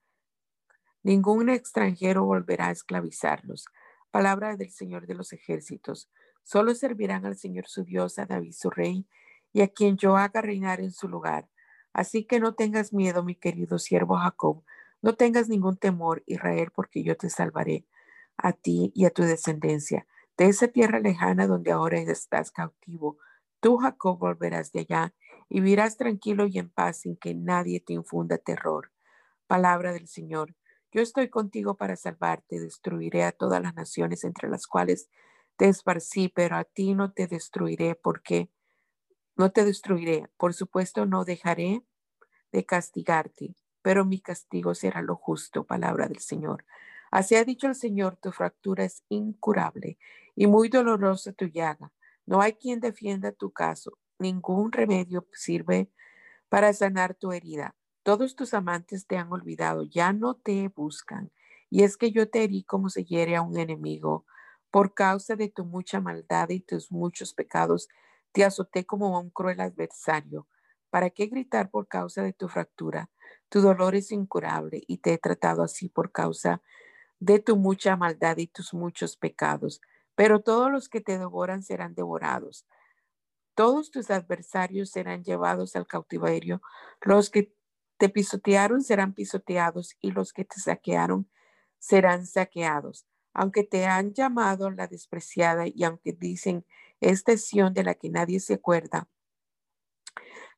Ningún 1.04 1.50
extranjero 1.50 2.26
volverá 2.26 2.68
a 2.68 2.72
esclavizarlos. 2.72 3.66
Palabra 4.12 4.58
del 4.58 4.72
Señor 4.72 5.08
de 5.08 5.16
los 5.16 5.32
ejércitos. 5.32 6.10
Solo 6.44 6.76
servirán 6.76 7.26
al 7.26 7.38
Señor 7.38 7.68
su 7.68 7.86
Dios, 7.86 8.20
a 8.20 8.26
David 8.26 8.54
su 8.54 8.70
rey, 8.70 9.08
y 9.54 9.62
a 9.62 9.70
quien 9.70 9.98
yo 9.98 10.18
haga 10.18 10.42
reinar 10.42 10.82
en 10.82 10.92
su 10.92 11.08
lugar. 11.08 11.48
Así 11.94 12.26
que 12.26 12.40
no 12.40 12.54
tengas 12.54 12.94
miedo, 12.94 13.24
mi 13.24 13.36
querido 13.36 13.80
siervo 13.80 14.18
Jacob, 14.18 14.64
no 15.02 15.16
tengas 15.16 15.48
ningún 15.48 15.78
temor, 15.78 16.24
Israel, 16.26 16.72
porque 16.74 17.04
yo 17.04 17.16
te 17.16 17.30
salvaré 17.30 17.86
a 18.36 18.52
ti 18.54 18.92
y 18.94 19.06
a 19.06 19.10
tu 19.10 19.24
descendencia 19.24 20.06
de 20.38 20.46
esa 20.46 20.68
tierra 20.68 21.00
lejana 21.00 21.48
donde 21.48 21.72
ahora 21.72 22.00
estás 22.00 22.52
cautivo. 22.52 23.18
Tú, 23.60 23.78
Jacob, 23.78 24.20
volverás 24.20 24.72
de 24.72 24.82
allá 24.82 25.14
y 25.50 25.62
vivirás 25.62 25.98
tranquilo 25.98 26.46
y 26.46 26.60
en 26.60 26.70
paz 26.70 26.98
sin 27.02 27.18
que 27.18 27.34
nadie 27.34 27.80
te 27.80 27.94
infunda 27.94 28.38
terror. 28.38 28.92
Palabra 29.48 29.94
del 29.94 30.08
Señor. 30.08 30.56
Yo 30.92 31.02
estoy 31.02 31.30
contigo 31.30 31.76
para 31.76 31.96
salvarte, 31.96 32.60
destruiré 32.60 33.24
a 33.24 33.32
todas 33.32 33.62
las 33.62 33.76
naciones 33.76 34.24
entre 34.24 34.50
las 34.50 34.68
cuales 34.68 35.10
te 35.58 35.68
esparcí, 35.68 36.30
pero 36.30 36.56
a 36.56 36.64
ti 36.64 36.94
no 36.94 37.12
te 37.12 37.28
destruiré 37.28 37.96
porque 37.96 38.50
no 39.36 39.52
te 39.52 39.66
destruiré. 39.66 40.30
Por 40.38 40.54
supuesto, 40.54 41.06
no 41.06 41.26
dejaré 41.26 41.84
de 42.52 42.66
castigarte, 42.66 43.56
pero 43.82 44.06
mi 44.06 44.22
castigo 44.22 44.76
será 44.76 45.02
lo 45.02 45.16
justo, 45.16 45.66
palabra 45.66 46.08
del 46.08 46.20
Señor. 46.20 46.66
Así 47.12 47.36
ha 47.36 47.44
dicho 47.44 47.68
el 47.68 47.76
Señor, 47.76 48.18
tu 48.18 48.32
fractura 48.32 48.84
es 48.84 49.04
incurable 49.10 49.98
y 50.36 50.48
muy 50.48 50.70
dolorosa 50.70 51.34
tu 51.34 51.46
llaga. 51.46 51.92
No 52.26 52.42
hay 52.42 52.54
quien 52.54 52.80
defienda 52.80 53.32
tu 53.32 53.52
caso, 53.52 53.98
ningún 54.20 54.72
remedio 54.72 55.26
sirve 55.34 55.90
para 56.50 56.74
sanar 56.74 57.16
tu 57.16 57.32
herida. 57.32 57.76
Todos 58.04 58.36
tus 58.36 58.54
amantes 58.54 59.08
te 59.08 59.18
han 59.18 59.32
olvidado, 59.32 59.84
ya 59.84 60.14
no 60.14 60.36
te 60.36 60.70
buscan. 60.70 61.32
Y 61.70 61.84
es 61.84 61.98
que 61.98 62.12
yo 62.12 62.30
te 62.30 62.44
herí 62.44 62.64
como 62.64 62.90
se 62.90 63.04
hiere 63.04 63.36
a 63.36 63.42
un 63.42 63.58
enemigo. 63.58 64.26
Por 64.72 64.94
causa 64.94 65.36
de 65.36 65.50
tu 65.50 65.66
mucha 65.66 66.00
maldad 66.00 66.50
y 66.50 66.62
tus 66.62 66.92
muchos 66.92 67.34
pecados, 67.34 67.90
te 68.32 68.46
azoté 68.46 68.86
como 68.86 69.18
a 69.18 69.20
un 69.20 69.30
cruel 69.30 69.60
adversario. 69.60 70.48
¿Para 70.90 71.10
qué 71.10 71.26
gritar 71.28 71.70
por 71.70 71.88
causa 71.88 72.24
de 72.24 72.34
tu 72.34 72.48
fractura? 72.48 73.10
Tu 73.50 73.62
dolor 73.62 73.96
es 73.96 74.12
incurable 74.12 74.82
y 74.88 74.98
te 75.00 75.14
he 75.14 75.18
tratado 75.18 75.64
así 75.64 75.90
por 75.90 76.12
causa 76.12 76.52
de 76.52 76.62
tu 77.40 77.58
mucha 77.58 77.96
maldad 77.96 78.38
y 78.38 78.48
tus 78.48 78.74
muchos 78.74 79.18
pecados. 79.18 79.82
Pero 80.16 80.42
todos 80.42 80.72
los 80.72 80.90
que 80.90 81.02
te 81.02 81.18
devoran 81.18 81.64
serán 81.64 81.96
devorados. 81.96 82.66
Todos 83.56 83.92
tus 83.92 84.12
adversarios 84.12 84.92
serán 84.92 85.24
llevados 85.24 85.76
al 85.76 85.88
cautiverio. 85.88 86.62
Los 87.02 87.30
que 87.30 87.54
te 87.98 88.10
pisotearon 88.10 88.84
serán 88.84 89.14
pisoteados 89.14 89.96
y 90.02 90.12
los 90.12 90.34
que 90.34 90.46
te 90.46 90.60
saquearon 90.60 91.30
serán 91.80 92.26
saqueados. 92.26 93.08
Aunque 93.34 93.64
te 93.64 93.86
han 93.86 94.14
llamado 94.14 94.70
la 94.72 94.88
despreciada 94.88 95.66
y 95.68 95.84
aunque 95.84 96.14
dicen 96.14 96.66
esta 97.00 97.32
es 97.32 97.52
de 97.52 97.84
la 97.84 97.94
que 97.94 98.10
nadie 98.10 98.40
se 98.40 98.56
acuerda, 98.56 99.08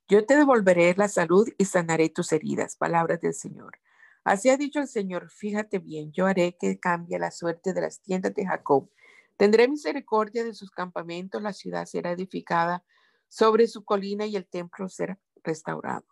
yo 0.07 0.25
te 0.25 0.37
devolveré 0.37 0.95
la 0.95 1.07
salud 1.07 1.47
y 1.57 1.65
sanaré 1.65 2.09
tus 2.09 2.31
heridas. 2.31 2.75
Palabras 2.75 3.21
del 3.21 3.33
Señor. 3.33 3.79
Así 4.29 4.49
ha 4.49 4.57
dicho 4.57 4.79
el 4.79 4.87
Señor, 4.87 5.31
fíjate 5.31 5.79
bien, 5.79 6.11
yo 6.11 6.27
haré 6.27 6.55
que 6.55 6.79
cambie 6.79 7.17
la 7.17 7.31
suerte 7.31 7.73
de 7.73 7.81
las 7.81 7.99
tiendas 7.99 8.35
de 8.35 8.45
Jacob. 8.45 8.87
Tendré 9.37 9.67
misericordia 9.67 10.43
de 10.43 10.53
sus 10.53 10.69
campamentos, 10.69 11.41
la 11.41 11.51
ciudad 11.51 11.87
será 11.87 12.11
edificada 12.11 12.83
sobre 13.27 13.65
su 13.65 13.83
colina 13.83 14.27
y 14.27 14.35
el 14.35 14.45
templo 14.45 14.87
será 14.87 15.17
restaurado. 15.43 16.05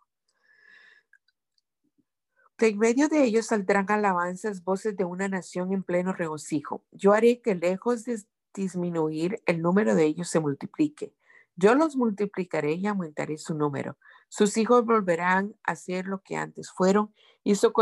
En 2.58 2.76
medio 2.76 3.08
de 3.08 3.22
ellos 3.22 3.46
saldrán 3.46 3.88
alabanzas, 3.88 4.64
voces 4.64 4.96
de 4.96 5.04
una 5.04 5.28
nación 5.28 5.72
en 5.72 5.84
pleno 5.84 6.12
regocijo. 6.12 6.84
Yo 6.90 7.12
haré 7.12 7.40
que 7.40 7.54
lejos 7.54 8.04
de 8.04 8.20
disminuir 8.52 9.40
el 9.46 9.62
número 9.62 9.94
de 9.94 10.06
ellos 10.06 10.28
se 10.28 10.40
multiplique. 10.40 11.14
Yo 11.54 11.76
los 11.76 11.94
multiplicaré 11.94 12.72
y 12.72 12.88
aumentaré 12.88 13.38
su 13.38 13.54
número. 13.54 13.96
Sus 14.28 14.56
hijos 14.56 14.84
volverán 14.84 15.56
a 15.62 15.74
ser 15.74 16.06
lo 16.06 16.22
que 16.22 16.36
antes 16.36 16.70
fueron 16.70 17.14
y 17.42 17.54
su 17.54 17.72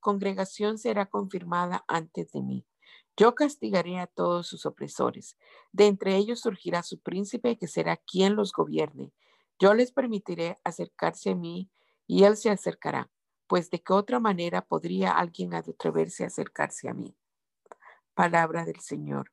congregación 0.00 0.78
será 0.78 1.06
confirmada 1.06 1.84
antes 1.88 2.30
de 2.32 2.42
mí. 2.42 2.66
Yo 3.16 3.34
castigaré 3.34 3.98
a 3.98 4.06
todos 4.06 4.46
sus 4.46 4.64
opresores. 4.64 5.36
De 5.72 5.86
entre 5.86 6.14
ellos 6.16 6.40
surgirá 6.40 6.84
su 6.84 7.00
príncipe 7.00 7.58
que 7.58 7.66
será 7.66 7.96
quien 7.96 8.36
los 8.36 8.52
gobierne. 8.52 9.12
Yo 9.58 9.74
les 9.74 9.90
permitiré 9.90 10.60
acercarse 10.62 11.30
a 11.30 11.34
mí 11.34 11.68
y 12.06 12.22
él 12.22 12.36
se 12.36 12.48
acercará, 12.48 13.10
pues 13.48 13.70
de 13.70 13.82
qué 13.82 13.92
otra 13.92 14.20
manera 14.20 14.62
podría 14.62 15.10
alguien 15.10 15.52
atreverse 15.52 16.22
a 16.22 16.28
acercarse 16.28 16.88
a 16.88 16.94
mí. 16.94 17.16
Palabra 18.14 18.64
del 18.64 18.78
Señor. 18.78 19.32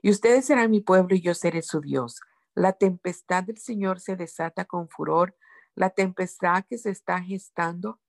Y 0.00 0.10
ustedes 0.10 0.46
serán 0.46 0.70
mi 0.70 0.80
pueblo 0.80 1.14
y 1.14 1.20
yo 1.20 1.34
seré 1.34 1.60
su 1.60 1.80
Dios. 1.82 2.20
La 2.54 2.72
tempestad 2.72 3.44
del 3.44 3.58
Señor 3.58 4.00
se 4.00 4.16
desata 4.16 4.64
con 4.64 4.88
furor, 4.88 5.36
la 5.74 5.90
tempestad 5.90 6.64
que 6.68 6.78
se 6.78 6.90
está 6.90 7.20
gestando 7.22 8.00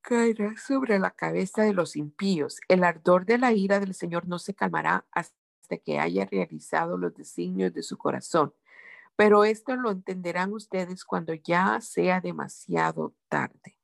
caerá 0.00 0.56
sobre 0.56 0.98
la 0.98 1.10
cabeza 1.10 1.62
de 1.62 1.72
los 1.72 1.96
impíos. 1.96 2.60
El 2.68 2.84
ardor 2.84 3.26
de 3.26 3.38
la 3.38 3.52
ira 3.52 3.80
del 3.80 3.94
Señor 3.94 4.28
no 4.28 4.38
se 4.38 4.54
calmará 4.54 5.06
hasta 5.12 5.76
que 5.84 5.98
haya 5.98 6.26
realizado 6.26 6.96
los 6.96 7.14
designios 7.14 7.72
de 7.72 7.82
su 7.82 7.96
corazón. 7.98 8.54
Pero 9.16 9.44
esto 9.44 9.76
lo 9.76 9.90
entenderán 9.90 10.52
ustedes 10.52 11.04
cuando 11.04 11.34
ya 11.34 11.80
sea 11.80 12.20
demasiado 12.20 13.14
tarde. 13.28 13.79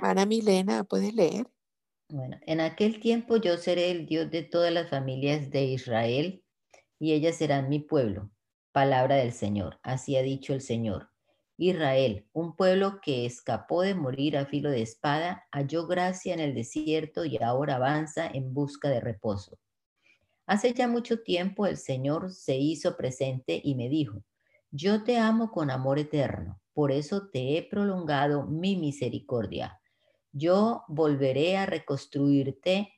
Ana 0.00 0.24
Milena, 0.24 0.84
¿puedes 0.84 1.14
leer? 1.14 1.46
Bueno, 2.08 2.38
en 2.46 2.60
aquel 2.60 2.98
tiempo 2.98 3.36
yo 3.36 3.58
seré 3.58 3.90
el 3.90 4.06
Dios 4.06 4.30
de 4.30 4.42
todas 4.42 4.72
las 4.72 4.88
familias 4.88 5.50
de 5.50 5.64
Israel 5.64 6.42
y 6.98 7.12
ellas 7.12 7.36
serán 7.36 7.68
mi 7.68 7.80
pueblo. 7.80 8.30
Palabra 8.72 9.16
del 9.16 9.32
Señor. 9.32 9.78
Así 9.82 10.16
ha 10.16 10.22
dicho 10.22 10.54
el 10.54 10.62
Señor. 10.62 11.10
Israel, 11.58 12.26
un 12.32 12.56
pueblo 12.56 13.00
que 13.02 13.26
escapó 13.26 13.82
de 13.82 13.94
morir 13.94 14.38
a 14.38 14.46
filo 14.46 14.70
de 14.70 14.82
espada, 14.82 15.46
halló 15.52 15.86
gracia 15.86 16.32
en 16.32 16.40
el 16.40 16.54
desierto 16.54 17.24
y 17.26 17.36
ahora 17.42 17.76
avanza 17.76 18.26
en 18.26 18.54
busca 18.54 18.88
de 18.88 19.00
reposo. 19.00 19.58
Hace 20.46 20.72
ya 20.72 20.88
mucho 20.88 21.22
tiempo 21.22 21.66
el 21.66 21.76
Señor 21.76 22.32
se 22.32 22.56
hizo 22.56 22.96
presente 22.96 23.60
y 23.62 23.74
me 23.74 23.88
dijo, 23.88 24.24
yo 24.70 25.04
te 25.04 25.18
amo 25.18 25.50
con 25.50 25.70
amor 25.70 25.98
eterno 25.98 26.60
por 26.74 26.92
eso 26.92 27.28
te 27.28 27.56
he 27.56 27.62
prolongado 27.62 28.46
mi 28.46 28.76
misericordia. 28.76 29.80
Yo 30.32 30.82
volveré 30.88 31.56
a 31.56 31.66
reconstruirte, 31.66 32.92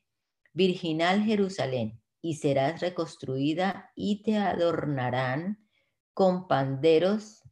virginal 0.55 1.23
Jerusalén, 1.23 2.01
y 2.23 2.37
serás 2.37 2.81
reconstruida 2.81 3.93
y 3.95 4.23
te 4.23 4.39
adornarán 4.39 5.69
con 6.15 6.49
panderos 6.49 7.43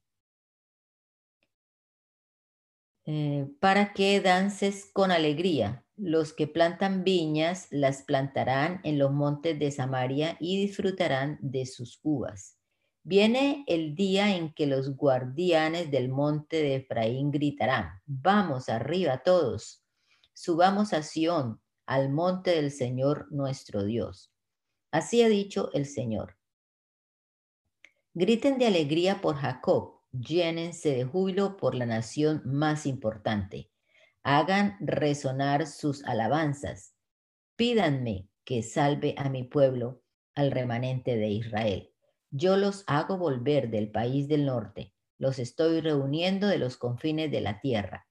eh, 3.05 3.47
para 3.61 3.93
que 3.93 4.20
dances 4.20 4.91
con 4.93 5.11
alegría. 5.11 5.85
Los 5.97 6.33
que 6.33 6.49
plantan 6.49 7.05
viñas 7.05 7.68
las 7.70 8.03
plantarán 8.03 8.81
en 8.83 8.99
los 8.99 9.12
montes 9.12 9.59
de 9.59 9.70
Samaria 9.70 10.37
y 10.41 10.61
disfrutarán 10.66 11.39
de 11.41 11.66
sus 11.66 12.01
uvas. 12.03 12.59
Viene 13.07 13.65
el 13.67 13.95
día 13.95 14.35
en 14.35 14.55
que 14.55 14.67
los 14.67 14.97
guardianes 14.97 15.91
del 15.91 16.09
monte 16.09 16.57
de 16.63 16.77
Efraín 16.77 17.31
gritarán, 17.31 18.01
vamos 18.07 18.71
arriba 18.71 19.23
todos, 19.23 19.85
subamos 20.33 20.95
a 20.95 21.03
Sión, 21.03 21.61
al 21.85 22.09
monte 22.09 22.53
del 22.53 22.71
Señor 22.71 23.31
nuestro 23.31 23.85
Dios. 23.85 24.33
Así 24.91 25.23
ha 25.23 25.29
dicho 25.29 25.69
el 25.75 25.85
Señor. 25.85 26.39
Griten 28.15 28.57
de 28.57 28.69
alegría 28.69 29.21
por 29.21 29.37
Jacob, 29.37 30.01
llénense 30.13 30.95
de 30.95 31.05
júbilo 31.05 31.59
por 31.59 31.75
la 31.75 31.85
nación 31.85 32.41
más 32.47 32.87
importante. 32.87 33.71
Hagan 34.23 34.79
resonar 34.81 35.67
sus 35.67 36.03
alabanzas. 36.05 36.95
Pídanme 37.57 38.31
que 38.47 38.63
salve 38.63 39.15
a 39.19 39.29
mi 39.29 39.43
pueblo, 39.43 40.01
al 40.35 40.51
remanente 40.51 41.17
de 41.17 41.29
Israel. 41.29 41.93
Yo 42.37 42.57
los 42.57 42.82
hago 42.89 43.16
volver 43.16 43.70
del 43.70 43.93
país 43.93 44.26
del 44.26 44.47
norte, 44.47 44.93
los 45.18 45.39
estoy 45.39 45.80
reuniendo 45.80 46.49
de 46.49 46.59
los 46.59 46.76
confines 46.76 47.30
de 47.30 47.41
la 47.41 47.61
tierra. 47.61 48.09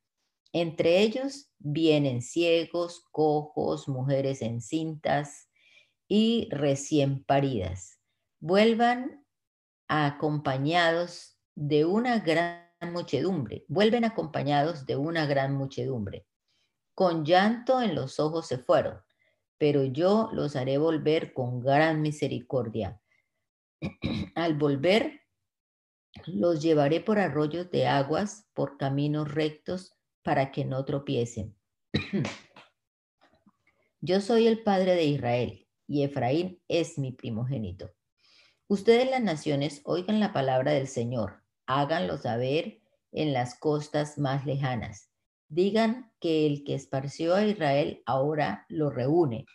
Entre 0.53 1.01
ellos 1.01 1.49
vienen 1.59 2.21
ciegos, 2.21 3.03
cojos, 3.11 3.89
mujeres 3.89 4.41
encintas 4.41 5.49
y 6.07 6.47
recién 6.51 7.25
paridas. 7.25 7.99
Vuelvan 8.39 9.25
acompañados 9.89 11.37
de 11.55 11.83
una 11.83 12.19
gran 12.19 12.63
muchedumbre, 12.93 13.65
vuelven 13.67 14.05
acompañados 14.05 14.85
de 14.85 14.95
una 14.95 15.25
gran 15.25 15.53
muchedumbre. 15.53 16.25
Con 16.95 17.25
llanto 17.25 17.81
en 17.81 17.93
los 17.93 18.21
ojos 18.21 18.47
se 18.47 18.57
fueron, 18.57 19.01
pero 19.57 19.83
yo 19.83 20.29
los 20.31 20.55
haré 20.55 20.77
volver 20.77 21.33
con 21.33 21.59
gran 21.59 22.01
misericordia 22.01 23.01
Al 24.35 24.55
volver, 24.55 25.21
los 26.25 26.61
llevaré 26.61 27.01
por 27.01 27.19
arroyos 27.19 27.69
de 27.71 27.87
aguas, 27.87 28.47
por 28.53 28.77
caminos 28.77 29.31
rectos, 29.31 29.93
para 30.21 30.51
que 30.51 30.65
no 30.65 30.85
tropiecen. 30.85 31.55
Yo 34.01 34.21
soy 34.21 34.47
el 34.47 34.63
padre 34.63 34.95
de 34.95 35.05
Israel, 35.05 35.67
y 35.87 36.03
Efraín 36.03 36.61
es 36.67 36.97
mi 36.97 37.11
primogénito. 37.11 37.91
Ustedes 38.67 39.09
las 39.09 39.21
naciones 39.21 39.81
oigan 39.85 40.19
la 40.19 40.33
palabra 40.33 40.71
del 40.71 40.87
Señor, 40.87 41.43
háganlo 41.65 42.17
saber 42.17 42.81
en 43.11 43.33
las 43.33 43.59
costas 43.59 44.17
más 44.17 44.45
lejanas. 44.45 45.09
Digan 45.47 46.11
que 46.19 46.47
el 46.47 46.63
que 46.63 46.73
esparció 46.73 47.35
a 47.35 47.45
Israel 47.45 48.01
ahora 48.05 48.65
lo 48.69 48.89
reúne 48.89 49.45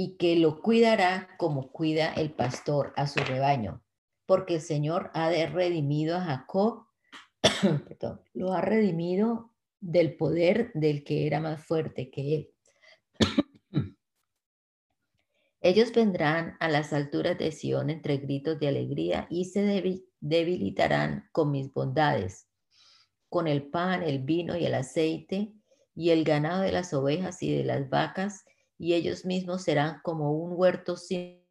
y 0.00 0.16
que 0.16 0.36
lo 0.36 0.62
cuidará 0.62 1.28
como 1.38 1.72
cuida 1.72 2.12
el 2.12 2.30
pastor 2.30 2.92
a 2.94 3.08
su 3.08 3.18
rebaño, 3.18 3.82
porque 4.26 4.54
el 4.54 4.60
Señor 4.60 5.10
ha 5.12 5.28
redimido 5.28 6.16
a 6.16 6.20
Jacob, 6.20 6.86
lo 8.32 8.52
ha 8.52 8.60
redimido 8.60 9.52
del 9.80 10.16
poder 10.16 10.70
del 10.74 11.02
que 11.02 11.26
era 11.26 11.40
más 11.40 11.66
fuerte 11.66 12.12
que 12.12 12.36
él. 12.36 12.50
Ellos 15.60 15.92
vendrán 15.92 16.56
a 16.60 16.68
las 16.68 16.92
alturas 16.92 17.36
de 17.36 17.50
Sión 17.50 17.90
entre 17.90 18.18
gritos 18.18 18.60
de 18.60 18.68
alegría 18.68 19.26
y 19.28 19.46
se 19.46 19.98
debilitarán 20.20 21.28
con 21.32 21.50
mis 21.50 21.72
bondades, 21.72 22.46
con 23.28 23.48
el 23.48 23.68
pan, 23.68 24.04
el 24.04 24.20
vino 24.20 24.56
y 24.56 24.64
el 24.64 24.74
aceite, 24.74 25.54
y 25.96 26.10
el 26.10 26.22
ganado 26.22 26.62
de 26.62 26.70
las 26.70 26.94
ovejas 26.94 27.42
y 27.42 27.52
de 27.52 27.64
las 27.64 27.90
vacas, 27.90 28.44
y 28.78 28.94
ellos 28.94 29.24
mismos 29.24 29.62
serán 29.62 30.00
como 30.02 30.32
un 30.32 30.52
huerto 30.54 30.96
sin 30.96 31.42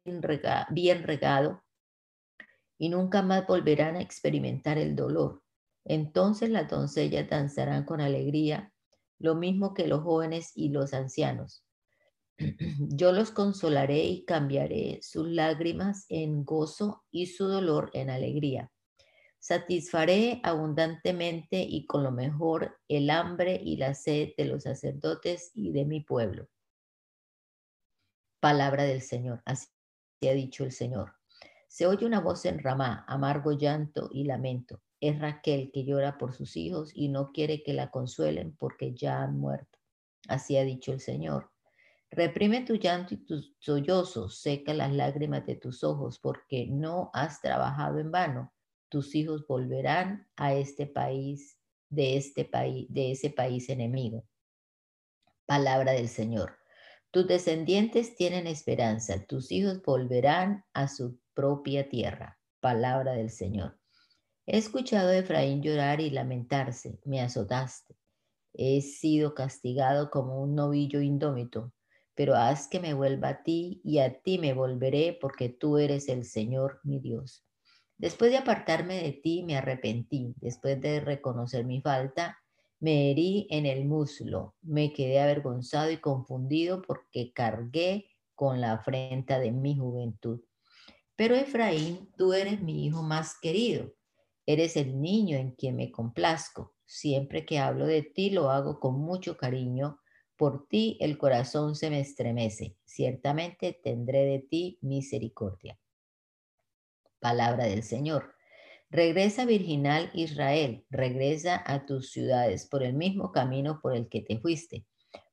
bien 0.70 1.02
regado, 1.02 1.62
y 2.78 2.88
nunca 2.88 3.22
más 3.22 3.46
volverán 3.46 3.96
a 3.96 4.00
experimentar 4.00 4.78
el 4.78 4.96
dolor. 4.96 5.42
Entonces 5.84 6.50
las 6.50 6.68
doncellas 6.68 7.28
danzarán 7.28 7.84
con 7.84 8.00
alegría, 8.00 8.72
lo 9.18 9.34
mismo 9.34 9.74
que 9.74 9.86
los 9.86 10.02
jóvenes 10.02 10.52
y 10.54 10.70
los 10.70 10.94
ancianos. 10.94 11.64
Yo 12.78 13.12
los 13.12 13.30
consolaré 13.30 14.04
y 14.04 14.24
cambiaré 14.24 15.00
sus 15.02 15.28
lágrimas 15.28 16.06
en 16.08 16.44
gozo 16.44 17.04
y 17.10 17.26
su 17.26 17.48
dolor 17.48 17.90
en 17.94 18.10
alegría. 18.10 18.70
Satisfaré 19.40 20.40
abundantemente 20.42 21.60
y 21.62 21.86
con 21.86 22.04
lo 22.04 22.12
mejor 22.12 22.78
el 22.88 23.10
hambre 23.10 23.60
y 23.62 23.76
la 23.76 23.94
sed 23.94 24.30
de 24.36 24.44
los 24.44 24.64
sacerdotes 24.64 25.50
y 25.54 25.72
de 25.72 25.84
mi 25.84 26.00
pueblo. 26.00 26.48
Palabra 28.40 28.84
del 28.84 29.02
Señor, 29.02 29.42
así 29.44 29.68
ha 30.22 30.32
dicho 30.32 30.64
el 30.64 30.72
Señor. 30.72 31.14
Se 31.68 31.86
oye 31.86 32.06
una 32.06 32.20
voz 32.20 32.44
en 32.44 32.58
Ramá, 32.58 33.04
amargo 33.08 33.52
llanto 33.52 34.08
y 34.12 34.24
lamento. 34.24 34.80
Es 35.00 35.18
Raquel 35.18 35.70
que 35.72 35.84
llora 35.84 36.18
por 36.18 36.34
sus 36.34 36.56
hijos 36.56 36.90
y 36.94 37.08
no 37.08 37.32
quiere 37.32 37.62
que 37.62 37.72
la 37.72 37.90
consuelen 37.90 38.56
porque 38.56 38.94
ya 38.94 39.22
han 39.22 39.38
muerto. 39.38 39.78
Así 40.28 40.56
ha 40.56 40.64
dicho 40.64 40.92
el 40.92 41.00
Señor. 41.00 41.50
Reprime 42.10 42.62
tu 42.62 42.76
llanto 42.76 43.14
y 43.14 43.18
tus 43.18 43.54
sollozos, 43.58 44.40
seca 44.40 44.72
las 44.72 44.92
lágrimas 44.92 45.44
de 45.46 45.56
tus 45.56 45.84
ojos, 45.84 46.18
porque 46.18 46.66
no 46.66 47.10
has 47.12 47.40
trabajado 47.40 47.98
en 47.98 48.10
vano 48.10 48.52
tus 48.88 49.14
hijos 49.14 49.46
volverán 49.46 50.26
a 50.36 50.54
este 50.54 50.86
país, 50.86 51.58
de 51.88 52.16
este 52.16 52.44
país, 52.44 52.86
de 52.88 53.12
ese 53.12 53.30
país 53.30 53.68
enemigo. 53.68 54.26
Palabra 55.46 55.92
del 55.92 56.08
Señor. 56.08 56.58
Tus 57.10 57.26
descendientes 57.26 58.16
tienen 58.16 58.46
esperanza, 58.46 59.24
tus 59.24 59.50
hijos 59.50 59.82
volverán 59.82 60.64
a 60.74 60.88
su 60.88 61.18
propia 61.32 61.88
tierra. 61.88 62.38
Palabra 62.60 63.12
del 63.12 63.30
Señor. 63.30 63.78
He 64.46 64.58
escuchado 64.58 65.08
a 65.08 65.16
Efraín 65.16 65.62
llorar 65.62 66.00
y 66.00 66.10
lamentarse, 66.10 67.00
me 67.04 67.22
azotaste. 67.22 67.96
He 68.52 68.82
sido 68.82 69.34
castigado 69.34 70.10
como 70.10 70.42
un 70.42 70.54
novillo 70.54 71.00
indómito, 71.00 71.72
pero 72.14 72.34
haz 72.34 72.68
que 72.68 72.80
me 72.80 72.92
vuelva 72.92 73.28
a 73.28 73.42
ti 73.42 73.80
y 73.84 74.00
a 74.00 74.20
ti 74.20 74.38
me 74.38 74.52
volveré 74.52 75.16
porque 75.18 75.48
tú 75.48 75.78
eres 75.78 76.08
el 76.08 76.24
Señor 76.24 76.80
mi 76.82 76.98
Dios. 76.98 77.42
Después 77.96 78.30
de 78.30 78.36
apartarme 78.36 79.02
de 79.02 79.12
ti, 79.12 79.44
me 79.44 79.56
arrepentí. 79.56 80.34
Después 80.40 80.80
de 80.80 81.00
reconocer 81.00 81.64
mi 81.64 81.80
falta, 81.80 82.38
me 82.80 83.10
herí 83.10 83.46
en 83.50 83.66
el 83.66 83.84
muslo. 83.84 84.54
Me 84.62 84.92
quedé 84.92 85.20
avergonzado 85.20 85.90
y 85.90 85.98
confundido 85.98 86.82
porque 86.82 87.32
cargué 87.32 88.06
con 88.34 88.60
la 88.60 88.72
afrenta 88.72 89.38
de 89.38 89.52
mi 89.52 89.76
juventud. 89.76 90.40
Pero 91.16 91.34
Efraín, 91.34 92.10
tú 92.16 92.32
eres 92.32 92.62
mi 92.62 92.86
hijo 92.86 93.02
más 93.02 93.36
querido. 93.40 93.92
Eres 94.46 94.76
el 94.76 95.00
niño 95.00 95.36
en 95.36 95.52
quien 95.52 95.76
me 95.76 95.90
complazco. 95.90 96.74
Siempre 96.86 97.44
que 97.44 97.58
hablo 97.58 97.86
de 97.86 98.02
ti 98.02 98.30
lo 98.30 98.50
hago 98.50 98.80
con 98.80 99.00
mucho 99.00 99.36
cariño. 99.36 99.98
Por 100.36 100.68
ti 100.68 100.96
el 101.00 101.18
corazón 101.18 101.74
se 101.74 101.90
me 101.90 102.00
estremece. 102.00 102.76
Ciertamente 102.84 103.78
tendré 103.82 104.24
de 104.24 104.38
ti 104.38 104.78
misericordia 104.80 105.78
palabra 107.18 107.64
del 107.64 107.82
Señor. 107.82 108.34
Regresa 108.90 109.44
virginal 109.44 110.10
Israel, 110.14 110.86
regresa 110.88 111.62
a 111.66 111.84
tus 111.84 112.10
ciudades 112.10 112.66
por 112.66 112.82
el 112.82 112.94
mismo 112.94 113.32
camino 113.32 113.80
por 113.82 113.94
el 113.94 114.08
que 114.08 114.22
te 114.22 114.38
fuiste. 114.40 114.86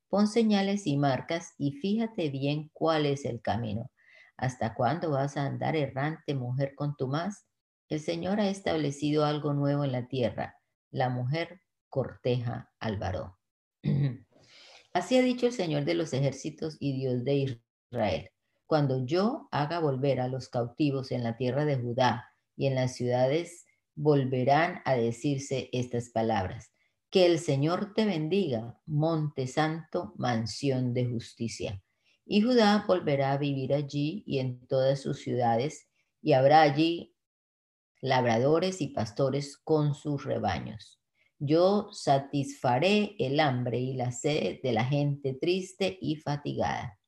Pon 0.10 0.28
señales 0.28 0.86
y 0.88 0.98
marcas 0.98 1.54
y 1.58 1.72
fíjate 1.72 2.30
bien 2.30 2.70
cuál 2.74 3.06
es 3.06 3.24
el 3.24 3.42
camino. 3.42 3.90
¿Hasta 4.36 4.74
cuándo 4.74 5.12
vas 5.12 5.38
a 5.38 5.46
andar 5.46 5.78
errante, 5.78 6.36
mujer 6.36 6.76
con 6.76 6.98
tu 6.98 7.08
más? 7.08 7.48
El 7.88 8.02
Señor 8.02 8.42
ha 8.42 8.50
establecido 8.50 9.24
algo 9.24 9.54
nuevo 9.54 9.86
en 9.86 9.94
la 9.94 10.10
tierra. 10.10 10.58
La 10.92 11.08
mujer 11.08 11.62
corteja 11.88 12.74
al 12.80 12.98
varón. 12.98 13.32
Así 14.94 15.18
ha 15.18 15.22
dicho 15.22 15.46
el 15.46 15.54
Señor 15.54 15.86
de 15.86 15.94
los 15.94 16.12
ejércitos 16.12 16.76
y 16.82 16.92
Dios 16.92 17.24
de 17.24 17.60
Israel. 17.90 18.30
Cuando 18.66 19.06
yo 19.06 19.48
haga 19.52 19.80
volver 19.80 20.20
a 20.20 20.28
los 20.28 20.50
cautivos 20.50 21.14
en 21.14 21.24
la 21.24 21.38
tierra 21.38 21.64
de 21.64 21.78
Judá 21.78 22.35
y 22.56 22.68
en 22.68 22.76
las 22.76 22.96
ciudades, 22.96 23.66
volverán 23.96 24.82
a 24.86 24.96
decirse 24.96 25.70
estas 25.72 26.10
palabras. 26.10 26.72
Que 27.10 27.26
el 27.26 27.40
Señor 27.40 27.94
te 27.94 28.06
bendiga, 28.06 28.80
monte 28.86 29.48
santo, 29.48 30.14
mansión 30.18 30.94
de 30.94 31.06
justicia. 31.06 31.82
Y 32.26 32.42
Judá 32.42 32.84
volverá 32.88 33.32
a 33.32 33.38
vivir 33.38 33.74
allí 33.74 34.24
y 34.26 34.40
en 34.40 34.66
todas 34.68 35.02
sus 35.02 35.20
ciudades, 35.22 35.88
y 36.22 36.34
habrá 36.34 36.62
allí 36.62 37.16
labradores 38.02 38.82
y 38.82 38.88
pastores 38.88 39.58
con 39.58 39.96
sus 39.96 40.26
rebaños. 40.26 41.00
Yo 41.40 41.90
satisfaré 41.92 43.16
el 43.20 43.40
hambre 43.40 43.80
y 43.80 43.94
la 43.94 44.12
sed 44.12 44.62
de 44.62 44.72
la 44.72 44.86
gente 44.86 45.34
triste 45.34 45.98
y 46.02 46.16
fatigada. 46.16 47.00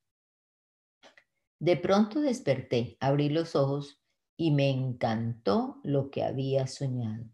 De 1.60 1.78
pronto 1.78 2.22
desperté, 2.22 2.98
abrí 3.00 3.30
los 3.30 3.56
ojos 3.56 4.00
y 4.38 4.52
me 4.52 4.70
encantó 4.70 5.82
lo 5.84 6.12
que 6.12 6.24
había 6.24 6.68
soñado. 6.68 7.26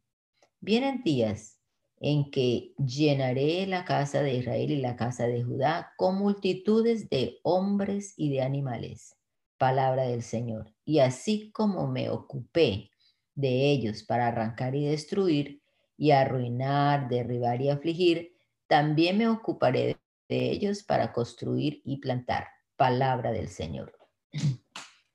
Vienen 0.62 1.04
días 1.04 1.60
en 1.99 2.32
que 2.32 2.74
llenaré 2.78 3.68
la 3.68 3.86
casa 3.86 4.22
de 4.22 4.36
Israel 4.36 4.72
y 4.72 4.78
la 4.78 4.95
casa 4.95 5.28
de 5.28 5.43
Judá 5.43 5.93
con 5.97 6.18
multitudes 6.18 7.10
de 7.10 7.39
hombres 7.43 8.14
y 8.18 8.30
de 8.30 8.41
animales. 8.41 9.16
Palabra 9.58 10.04
del 10.04 10.24
Señor. 10.24 10.74
Y 10.86 10.99
así 10.99 11.51
como 11.51 11.88
me 11.88 12.10
ocupé 12.10 12.89
de 13.36 13.72
ellos 13.72 14.04
para 14.04 14.28
arrancar 14.28 14.76
y 14.76 14.86
destruir 14.86 15.62
y 15.97 16.12
arruinar, 16.12 17.10
derribar 17.10 17.62
y 17.62 17.70
afligir, 17.70 18.34
también 18.68 19.18
me 19.18 19.28
ocuparé 19.28 19.97
de 20.30 20.51
ellos 20.51 20.84
para 20.84 21.14
construir 21.14 21.82
y 21.86 21.97
plantar. 21.97 22.47
Palabra 22.76 23.32
del 23.32 23.49
Señor. 23.49 23.97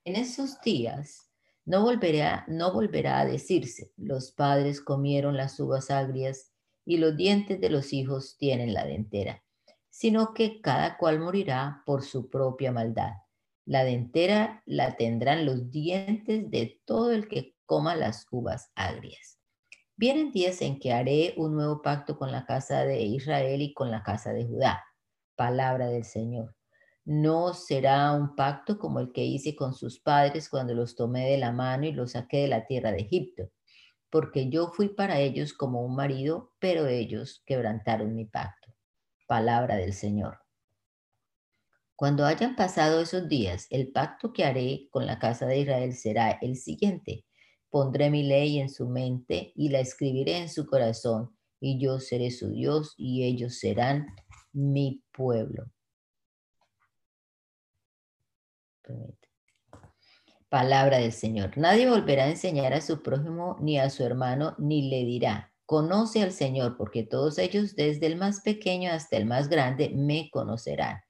En 0.05 0.15
esos 0.15 0.59
días 0.61 1.28
no 1.69 1.83
volverá, 1.83 2.45
no 2.47 2.73
volverá 2.73 3.19
a 3.19 3.25
decirse, 3.25 3.91
los 3.95 4.31
padres 4.31 4.81
comieron 4.81 5.37
las 5.37 5.59
uvas 5.59 5.91
agrias 5.91 6.51
y 6.83 6.97
los 6.97 7.15
dientes 7.15 7.61
de 7.61 7.69
los 7.69 7.93
hijos 7.93 8.37
tienen 8.39 8.73
la 8.73 8.85
dentera, 8.85 9.43
sino 9.91 10.33
que 10.33 10.61
cada 10.61 10.97
cual 10.97 11.19
morirá 11.19 11.83
por 11.85 12.01
su 12.01 12.27
propia 12.27 12.71
maldad. 12.71 13.11
La 13.65 13.83
dentera 13.83 14.63
la 14.65 14.97
tendrán 14.97 15.45
los 15.45 15.69
dientes 15.69 16.49
de 16.49 16.81
todo 16.85 17.11
el 17.11 17.27
que 17.27 17.55
coma 17.67 17.95
las 17.95 18.25
uvas 18.31 18.71
agrias. 18.73 19.37
Vienen 19.95 20.31
días 20.31 20.63
en 20.63 20.79
que 20.79 20.91
haré 20.91 21.35
un 21.37 21.53
nuevo 21.53 21.83
pacto 21.83 22.17
con 22.17 22.31
la 22.31 22.47
casa 22.47 22.83
de 22.83 23.03
Israel 23.03 23.61
y 23.61 23.75
con 23.75 23.91
la 23.91 24.01
casa 24.01 24.33
de 24.33 24.47
Judá. 24.47 24.83
Palabra 25.35 25.85
del 25.89 26.03
Señor 26.03 26.55
no 27.05 27.53
será 27.53 28.11
un 28.13 28.35
pacto 28.35 28.77
como 28.77 28.99
el 28.99 29.11
que 29.11 29.25
hice 29.25 29.55
con 29.55 29.73
sus 29.73 29.99
padres 29.99 30.49
cuando 30.49 30.73
los 30.73 30.95
tomé 30.95 31.29
de 31.29 31.37
la 31.37 31.51
mano 31.51 31.85
y 31.85 31.91
los 31.91 32.11
saqué 32.11 32.37
de 32.37 32.47
la 32.47 32.65
tierra 32.65 32.91
de 32.91 33.01
Egipto, 33.01 33.49
porque 34.09 34.49
yo 34.49 34.67
fui 34.67 34.89
para 34.89 35.19
ellos 35.19 35.53
como 35.53 35.81
un 35.83 35.95
marido, 35.95 36.53
pero 36.59 36.87
ellos 36.87 37.41
quebrantaron 37.45 38.15
mi 38.15 38.25
pacto. 38.25 38.73
Palabra 39.27 39.75
del 39.75 39.93
Señor. 39.93 40.39
Cuando 41.95 42.25
hayan 42.25 42.55
pasado 42.55 43.01
esos 43.01 43.27
días, 43.27 43.67
el 43.69 43.91
pacto 43.91 44.31
que 44.31 44.45
haré 44.45 44.87
con 44.89 45.05
la 45.05 45.19
casa 45.19 45.45
de 45.45 45.59
Israel 45.59 45.93
será 45.93 46.31
el 46.41 46.55
siguiente. 46.55 47.25
Pondré 47.69 48.09
mi 48.09 48.23
ley 48.23 48.59
en 48.59 48.69
su 48.69 48.87
mente 48.87 49.51
y 49.55 49.69
la 49.69 49.79
escribiré 49.79 50.37
en 50.37 50.49
su 50.49 50.65
corazón, 50.65 51.35
y 51.59 51.77
yo 51.77 51.99
seré 51.99 52.31
su 52.31 52.51
Dios 52.51 52.93
y 52.97 53.25
ellos 53.25 53.59
serán 53.59 54.07
mi 54.53 55.03
pueblo. 55.11 55.65
Palabra 60.49 60.97
del 60.97 61.11
Señor. 61.11 61.57
Nadie 61.57 61.89
volverá 61.89 62.23
a 62.23 62.29
enseñar 62.29 62.73
a 62.73 62.81
su 62.81 63.03
prójimo 63.03 63.55
ni 63.59 63.79
a 63.79 63.89
su 63.89 64.03
hermano, 64.03 64.55
ni 64.57 64.89
le 64.89 65.05
dirá, 65.05 65.53
conoce 65.65 66.23
al 66.23 66.31
Señor, 66.31 66.75
porque 66.77 67.03
todos 67.03 67.37
ellos, 67.37 67.75
desde 67.75 68.07
el 68.07 68.15
más 68.15 68.41
pequeño 68.41 68.91
hasta 68.91 69.17
el 69.17 69.25
más 69.25 69.47
grande, 69.49 69.91
me 69.95 70.29
conocerán. 70.31 71.01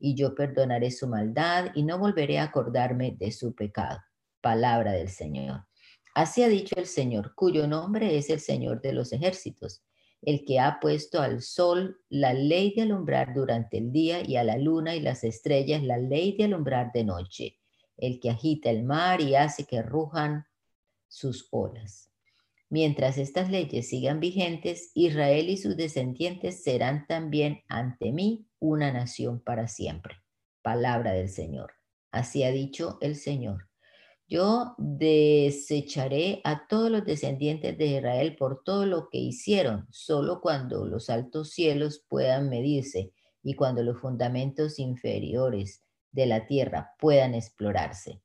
Y 0.00 0.14
yo 0.14 0.34
perdonaré 0.34 0.90
su 0.90 1.06
maldad 1.06 1.70
y 1.74 1.84
no 1.84 1.98
volveré 1.98 2.38
a 2.38 2.44
acordarme 2.44 3.16
de 3.18 3.30
su 3.30 3.54
pecado. 3.54 4.00
Palabra 4.40 4.92
del 4.92 5.08
Señor. 5.08 5.66
Así 6.14 6.42
ha 6.42 6.48
dicho 6.48 6.74
el 6.76 6.86
Señor, 6.86 7.34
cuyo 7.36 7.68
nombre 7.68 8.16
es 8.16 8.30
el 8.30 8.40
Señor 8.40 8.80
de 8.80 8.92
los 8.92 9.12
ejércitos 9.12 9.84
el 10.22 10.44
que 10.44 10.58
ha 10.58 10.78
puesto 10.80 11.20
al 11.20 11.42
sol 11.42 12.00
la 12.08 12.32
ley 12.32 12.74
de 12.74 12.82
alumbrar 12.82 13.34
durante 13.34 13.78
el 13.78 13.92
día 13.92 14.22
y 14.26 14.36
a 14.36 14.44
la 14.44 14.58
luna 14.58 14.96
y 14.96 15.00
las 15.00 15.24
estrellas 15.24 15.82
la 15.82 15.98
ley 15.98 16.36
de 16.36 16.44
alumbrar 16.44 16.90
de 16.92 17.04
noche, 17.04 17.58
el 17.96 18.20
que 18.20 18.30
agita 18.30 18.70
el 18.70 18.84
mar 18.84 19.20
y 19.20 19.34
hace 19.34 19.64
que 19.64 19.82
rujan 19.82 20.44
sus 21.06 21.48
olas. 21.50 22.10
Mientras 22.70 23.16
estas 23.16 23.50
leyes 23.50 23.88
sigan 23.88 24.20
vigentes, 24.20 24.90
Israel 24.94 25.48
y 25.48 25.56
sus 25.56 25.76
descendientes 25.76 26.62
serán 26.62 27.06
también 27.06 27.62
ante 27.68 28.12
mí 28.12 28.46
una 28.58 28.92
nación 28.92 29.40
para 29.40 29.68
siempre. 29.68 30.16
Palabra 30.60 31.12
del 31.12 31.30
Señor. 31.30 31.72
Así 32.10 32.42
ha 32.42 32.50
dicho 32.50 32.98
el 33.00 33.16
Señor. 33.16 33.67
Yo 34.30 34.74
desecharé 34.76 36.42
a 36.44 36.66
todos 36.66 36.90
los 36.90 37.02
descendientes 37.06 37.78
de 37.78 37.86
Israel 37.86 38.36
por 38.36 38.62
todo 38.62 38.84
lo 38.84 39.08
que 39.08 39.16
hicieron, 39.16 39.86
solo 39.90 40.42
cuando 40.42 40.84
los 40.84 41.08
altos 41.08 41.50
cielos 41.52 42.04
puedan 42.06 42.50
medirse 42.50 43.14
y 43.42 43.54
cuando 43.54 43.82
los 43.82 43.98
fundamentos 43.98 44.78
inferiores 44.78 45.82
de 46.12 46.26
la 46.26 46.46
tierra 46.46 46.90
puedan 46.98 47.34
explorarse. 47.34 48.20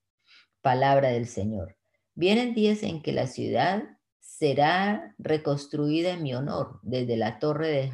Palabra 0.62 1.08
del 1.10 1.26
Señor. 1.26 1.78
Vienen 2.16 2.54
días 2.54 2.84
en 2.84 3.02
que 3.02 3.14
la 3.14 3.28
ciudad 3.28 3.84
será 4.20 5.16
reconstruida 5.18 6.12
en 6.12 6.24
mi 6.24 6.36
honor, 6.36 6.82
desde 6.84 7.16
la 7.16 7.40
torre 7.40 7.70
de 7.70 7.92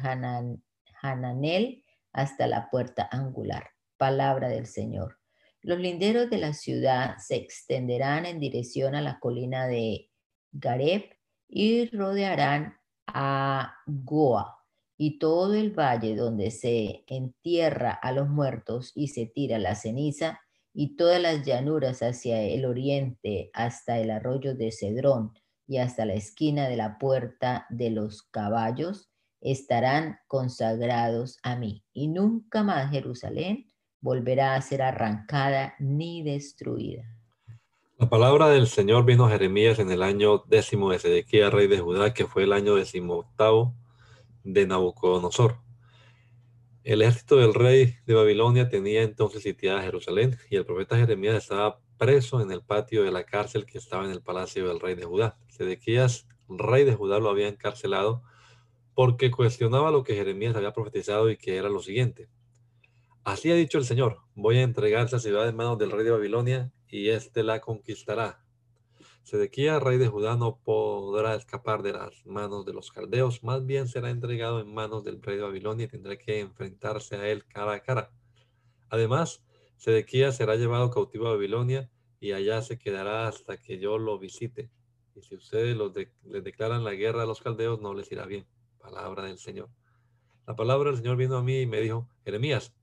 Hananel 1.00 1.84
hasta 2.12 2.48
la 2.48 2.70
puerta 2.70 3.08
angular. 3.12 3.70
Palabra 3.96 4.48
del 4.48 4.66
Señor. 4.66 5.19
Los 5.62 5.78
linderos 5.78 6.30
de 6.30 6.38
la 6.38 6.54
ciudad 6.54 7.16
se 7.18 7.36
extenderán 7.36 8.24
en 8.24 8.40
dirección 8.40 8.94
a 8.94 9.02
la 9.02 9.18
colina 9.18 9.66
de 9.66 10.10
Gareb 10.52 11.04
y 11.48 11.86
rodearán 11.86 12.78
a 13.06 13.74
Goa 13.86 14.56
y 14.96 15.18
todo 15.18 15.54
el 15.54 15.70
valle 15.70 16.16
donde 16.16 16.50
se 16.50 17.04
entierra 17.06 17.90
a 17.90 18.12
los 18.12 18.28
muertos 18.28 18.92
y 18.94 19.08
se 19.08 19.26
tira 19.26 19.58
la 19.58 19.74
ceniza 19.74 20.40
y 20.72 20.96
todas 20.96 21.20
las 21.20 21.44
llanuras 21.44 22.02
hacia 22.02 22.40
el 22.42 22.64
oriente 22.64 23.50
hasta 23.52 23.98
el 23.98 24.10
arroyo 24.10 24.54
de 24.54 24.72
Cedrón 24.72 25.32
y 25.66 25.78
hasta 25.78 26.04
la 26.04 26.14
esquina 26.14 26.68
de 26.68 26.76
la 26.76 26.98
puerta 26.98 27.66
de 27.70 27.90
los 27.90 28.22
caballos 28.22 29.10
estarán 29.40 30.18
consagrados 30.26 31.38
a 31.42 31.56
mí. 31.56 31.84
Y 31.92 32.08
nunca 32.08 32.62
más 32.62 32.90
Jerusalén 32.90 33.69
volverá 34.00 34.54
a 34.54 34.62
ser 34.62 34.82
arrancada 34.82 35.74
ni 35.78 36.22
destruida. 36.22 37.04
La 37.98 38.08
palabra 38.08 38.48
del 38.48 38.66
Señor 38.66 39.04
vino 39.04 39.26
a 39.26 39.30
Jeremías 39.30 39.78
en 39.78 39.90
el 39.90 40.02
año 40.02 40.44
décimo 40.46 40.90
de 40.90 40.98
Sedequía, 40.98 41.50
rey 41.50 41.66
de 41.66 41.80
Judá, 41.80 42.14
que 42.14 42.26
fue 42.26 42.44
el 42.44 42.54
año 42.54 42.76
decimoctavo 42.76 43.74
de 44.42 44.66
Nabucodonosor. 44.66 45.58
El 46.82 47.02
ejército 47.02 47.36
del 47.36 47.52
rey 47.52 47.96
de 48.06 48.14
Babilonia 48.14 48.70
tenía 48.70 49.02
entonces 49.02 49.42
sitiada 49.42 49.82
Jerusalén 49.82 50.38
y 50.48 50.56
el 50.56 50.64
profeta 50.64 50.96
Jeremías 50.96 51.36
estaba 51.36 51.78
preso 51.98 52.40
en 52.40 52.50
el 52.50 52.62
patio 52.62 53.02
de 53.02 53.12
la 53.12 53.24
cárcel 53.24 53.66
que 53.66 53.76
estaba 53.76 54.06
en 54.06 54.12
el 54.12 54.22
palacio 54.22 54.66
del 54.66 54.80
rey 54.80 54.94
de 54.94 55.04
Judá. 55.04 55.36
Sedequías, 55.48 56.26
rey 56.48 56.84
de 56.84 56.94
Judá, 56.94 57.18
lo 57.18 57.28
había 57.28 57.48
encarcelado 57.48 58.22
porque 58.94 59.30
cuestionaba 59.30 59.90
lo 59.90 60.04
que 60.04 60.14
Jeremías 60.14 60.56
había 60.56 60.72
profetizado 60.72 61.30
y 61.30 61.36
que 61.36 61.56
era 61.56 61.68
lo 61.68 61.80
siguiente. 61.80 62.30
Así 63.22 63.50
ha 63.50 63.54
dicho 63.54 63.76
el 63.76 63.84
Señor, 63.84 64.18
voy 64.34 64.56
a 64.56 64.62
entregar 64.62 65.06
esa 65.06 65.18
ciudad 65.18 65.46
en 65.46 65.54
manos 65.54 65.76
del 65.78 65.90
rey 65.90 66.04
de 66.04 66.10
Babilonia 66.10 66.72
y 66.88 67.10
éste 67.10 67.42
la 67.42 67.60
conquistará. 67.60 68.42
Sedequía, 69.24 69.78
rey 69.78 69.98
de 69.98 70.08
Judá, 70.08 70.36
no 70.36 70.58
podrá 70.64 71.34
escapar 71.34 71.82
de 71.82 71.92
las 71.92 72.24
manos 72.24 72.64
de 72.64 72.72
los 72.72 72.90
caldeos, 72.90 73.44
más 73.44 73.66
bien 73.66 73.88
será 73.88 74.08
entregado 74.08 74.60
en 74.60 74.72
manos 74.72 75.04
del 75.04 75.20
rey 75.20 75.36
de 75.36 75.42
Babilonia 75.42 75.84
y 75.84 75.88
tendrá 75.88 76.16
que 76.16 76.40
enfrentarse 76.40 77.16
a 77.16 77.28
él 77.28 77.44
cara 77.44 77.74
a 77.74 77.80
cara. 77.80 78.10
Además, 78.88 79.44
Sedequía 79.76 80.32
será 80.32 80.56
llevado 80.56 80.90
cautivo 80.90 81.28
a 81.28 81.32
Babilonia 81.32 81.90
y 82.20 82.32
allá 82.32 82.62
se 82.62 82.78
quedará 82.78 83.28
hasta 83.28 83.58
que 83.58 83.78
yo 83.78 83.98
lo 83.98 84.18
visite. 84.18 84.70
Y 85.14 85.20
si 85.20 85.36
ustedes 85.36 85.76
les 86.24 86.42
declaran 86.42 86.84
la 86.84 86.94
guerra 86.94 87.24
a 87.24 87.26
los 87.26 87.42
caldeos, 87.42 87.80
no 87.80 87.92
les 87.92 88.10
irá 88.10 88.24
bien. 88.24 88.46
Palabra 88.78 89.24
del 89.24 89.38
Señor. 89.38 89.68
La 90.46 90.56
palabra 90.56 90.90
del 90.90 90.98
Señor 90.98 91.16
vino 91.16 91.36
a 91.36 91.42
mí 91.42 91.60
y 91.60 91.66
me 91.66 91.80
dijo, 91.80 92.08
Jeremías, 92.24 92.74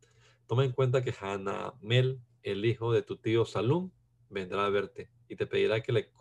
Toma 0.48 0.66
en 0.66 0.72
cuenta 0.72 1.04
que 1.04 1.14
Hanamel, 1.20 2.22
el 2.44 2.66
hijo 2.66 2.92
de 2.92 3.02
tu 3.02 3.18
tío 3.18 3.46
Salum, 3.46 3.92
vendrá 4.30 4.66
a 4.66 4.70
verte 4.70 5.10
y 5.28 5.36
te 5.36 5.46
pedirá 5.46 5.82
que 5.82 5.92
le, 5.92 6.12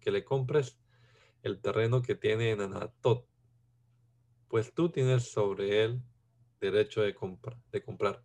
que 0.00 0.10
le 0.10 0.24
compres 0.24 0.78
el 1.42 1.60
terreno 1.60 2.02
que 2.02 2.14
tiene 2.14 2.50
en 2.50 2.60
Anatot, 2.60 3.26
pues 4.48 4.74
tú 4.74 4.90
tienes 4.90 5.30
sobre 5.30 5.84
él 5.84 6.02
derecho 6.60 7.00
de, 7.00 7.16
de 7.72 7.82
comprar. 7.82 8.22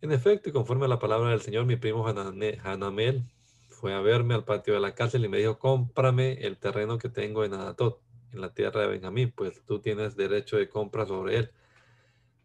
En 0.00 0.12
efecto, 0.12 0.50
y 0.50 0.52
conforme 0.52 0.84
a 0.84 0.88
la 0.88 0.98
palabra 0.98 1.30
del 1.30 1.40
Señor, 1.40 1.64
mi 1.64 1.76
primo 1.76 2.06
Hanamel 2.06 3.24
fue 3.68 3.94
a 3.94 4.00
verme 4.00 4.34
al 4.34 4.44
patio 4.44 4.74
de 4.74 4.80
la 4.80 4.94
cárcel 4.94 5.24
y 5.24 5.28
me 5.28 5.38
dijo, 5.38 5.58
cómprame 5.58 6.34
el 6.46 6.58
terreno 6.58 6.98
que 6.98 7.08
tengo 7.08 7.44
en 7.44 7.54
Anatot, 7.54 8.00
en 8.32 8.40
la 8.40 8.52
tierra 8.54 8.82
de 8.82 8.88
Benjamín, 8.88 9.32
pues 9.34 9.64
tú 9.64 9.80
tienes 9.80 10.16
derecho 10.16 10.56
de 10.56 10.68
compra 10.68 11.06
sobre 11.06 11.38
él. 11.38 11.50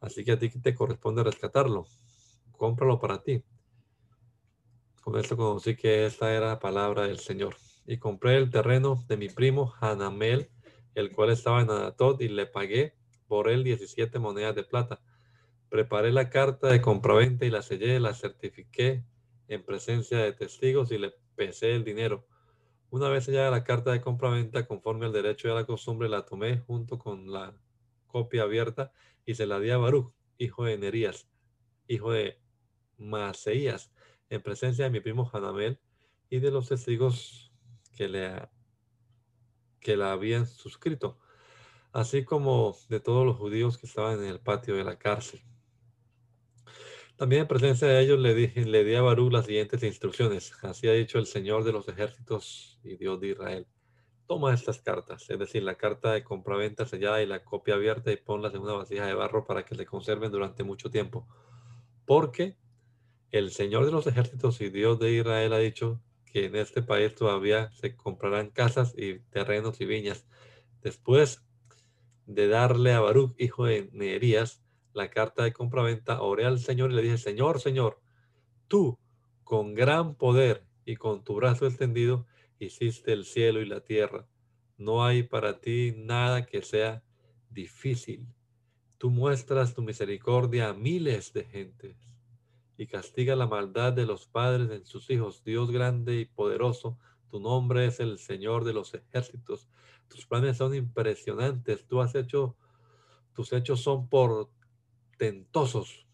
Así 0.01 0.25
que 0.25 0.33
a 0.33 0.39
ti 0.39 0.49
te 0.49 0.75
corresponde 0.75 1.23
rescatarlo. 1.23 1.85
Cómpralo 2.51 2.99
para 2.99 3.21
ti. 3.21 3.43
Con 5.01 5.17
esto 5.17 5.37
conocí 5.37 5.75
que 5.75 6.05
esta 6.05 6.33
era 6.33 6.47
la 6.47 6.59
palabra 6.59 7.03
del 7.03 7.19
Señor. 7.19 7.55
Y 7.85 7.97
compré 7.97 8.37
el 8.37 8.49
terreno 8.49 9.03
de 9.07 9.17
mi 9.17 9.29
primo 9.29 9.73
Hanamel, 9.79 10.49
el 10.95 11.11
cual 11.11 11.29
estaba 11.29 11.61
en 11.61 11.69
Anatot, 11.69 12.19
y 12.21 12.29
le 12.29 12.47
pagué 12.47 12.95
por 13.27 13.47
él 13.49 13.63
17 13.63 14.19
monedas 14.19 14.55
de 14.55 14.63
plata. 14.63 15.01
Preparé 15.69 16.11
la 16.11 16.29
carta 16.29 16.67
de 16.67 16.81
compraventa 16.81 17.45
y 17.45 17.49
la 17.49 17.61
sellé, 17.61 17.99
la 17.99 18.13
certifiqué 18.13 19.05
en 19.47 19.63
presencia 19.63 20.17
de 20.17 20.33
testigos 20.33 20.91
y 20.91 20.97
le 20.97 21.13
pesé 21.35 21.73
el 21.73 21.83
dinero. 21.83 22.27
Una 22.89 23.07
vez 23.07 23.25
sellada 23.25 23.51
la 23.51 23.63
carta 23.63 23.91
de 23.91 24.01
compraventa, 24.01 24.65
conforme 24.65 25.05
al 25.05 25.13
derecho 25.13 25.47
y 25.47 25.51
a 25.51 25.55
la 25.55 25.65
costumbre, 25.65 26.09
la 26.09 26.25
tomé 26.25 26.59
junto 26.59 26.97
con 26.99 27.31
la 27.31 27.55
copia 28.11 28.43
abierta 28.43 28.91
y 29.25 29.35
se 29.35 29.45
la 29.45 29.59
di 29.59 29.69
a 29.69 29.77
Baruch, 29.77 30.13
hijo 30.37 30.65
de 30.65 30.77
Nerías, 30.77 31.27
hijo 31.87 32.11
de 32.11 32.39
Maseías, 32.97 33.91
en 34.29 34.41
presencia 34.41 34.85
de 34.85 34.91
mi 34.91 34.99
primo 34.99 35.29
Hanamel 35.31 35.79
y 36.29 36.39
de 36.39 36.51
los 36.51 36.69
testigos 36.69 37.51
que, 37.95 38.07
le, 38.07 38.49
que 39.79 39.97
la 39.97 40.11
habían 40.11 40.47
suscrito, 40.47 41.19
así 41.91 42.23
como 42.23 42.75
de 42.89 42.99
todos 42.99 43.25
los 43.25 43.37
judíos 43.37 43.77
que 43.77 43.87
estaban 43.87 44.19
en 44.19 44.25
el 44.25 44.39
patio 44.39 44.75
de 44.75 44.83
la 44.83 44.97
cárcel. 44.97 45.41
También 47.17 47.43
en 47.43 47.47
presencia 47.47 47.87
de 47.87 48.01
ellos 48.01 48.19
le, 48.19 48.33
dije, 48.33 48.65
le 48.65 48.83
di 48.83 48.95
a 48.95 49.01
Baruch 49.01 49.31
las 49.31 49.45
siguientes 49.45 49.83
instrucciones. 49.83 50.53
Así 50.63 50.87
ha 50.87 50.93
dicho 50.93 51.19
el 51.19 51.27
Señor 51.27 51.63
de 51.63 51.71
los 51.71 51.87
ejércitos 51.87 52.79
y 52.83 52.95
Dios 52.95 53.19
de 53.19 53.27
Israel 53.27 53.67
toma 54.31 54.53
estas 54.53 54.79
cartas, 54.79 55.29
es 55.29 55.37
decir, 55.37 55.61
la 55.61 55.75
carta 55.75 56.13
de 56.13 56.23
compraventa 56.23 56.85
sellada 56.85 57.21
y 57.21 57.25
la 57.25 57.43
copia 57.43 57.73
abierta 57.73 58.13
y 58.13 58.15
ponlas 58.15 58.53
en 58.53 58.61
una 58.61 58.71
vasija 58.71 59.05
de 59.05 59.13
barro 59.13 59.43
para 59.43 59.65
que 59.65 59.75
se 59.75 59.85
conserven 59.85 60.31
durante 60.31 60.63
mucho 60.63 60.89
tiempo. 60.89 61.27
Porque 62.05 62.55
el 63.31 63.51
Señor 63.51 63.83
de 63.85 63.91
los 63.91 64.07
ejércitos 64.07 64.61
y 64.61 64.69
Dios 64.69 64.99
de 64.99 65.11
Israel 65.11 65.51
ha 65.51 65.57
dicho 65.57 65.99
que 66.23 66.45
en 66.45 66.55
este 66.55 66.81
país 66.81 67.13
todavía 67.13 67.73
se 67.73 67.97
comprarán 67.97 68.51
casas 68.51 68.93
y 68.97 69.19
terrenos 69.19 69.81
y 69.81 69.85
viñas. 69.85 70.25
Después 70.81 71.43
de 72.25 72.47
darle 72.47 72.93
a 72.93 73.01
Baruch, 73.01 73.35
hijo 73.37 73.65
de 73.65 73.89
Neerías, 73.91 74.63
la 74.93 75.09
carta 75.09 75.43
de 75.43 75.51
compraventa, 75.51 76.21
oré 76.21 76.45
al 76.45 76.59
Señor 76.59 76.93
y 76.93 76.95
le 76.95 77.01
dije, 77.01 77.17
Señor, 77.17 77.59
Señor, 77.59 77.99
tú 78.69 78.97
con 79.43 79.73
gran 79.73 80.15
poder 80.15 80.63
y 80.85 80.95
con 80.95 81.21
tu 81.25 81.35
brazo 81.35 81.67
extendido, 81.67 82.25
hiciste 82.65 83.13
el 83.13 83.25
cielo 83.25 83.61
y 83.61 83.65
la 83.65 83.81
tierra. 83.81 84.27
No 84.77 85.03
hay 85.03 85.23
para 85.23 85.59
ti 85.59 85.93
nada 85.95 86.45
que 86.45 86.61
sea 86.61 87.03
difícil. 87.49 88.27
Tú 88.97 89.09
muestras 89.09 89.73
tu 89.73 89.81
misericordia 89.81 90.69
a 90.69 90.73
miles 90.73 91.33
de 91.33 91.43
gentes 91.45 91.97
y 92.77 92.87
castiga 92.87 93.35
la 93.35 93.47
maldad 93.47 93.93
de 93.93 94.05
los 94.05 94.27
padres 94.27 94.71
en 94.71 94.85
sus 94.85 95.09
hijos. 95.09 95.43
Dios 95.43 95.71
grande 95.71 96.19
y 96.19 96.25
poderoso, 96.25 96.97
tu 97.29 97.39
nombre 97.39 97.85
es 97.85 97.99
el 97.99 98.17
Señor 98.17 98.63
de 98.63 98.73
los 98.73 98.93
ejércitos. 98.93 99.67
Tus 100.07 100.25
planes 100.25 100.57
son 100.57 100.75
impresionantes. 100.75 101.85
Tú 101.87 102.01
has 102.01 102.15
hecho, 102.15 102.57
tus 103.33 103.53
hechos 103.53 103.81
son 103.81 104.09
portentosos. 104.09 106.07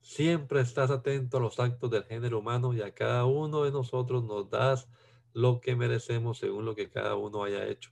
Siempre 0.00 0.60
estás 0.60 0.90
atento 0.90 1.36
a 1.36 1.40
los 1.40 1.58
actos 1.58 1.90
del 1.90 2.04
género 2.04 2.40
humano 2.40 2.74
y 2.74 2.82
a 2.82 2.94
cada 2.94 3.24
uno 3.24 3.64
de 3.64 3.70
nosotros 3.70 4.24
nos 4.24 4.50
das 4.50 4.88
lo 5.32 5.60
que 5.60 5.76
merecemos 5.76 6.38
según 6.38 6.64
lo 6.64 6.74
que 6.74 6.90
cada 6.90 7.16
uno 7.16 7.44
haya 7.44 7.66
hecho. 7.66 7.90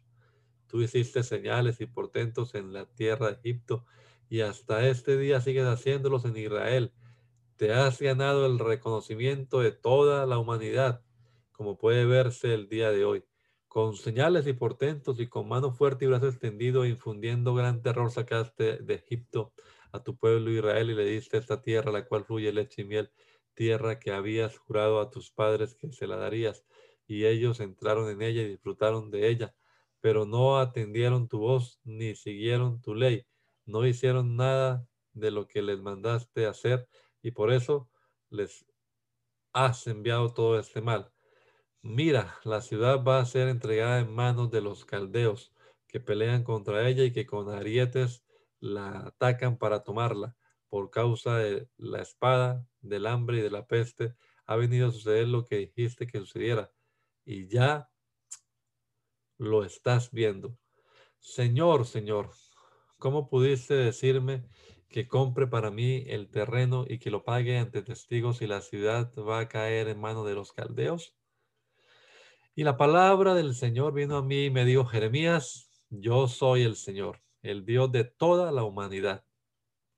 Tú 0.67 0.83
hiciste 0.83 1.23
señales 1.23 1.81
y 1.81 1.87
portentos 1.87 2.55
en 2.55 2.73
la 2.73 2.87
tierra 2.87 3.29
de 3.29 3.35
Egipto 3.35 3.85
y 4.29 4.41
hasta 4.41 4.87
este 4.89 5.17
día 5.17 5.41
sigues 5.41 5.67
haciéndolos 5.67 6.25
en 6.25 6.37
Israel. 6.37 6.93
Te 7.57 7.73
has 7.73 8.01
ganado 8.01 8.47
el 8.47 8.59
reconocimiento 8.59 9.61
de 9.61 9.73
toda 9.73 10.27
la 10.27 10.39
humanidad, 10.39 11.03
como 11.53 11.79
puede 11.79 12.05
verse 12.05 12.53
el 12.53 12.69
día 12.69 12.91
de 12.91 13.05
hoy. 13.05 13.25
Con 13.69 13.95
señales 13.95 14.47
y 14.47 14.53
portentos 14.53 15.21
y 15.21 15.29
con 15.29 15.49
mano 15.49 15.71
fuerte 15.71 16.05
y 16.05 16.09
brazo 16.09 16.29
extendido, 16.29 16.85
infundiendo 16.85 17.55
gran 17.55 17.83
terror, 17.83 18.11
sacaste 18.11 18.79
de 18.79 18.95
Egipto 18.95 19.53
a 19.93 20.03
tu 20.03 20.17
pueblo 20.17 20.51
Israel 20.51 20.91
y 20.91 20.95
le 20.95 21.05
diste 21.05 21.39
esta 21.39 21.63
tierra, 21.63 21.93
la 21.93 22.07
cual 22.07 22.25
fluye 22.25 22.53
leche 22.53 22.83
y 22.83 22.85
miel, 22.85 23.11
tierra 23.55 23.99
que 23.99 24.13
habías 24.13 24.59
jurado 24.59 25.01
a 25.01 25.11
tus 25.11 25.31
padres 25.31 25.75
que 25.75 25.91
se 25.93 26.07
la 26.07 26.17
darías 26.17 26.65
y 27.07 27.27
ellos 27.27 27.61
entraron 27.61 28.11
en 28.11 28.23
ella 28.23 28.43
y 28.43 28.49
disfrutaron 28.49 29.11
de 29.11 29.29
ella. 29.29 29.55
pero 30.01 30.25
no 30.27 30.59
atendieron 30.61 31.29
tu 31.29 31.39
voz 31.41 31.81
ni 31.85 32.15
siguieron 32.15 32.81
tu 32.81 32.95
ley. 32.95 33.27
No 33.65 33.87
hicieron 33.87 34.37
nada 34.37 34.87
de 35.15 35.31
lo 35.33 35.49
que 35.49 35.63
les 35.63 35.81
mandaste 35.81 36.47
hacer 36.47 36.89
y 37.23 37.33
por 37.33 37.53
eso 37.53 37.89
les 38.31 38.67
has 39.53 39.87
enviado 39.87 40.33
todo 40.33 40.59
este 40.59 40.81
mal. 40.81 41.13
Mira, 41.83 42.39
la 42.45 42.61
ciudad 42.61 43.03
va 43.05 43.21
a 43.21 43.27
ser 43.27 43.49
entregada 43.49 44.01
en 44.01 44.13
manos 44.15 44.51
de 44.51 44.61
los 44.61 44.85
caldeos 44.85 45.53
que 45.89 46.01
pelean 46.01 46.45
contra 46.45 46.89
ella 46.89 47.05
y 47.05 47.13
que 47.13 47.27
con 47.27 47.49
arietes 47.51 48.25
la 48.61 49.07
atacan 49.07 49.59
para 49.59 49.85
tomarla. 49.85 50.37
Por 50.69 50.91
causa 50.91 51.39
de 51.39 51.69
la 51.77 52.03
espada, 52.03 52.67
del 52.81 53.07
hambre 53.07 53.39
y 53.39 53.43
de 53.43 53.51
la 53.51 53.67
peste, 53.67 54.15
ha 54.47 54.57
venido 54.57 54.89
a 54.89 54.93
suceder 54.93 55.29
lo 55.29 55.45
que 55.45 55.57
dijiste 55.59 56.07
que 56.07 56.19
sucediera. 56.21 56.73
Y 57.27 57.49
ya 57.49 57.91
lo 59.37 59.65
estás 59.65 60.13
viendo. 60.13 60.57
Señor, 61.19 61.85
Señor, 61.85 62.31
¿cómo 62.99 63.29
pudiste 63.29 63.75
decirme 63.75 64.45
que 64.89 65.09
compre 65.09 65.49
para 65.49 65.73
mí 65.73 66.05
el 66.07 66.31
terreno 66.31 66.87
y 66.89 67.01
que 67.01 67.11
lo 67.11 67.25
pague 67.25 67.59
ante 67.59 67.83
testigos 67.83 68.43
y 68.43 68.47
la 68.47 68.61
ciudad 68.61 69.13
va 69.17 69.41
a 69.41 69.49
caer 69.49 69.89
en 69.89 70.01
manos 70.01 70.25
de 70.25 70.35
los 70.35 70.53
caldeos? 70.53 71.17
Y 72.55 72.63
la 72.63 72.77
palabra 72.77 73.35
del 73.35 73.57
Señor 73.57 73.93
vino 73.93 74.17
a 74.17 74.23
mí 74.23 74.45
y 74.45 74.51
me 74.51 74.65
dijo, 74.65 74.87
Jeremías, 74.87 75.69
yo 75.91 76.29
soy 76.29 76.63
el 76.63 76.77
Señor, 76.77 77.21
el 77.43 77.67
Dios 77.67 77.91
de 77.91 78.05
toda 78.05 78.53
la 78.53 78.63
humanidad. 78.63 79.27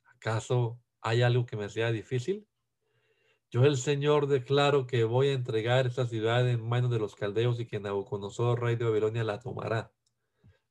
¿Acaso 0.06 0.80
hay 1.02 1.20
algo 1.20 1.44
que 1.44 1.56
me 1.58 1.68
sea 1.68 1.92
difícil? 1.92 2.48
Yo 3.50 3.64
el 3.64 3.78
Señor 3.78 4.26
declaro 4.26 4.86
que 4.86 5.04
voy 5.04 5.28
a 5.28 5.32
entregar 5.32 5.86
esta 5.86 6.06
ciudad 6.06 6.46
en 6.46 6.68
manos 6.68 6.90
de 6.90 6.98
los 6.98 7.14
caldeos 7.14 7.58
y 7.58 7.66
que 7.66 7.80
Nabucodonosor, 7.80 8.60
rey 8.60 8.76
de 8.76 8.84
Babilonia, 8.84 9.24
la 9.24 9.40
tomará. 9.40 9.90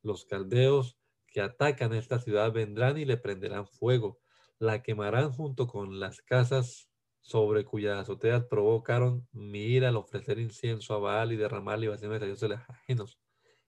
Los 0.04 0.26
caldeos 0.26 0.96
que 1.26 1.42
atacan 1.42 1.96
esta 1.96 2.20
ciudad 2.20 2.52
vendrán 2.52 3.00
y 3.00 3.06
le 3.06 3.18
prenderán 3.18 3.66
fuego, 3.66 4.20
la 4.60 4.84
quemarán 4.84 5.32
junto 5.32 5.66
con 5.66 6.00
las 6.00 6.22
casas 6.22 6.88
sobre 7.20 7.66
cuyas 7.66 7.98
azoteas 7.98 8.46
provocaron 8.46 9.28
mi 9.32 9.62
ira 9.62 9.90
al 9.90 9.98
ofrecer 9.98 10.38
incienso 10.38 10.94
a 10.94 11.00
Baal 11.00 11.32
y 11.32 11.36
derramar 11.36 11.80
libaciones 11.80 12.22
a 12.22 12.26
dioses 12.26 12.52
ajenos. 12.68 13.18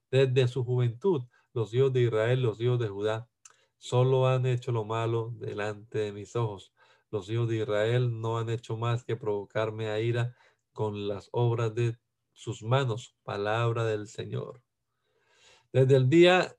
Desde 0.08 0.46
su 0.46 0.64
juventud, 0.64 1.22
los 1.52 1.74
hijos 1.74 1.92
de 1.92 2.02
Israel, 2.02 2.42
los 2.42 2.60
hijos 2.60 2.78
de 2.78 2.86
Judá, 2.86 3.28
solo 3.76 4.28
han 4.28 4.46
hecho 4.46 4.70
lo 4.70 4.84
malo 4.84 5.32
delante 5.34 5.98
de 5.98 6.12
mis 6.12 6.36
ojos 6.36 6.72
los 7.10 7.28
hijos 7.30 7.48
de 7.48 7.56
Israel 7.56 8.20
no 8.20 8.38
han 8.38 8.50
hecho 8.50 8.76
más 8.76 9.04
que 9.04 9.16
provocarme 9.16 9.88
a 9.88 10.00
ira 10.00 10.36
con 10.72 11.08
las 11.08 11.28
obras 11.32 11.74
de 11.74 11.98
sus 12.32 12.62
manos, 12.62 13.16
palabra 13.22 13.84
del 13.84 14.08
Señor. 14.08 14.62
Desde 15.72 15.96
el 15.96 16.08
día 16.08 16.56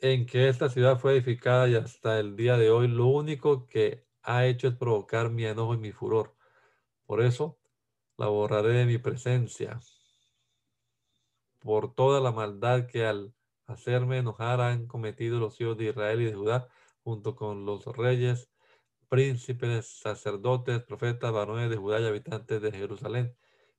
en 0.00 0.26
que 0.26 0.48
esta 0.48 0.68
ciudad 0.68 0.98
fue 0.98 1.12
edificada 1.12 1.68
y 1.68 1.74
hasta 1.74 2.18
el 2.18 2.36
día 2.36 2.56
de 2.56 2.70
hoy, 2.70 2.88
lo 2.88 3.06
único 3.06 3.66
que 3.66 4.06
ha 4.22 4.46
hecho 4.46 4.68
es 4.68 4.76
provocar 4.76 5.30
mi 5.30 5.44
enojo 5.44 5.74
y 5.74 5.78
mi 5.78 5.92
furor. 5.92 6.36
Por 7.06 7.22
eso 7.22 7.58
la 8.16 8.26
borraré 8.26 8.70
de 8.74 8.86
mi 8.86 8.98
presencia. 8.98 9.80
Por 11.60 11.94
toda 11.94 12.20
la 12.20 12.32
maldad 12.32 12.86
que 12.86 13.06
al 13.06 13.34
hacerme 13.66 14.18
enojar 14.18 14.60
han 14.60 14.86
cometido 14.86 15.38
los 15.38 15.60
hijos 15.60 15.76
de 15.76 15.86
Israel 15.86 16.20
y 16.22 16.24
de 16.26 16.34
Judá, 16.34 16.68
junto 17.02 17.34
con 17.34 17.64
los 17.64 17.84
reyes 17.86 18.50
príncipes, 19.08 20.00
sacerdotes, 20.00 20.82
profetas, 20.82 21.32
varones 21.32 21.70
de 21.70 21.76
Judá 21.76 22.00
y 22.00 22.06
habitantes 22.06 22.60
de 22.62 22.72
Jerusalén. 22.72 23.36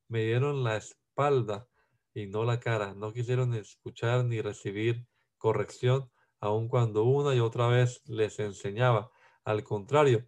Me 0.08 0.24
dieron 0.24 0.64
la 0.64 0.78
espalda 0.78 1.68
y 2.14 2.28
no 2.28 2.44
la 2.46 2.60
cara. 2.60 2.94
No 2.96 3.14
quisieron 3.14 3.54
escuchar 3.54 4.26
ni 4.26 4.42
recibir 4.42 5.08
corrección, 5.38 6.12
aun 6.40 6.68
cuando 6.68 7.04
una 7.04 7.36
y 7.36 7.40
otra 7.40 7.68
vez 7.68 8.02
les 8.06 8.40
enseñaba. 8.40 9.12
Al 9.44 9.64
contrario, 9.64 10.28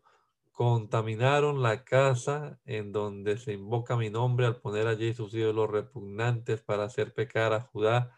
contaminaron 0.52 1.62
la 1.62 1.84
casa 1.84 2.60
en 2.66 2.92
donde 2.92 3.38
se 3.38 3.54
invoca 3.54 3.98
mi 3.98 4.10
nombre 4.10 4.46
al 4.46 4.62
poner 4.62 4.88
allí 4.88 5.14
sus 5.14 5.34
ídolos 5.34 5.70
repugnantes 5.70 6.62
para 6.62 6.84
hacer 6.84 7.14
pecar 7.14 7.54
a 7.54 7.62
Judá. 7.62 8.16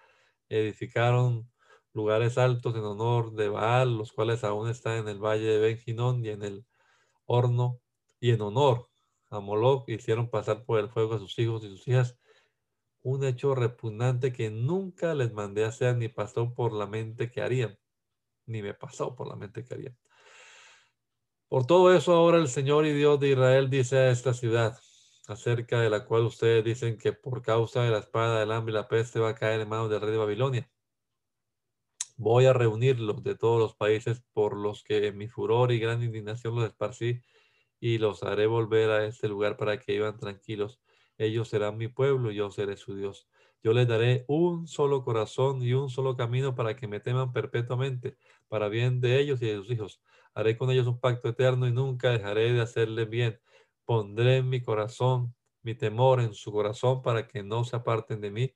Edificaron 0.49 1.49
lugares 1.93 2.37
altos 2.37 2.75
en 2.75 2.83
honor 2.83 3.33
de 3.33 3.49
Baal, 3.49 3.97
los 3.97 4.11
cuales 4.11 4.43
aún 4.43 4.69
están 4.69 4.97
en 4.97 5.07
el 5.07 5.19
valle 5.19 5.45
de 5.45 5.59
Benjinón 5.59 6.25
y 6.25 6.29
en 6.29 6.43
el 6.43 6.65
horno 7.25 7.79
y 8.19 8.31
en 8.31 8.41
honor 8.41 8.89
a 9.29 9.39
Moloch 9.39 9.89
hicieron 9.89 10.29
pasar 10.29 10.63
por 10.63 10.79
el 10.79 10.89
fuego 10.89 11.15
a 11.15 11.19
sus 11.19 11.37
hijos 11.39 11.63
y 11.63 11.69
sus 11.69 11.87
hijas, 11.87 12.17
un 13.01 13.23
hecho 13.23 13.55
repugnante 13.55 14.31
que 14.31 14.49
nunca 14.49 15.13
les 15.13 15.33
mandé 15.33 15.65
hacer 15.65 15.97
ni 15.97 16.07
pasó 16.07 16.53
por 16.53 16.71
la 16.73 16.87
mente 16.87 17.31
que 17.31 17.41
harían, 17.41 17.77
ni 18.45 18.61
me 18.61 18.73
pasó 18.73 19.15
por 19.15 19.27
la 19.27 19.35
mente 19.35 19.63
que 19.63 19.73
harían. 19.73 19.97
Por 21.47 21.65
todo 21.65 21.93
eso 21.93 22.13
ahora 22.13 22.37
el 22.37 22.47
Señor 22.47 22.85
y 22.85 22.93
Dios 22.93 23.19
de 23.19 23.29
Israel 23.29 23.69
dice 23.69 23.97
a 23.97 24.11
esta 24.11 24.33
ciudad, 24.33 24.79
acerca 25.27 25.79
de 25.79 25.89
la 25.89 26.05
cual 26.05 26.23
ustedes 26.23 26.63
dicen 26.63 26.97
que 26.97 27.13
por 27.13 27.41
causa 27.41 27.83
de 27.83 27.91
la 27.91 27.99
espada, 27.99 28.39
del 28.39 28.51
hambre 28.51 28.71
y 28.71 28.75
la 28.75 28.87
peste 28.87 29.19
va 29.19 29.29
a 29.29 29.35
caer 29.35 29.61
en 29.61 29.69
manos 29.69 29.89
del 29.89 30.01
rey 30.01 30.11
de 30.11 30.17
Babilonia. 30.17 30.69
Voy 32.15 32.45
a 32.45 32.53
reunirlos 32.53 33.23
de 33.23 33.35
todos 33.35 33.59
los 33.59 33.75
países 33.75 34.23
por 34.33 34.55
los 34.55 34.83
que 34.83 35.07
en 35.07 35.17
mi 35.17 35.27
furor 35.27 35.71
y 35.71 35.79
gran 35.79 36.03
indignación 36.03 36.55
los 36.55 36.65
esparcí 36.65 37.21
y 37.79 37.97
los 37.97 38.23
haré 38.23 38.47
volver 38.47 38.91
a 38.91 39.05
este 39.05 39.27
lugar 39.27 39.57
para 39.57 39.79
que 39.79 39.93
vivan 39.93 40.17
tranquilos. 40.17 40.79
Ellos 41.17 41.49
serán 41.49 41.77
mi 41.77 41.87
pueblo 41.87 42.31
y 42.31 42.35
yo 42.35 42.51
seré 42.51 42.77
su 42.77 42.95
Dios. 42.95 43.27
Yo 43.63 43.73
les 43.73 43.87
daré 43.87 44.25
un 44.27 44.67
solo 44.67 45.03
corazón 45.03 45.63
y 45.63 45.73
un 45.73 45.89
solo 45.89 46.15
camino 46.15 46.55
para 46.55 46.75
que 46.75 46.87
me 46.87 46.99
teman 46.99 47.33
perpetuamente, 47.33 48.17
para 48.47 48.69
bien 48.69 49.01
de 49.01 49.19
ellos 49.19 49.41
y 49.41 49.47
de 49.47 49.55
sus 49.55 49.71
hijos. 49.71 50.01
Haré 50.33 50.57
con 50.57 50.69
ellos 50.69 50.87
un 50.87 50.99
pacto 50.99 51.29
eterno 51.29 51.67
y 51.67 51.71
nunca 51.71 52.11
dejaré 52.11 52.53
de 52.53 52.61
hacerles 52.61 53.09
bien. 53.09 53.39
Pondré 53.85 54.37
en 54.37 54.49
mi 54.49 54.61
corazón 54.61 55.33
mi 55.63 55.75
temor 55.75 56.19
en 56.21 56.33
su 56.33 56.51
corazón 56.51 57.01
para 57.01 57.27
que 57.27 57.41
no 57.41 57.63
se 57.63 57.75
aparten 57.75 58.21
de 58.21 58.31
mí 58.31 58.53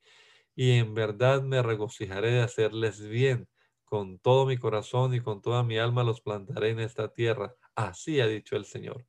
y 0.58 0.80
en 0.80 0.96
verdad 0.96 1.44
me 1.44 1.62
regocijaré 1.62 2.32
de 2.32 2.42
hacerles 2.42 3.08
bien. 3.08 3.48
Con 3.86 4.18
todo 4.18 4.48
mi 4.48 4.58
corazón 4.58 5.14
y 5.14 5.22
con 5.22 5.40
toda 5.40 5.64
mi 5.64 5.78
alma 5.78 6.04
los 6.04 6.20
plantaré 6.20 6.72
en 6.72 6.80
esta 6.80 7.14
tierra. 7.14 7.56
Así 7.76 8.20
ha 8.20 8.28
dicho 8.28 8.56
el 8.56 8.66
Señor. 8.66 9.06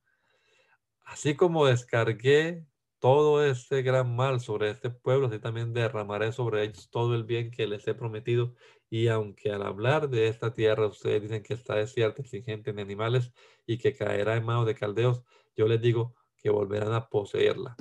Así 1.06 1.36
como 1.36 1.64
descargué 1.64 2.66
todo 2.98 3.42
este 3.42 3.80
gran 3.80 4.14
mal 4.14 4.40
sobre 4.40 4.68
este 4.68 4.90
pueblo, 4.90 5.28
así 5.28 5.38
también 5.38 5.72
derramaré 5.72 6.32
sobre 6.32 6.64
ellos 6.64 6.90
todo 6.90 7.14
el 7.14 7.24
bien 7.24 7.50
que 7.50 7.66
les 7.66 7.88
he 7.88 7.94
prometido. 7.94 8.54
Y 8.90 9.08
aunque 9.08 9.50
al 9.50 9.62
hablar 9.62 10.10
de 10.10 10.28
esta 10.28 10.52
tierra 10.52 10.86
ustedes 10.86 11.22
dicen 11.22 11.42
que 11.42 11.54
está 11.54 11.76
desierta, 11.76 12.22
sin 12.24 12.44
gente 12.44 12.74
ni 12.74 12.82
animales, 12.82 13.32
y 13.66 13.78
que 13.78 13.94
caerá 13.94 14.36
en 14.36 14.44
manos 14.44 14.66
de 14.66 14.74
caldeos, 14.74 15.24
yo 15.56 15.66
les 15.66 15.80
digo 15.80 16.14
que 16.36 16.50
volverán 16.50 16.92
a 16.92 17.08
poseerla. 17.08 17.74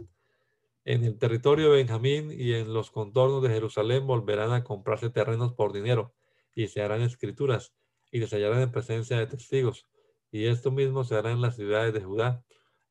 En 0.88 1.04
el 1.04 1.20
territorio 1.20 1.70
de 1.70 1.80
Benjamín 1.80 2.32
y 2.32 2.54
en 2.54 2.74
los 2.74 2.92
contornos 2.92 3.44
de 3.44 3.50
Jerusalén 3.50 4.08
volverán 4.08 4.54
a 4.54 4.64
comprarse 4.64 5.10
terrenos 5.10 5.52
por 5.52 5.74
dinero 5.74 6.16
y 6.56 6.70
se 6.70 6.82
harán 6.82 7.02
escrituras 7.02 7.74
y 8.10 8.20
les 8.22 8.32
hallarán 8.32 8.62
en 8.62 8.72
presencia 8.72 9.20
de 9.20 9.28
testigos. 9.28 9.86
Y 10.32 10.46
esto 10.46 10.72
mismo 10.72 11.04
se 11.04 11.16
hará 11.16 11.34
en 11.34 11.42
las 11.42 11.58
ciudades 11.58 11.94
de 11.94 12.00
Judá, 12.00 12.42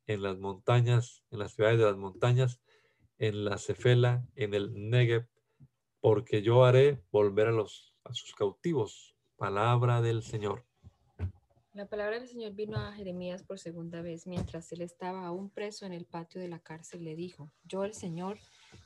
en 0.06 0.20
las 0.20 0.36
montañas, 0.36 1.24
en 1.30 1.38
las 1.38 1.54
ciudades 1.54 1.78
de 1.78 1.86
las 1.86 1.96
montañas, 1.96 2.60
en 3.16 3.46
la 3.46 3.56
Cefela, 3.56 4.28
en 4.34 4.52
el 4.52 4.74
Negev, 4.90 5.26
porque 5.98 6.42
yo 6.42 6.66
haré 6.66 7.02
volver 7.10 7.46
a 7.46 7.52
los 7.52 7.94
a 8.04 8.12
sus 8.12 8.34
cautivos. 8.34 9.16
Palabra 9.38 10.02
del 10.02 10.22
Señor. 10.22 10.66
La 11.76 11.84
palabra 11.84 12.18
del 12.18 12.26
Señor 12.26 12.54
vino 12.54 12.78
a 12.78 12.90
Jeremías 12.94 13.42
por 13.42 13.58
segunda 13.58 14.00
vez 14.00 14.26
mientras 14.26 14.72
él 14.72 14.80
estaba 14.80 15.26
aún 15.26 15.50
preso 15.50 15.84
en 15.84 15.92
el 15.92 16.06
patio 16.06 16.40
de 16.40 16.48
la 16.48 16.58
cárcel. 16.58 17.04
Le 17.04 17.14
dijo, 17.14 17.52
yo 17.64 17.84
el 17.84 17.92
Señor, 17.92 18.38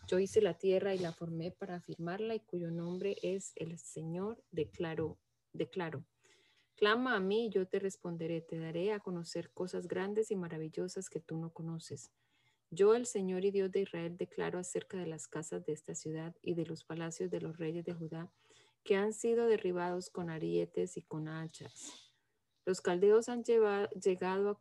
yo 0.09 0.18
hice 0.18 0.43
la 0.43 0.55
tierra 0.55 0.93
y 0.93 0.99
la 0.99 1.12
formé 1.12 1.53
para 1.53 1.76
afirmarla 1.76 2.34
y 2.34 2.41
cuyo 2.41 2.72
nombre 2.72 3.16
es 3.22 3.53
el 3.55 3.78
Señor, 3.78 4.43
declaró, 4.51 5.20
declaro. 5.53 6.05
Clama 6.74 7.14
a 7.14 7.20
mí 7.20 7.47
y 7.47 7.51
yo 7.51 7.64
te 7.68 7.78
responderé, 7.78 8.41
te 8.41 8.59
daré 8.59 8.93
a 8.93 8.99
conocer 8.99 9.53
cosas 9.53 9.86
grandes 9.86 10.32
y 10.32 10.34
maravillosas 10.34 11.09
que 11.09 11.20
tú 11.20 11.36
no 11.36 11.53
conoces. 11.53 12.11
Yo, 12.72 12.97
el 12.97 13.07
Señor 13.07 13.45
y 13.45 13.53
Dios 13.53 13.70
de 13.70 13.82
Israel, 13.82 14.16
declaro 14.16 14.59
acerca 14.59 14.97
de 14.97 15.07
las 15.07 15.28
casas 15.28 15.64
de 15.64 15.74
esta 15.74 15.95
ciudad 15.95 16.34
y 16.43 16.55
de 16.55 16.66
los 16.66 16.82
palacios 16.82 17.30
de 17.30 17.41
los 17.41 17.57
reyes 17.57 17.84
de 17.84 17.95
Judá, 17.95 18.32
que 18.82 18.97
han 18.97 19.12
sido 19.12 19.47
derribados 19.47 20.11
con 20.11 20.28
arietes 20.28 20.97
y 20.97 21.03
con 21.03 21.28
hachas 21.28 22.10
los 22.65 22.81
caldeos 22.81 23.29
han 23.29 23.43
llegado 23.43 24.51
a 24.51 24.59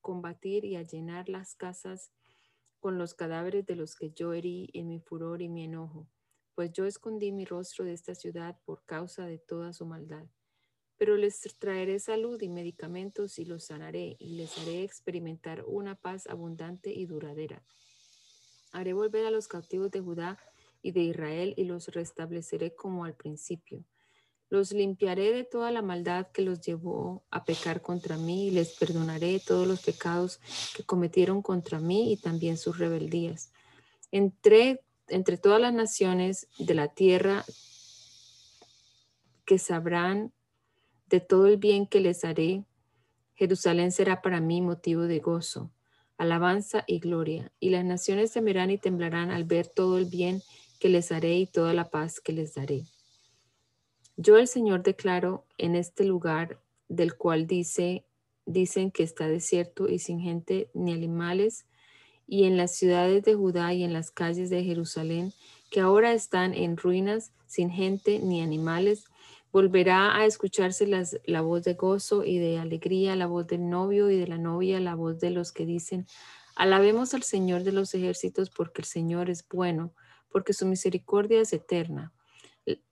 combatir 0.00 0.64
y 0.64 0.76
a 0.76 0.82
llenar 0.82 1.28
las 1.28 1.54
casas 1.54 2.10
con 2.80 2.98
los 2.98 3.14
cadáveres 3.14 3.66
de 3.66 3.76
los 3.76 3.96
que 3.96 4.10
yo 4.10 4.32
herí 4.32 4.70
en 4.72 4.88
mi 4.88 5.00
furor 5.00 5.42
y 5.42 5.48
mi 5.48 5.64
enojo, 5.64 6.08
pues 6.54 6.72
yo 6.72 6.86
escondí 6.86 7.32
mi 7.32 7.44
rostro 7.44 7.84
de 7.84 7.92
esta 7.92 8.14
ciudad 8.14 8.58
por 8.64 8.84
causa 8.84 9.26
de 9.26 9.38
toda 9.38 9.72
su 9.72 9.84
maldad. 9.86 10.26
Pero 10.96 11.16
les 11.16 11.40
traeré 11.58 12.00
salud 12.00 12.40
y 12.42 12.48
medicamentos 12.48 13.38
y 13.38 13.44
los 13.44 13.64
sanaré 13.64 14.16
y 14.18 14.36
les 14.36 14.58
haré 14.58 14.82
experimentar 14.82 15.64
una 15.66 15.94
paz 15.94 16.26
abundante 16.26 16.92
y 16.92 17.06
duradera. 17.06 17.62
Haré 18.72 18.92
volver 18.92 19.26
a 19.26 19.30
los 19.30 19.48
cautivos 19.48 19.90
de 19.90 20.00
Judá 20.00 20.38
y 20.82 20.92
de 20.92 21.02
Israel 21.02 21.54
y 21.56 21.64
los 21.64 21.88
restableceré 21.88 22.74
como 22.74 23.04
al 23.04 23.14
principio. 23.14 23.84
Los 24.50 24.72
limpiaré 24.72 25.32
de 25.32 25.44
toda 25.44 25.70
la 25.70 25.82
maldad 25.82 26.28
que 26.32 26.42
los 26.42 26.60
llevó 26.60 27.22
a 27.30 27.44
pecar 27.44 27.82
contra 27.82 28.16
mí 28.16 28.48
y 28.48 28.50
les 28.50 28.70
perdonaré 28.76 29.40
todos 29.40 29.66
los 29.66 29.82
pecados 29.82 30.40
que 30.74 30.84
cometieron 30.84 31.42
contra 31.42 31.80
mí 31.80 32.12
y 32.12 32.16
también 32.16 32.56
sus 32.56 32.78
rebeldías. 32.78 33.52
Entre, 34.10 34.82
entre 35.08 35.36
todas 35.36 35.60
las 35.60 35.74
naciones 35.74 36.48
de 36.58 36.74
la 36.74 36.88
tierra 36.88 37.44
que 39.44 39.58
sabrán 39.58 40.32
de 41.06 41.20
todo 41.20 41.46
el 41.46 41.56
bien 41.56 41.86
que 41.86 42.00
les 42.00 42.24
haré, 42.24 42.64
Jerusalén 43.34 43.92
será 43.92 44.20
para 44.20 44.40
mí 44.40 44.60
motivo 44.60 45.02
de 45.02 45.20
gozo, 45.20 45.70
alabanza 46.16 46.84
y 46.86 46.98
gloria, 46.98 47.52
y 47.60 47.70
las 47.70 47.84
naciones 47.84 48.32
temerán 48.32 48.70
y 48.70 48.78
temblarán 48.78 49.30
al 49.30 49.44
ver 49.44 49.68
todo 49.68 49.96
el 49.96 50.06
bien 50.06 50.42
que 50.80 50.88
les 50.88 51.12
haré 51.12 51.36
y 51.36 51.46
toda 51.46 51.72
la 51.72 51.88
paz 51.88 52.20
que 52.20 52.32
les 52.32 52.54
daré. 52.54 52.84
Yo 54.20 54.36
el 54.36 54.48
Señor 54.48 54.82
declaro 54.82 55.46
en 55.58 55.76
este 55.76 56.02
lugar 56.02 56.60
del 56.88 57.14
cual 57.14 57.46
dice, 57.46 58.04
dicen 58.46 58.90
que 58.90 59.04
está 59.04 59.28
desierto 59.28 59.88
y 59.88 60.00
sin 60.00 60.18
gente 60.18 60.72
ni 60.74 60.92
animales, 60.92 61.66
y 62.26 62.42
en 62.42 62.56
las 62.56 62.74
ciudades 62.74 63.22
de 63.22 63.36
Judá 63.36 63.72
y 63.74 63.84
en 63.84 63.92
las 63.92 64.10
calles 64.10 64.50
de 64.50 64.64
Jerusalén, 64.64 65.32
que 65.70 65.78
ahora 65.78 66.14
están 66.14 66.52
en 66.52 66.76
ruinas, 66.76 67.30
sin 67.46 67.70
gente 67.70 68.18
ni 68.18 68.42
animales, 68.42 69.04
volverá 69.52 70.16
a 70.16 70.26
escucharse 70.26 70.88
la 70.88 71.40
voz 71.40 71.62
de 71.62 71.74
gozo 71.74 72.24
y 72.24 72.38
de 72.38 72.58
alegría, 72.58 73.14
la 73.14 73.28
voz 73.28 73.46
del 73.46 73.70
novio 73.70 74.10
y 74.10 74.18
de 74.18 74.26
la 74.26 74.38
novia, 74.38 74.80
la 74.80 74.96
voz 74.96 75.20
de 75.20 75.30
los 75.30 75.52
que 75.52 75.64
dicen, 75.64 76.08
alabemos 76.56 77.14
al 77.14 77.22
Señor 77.22 77.62
de 77.62 77.70
los 77.70 77.94
ejércitos 77.94 78.50
porque 78.50 78.82
el 78.82 78.86
Señor 78.86 79.30
es 79.30 79.46
bueno, 79.48 79.92
porque 80.28 80.54
su 80.54 80.66
misericordia 80.66 81.40
es 81.40 81.52
eterna 81.52 82.12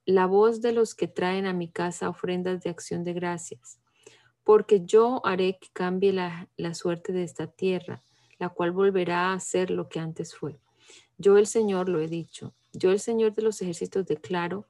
la 0.05 0.25
voz 0.25 0.61
de 0.61 0.71
los 0.71 0.95
que 0.95 1.07
traen 1.07 1.45
a 1.45 1.53
mi 1.53 1.69
casa 1.69 2.09
ofrendas 2.09 2.61
de 2.61 2.69
acción 2.69 3.03
de 3.03 3.13
gracias, 3.13 3.79
porque 4.43 4.85
yo 4.85 5.25
haré 5.25 5.57
que 5.59 5.67
cambie 5.73 6.13
la, 6.13 6.73
suerte 6.73 7.11
de 7.11 7.23
esta 7.23 7.47
tierra, 7.47 8.03
la 8.39 8.49
cual 8.49 8.71
volverá 8.71 9.33
a 9.33 9.39
ser 9.39 9.71
lo 9.71 9.89
que 9.89 9.99
antes 9.99 10.35
fue. 10.35 10.59
Yo 11.17 11.37
el 11.37 11.47
Señor 11.47 11.89
lo 11.89 11.99
he 11.99 12.07
dicho, 12.07 12.53
yo 12.73 12.91
el 12.91 12.99
Señor 12.99 13.33
de 13.33 13.41
los 13.41 13.61
ejércitos 13.61 14.05
declaro, 14.05 14.67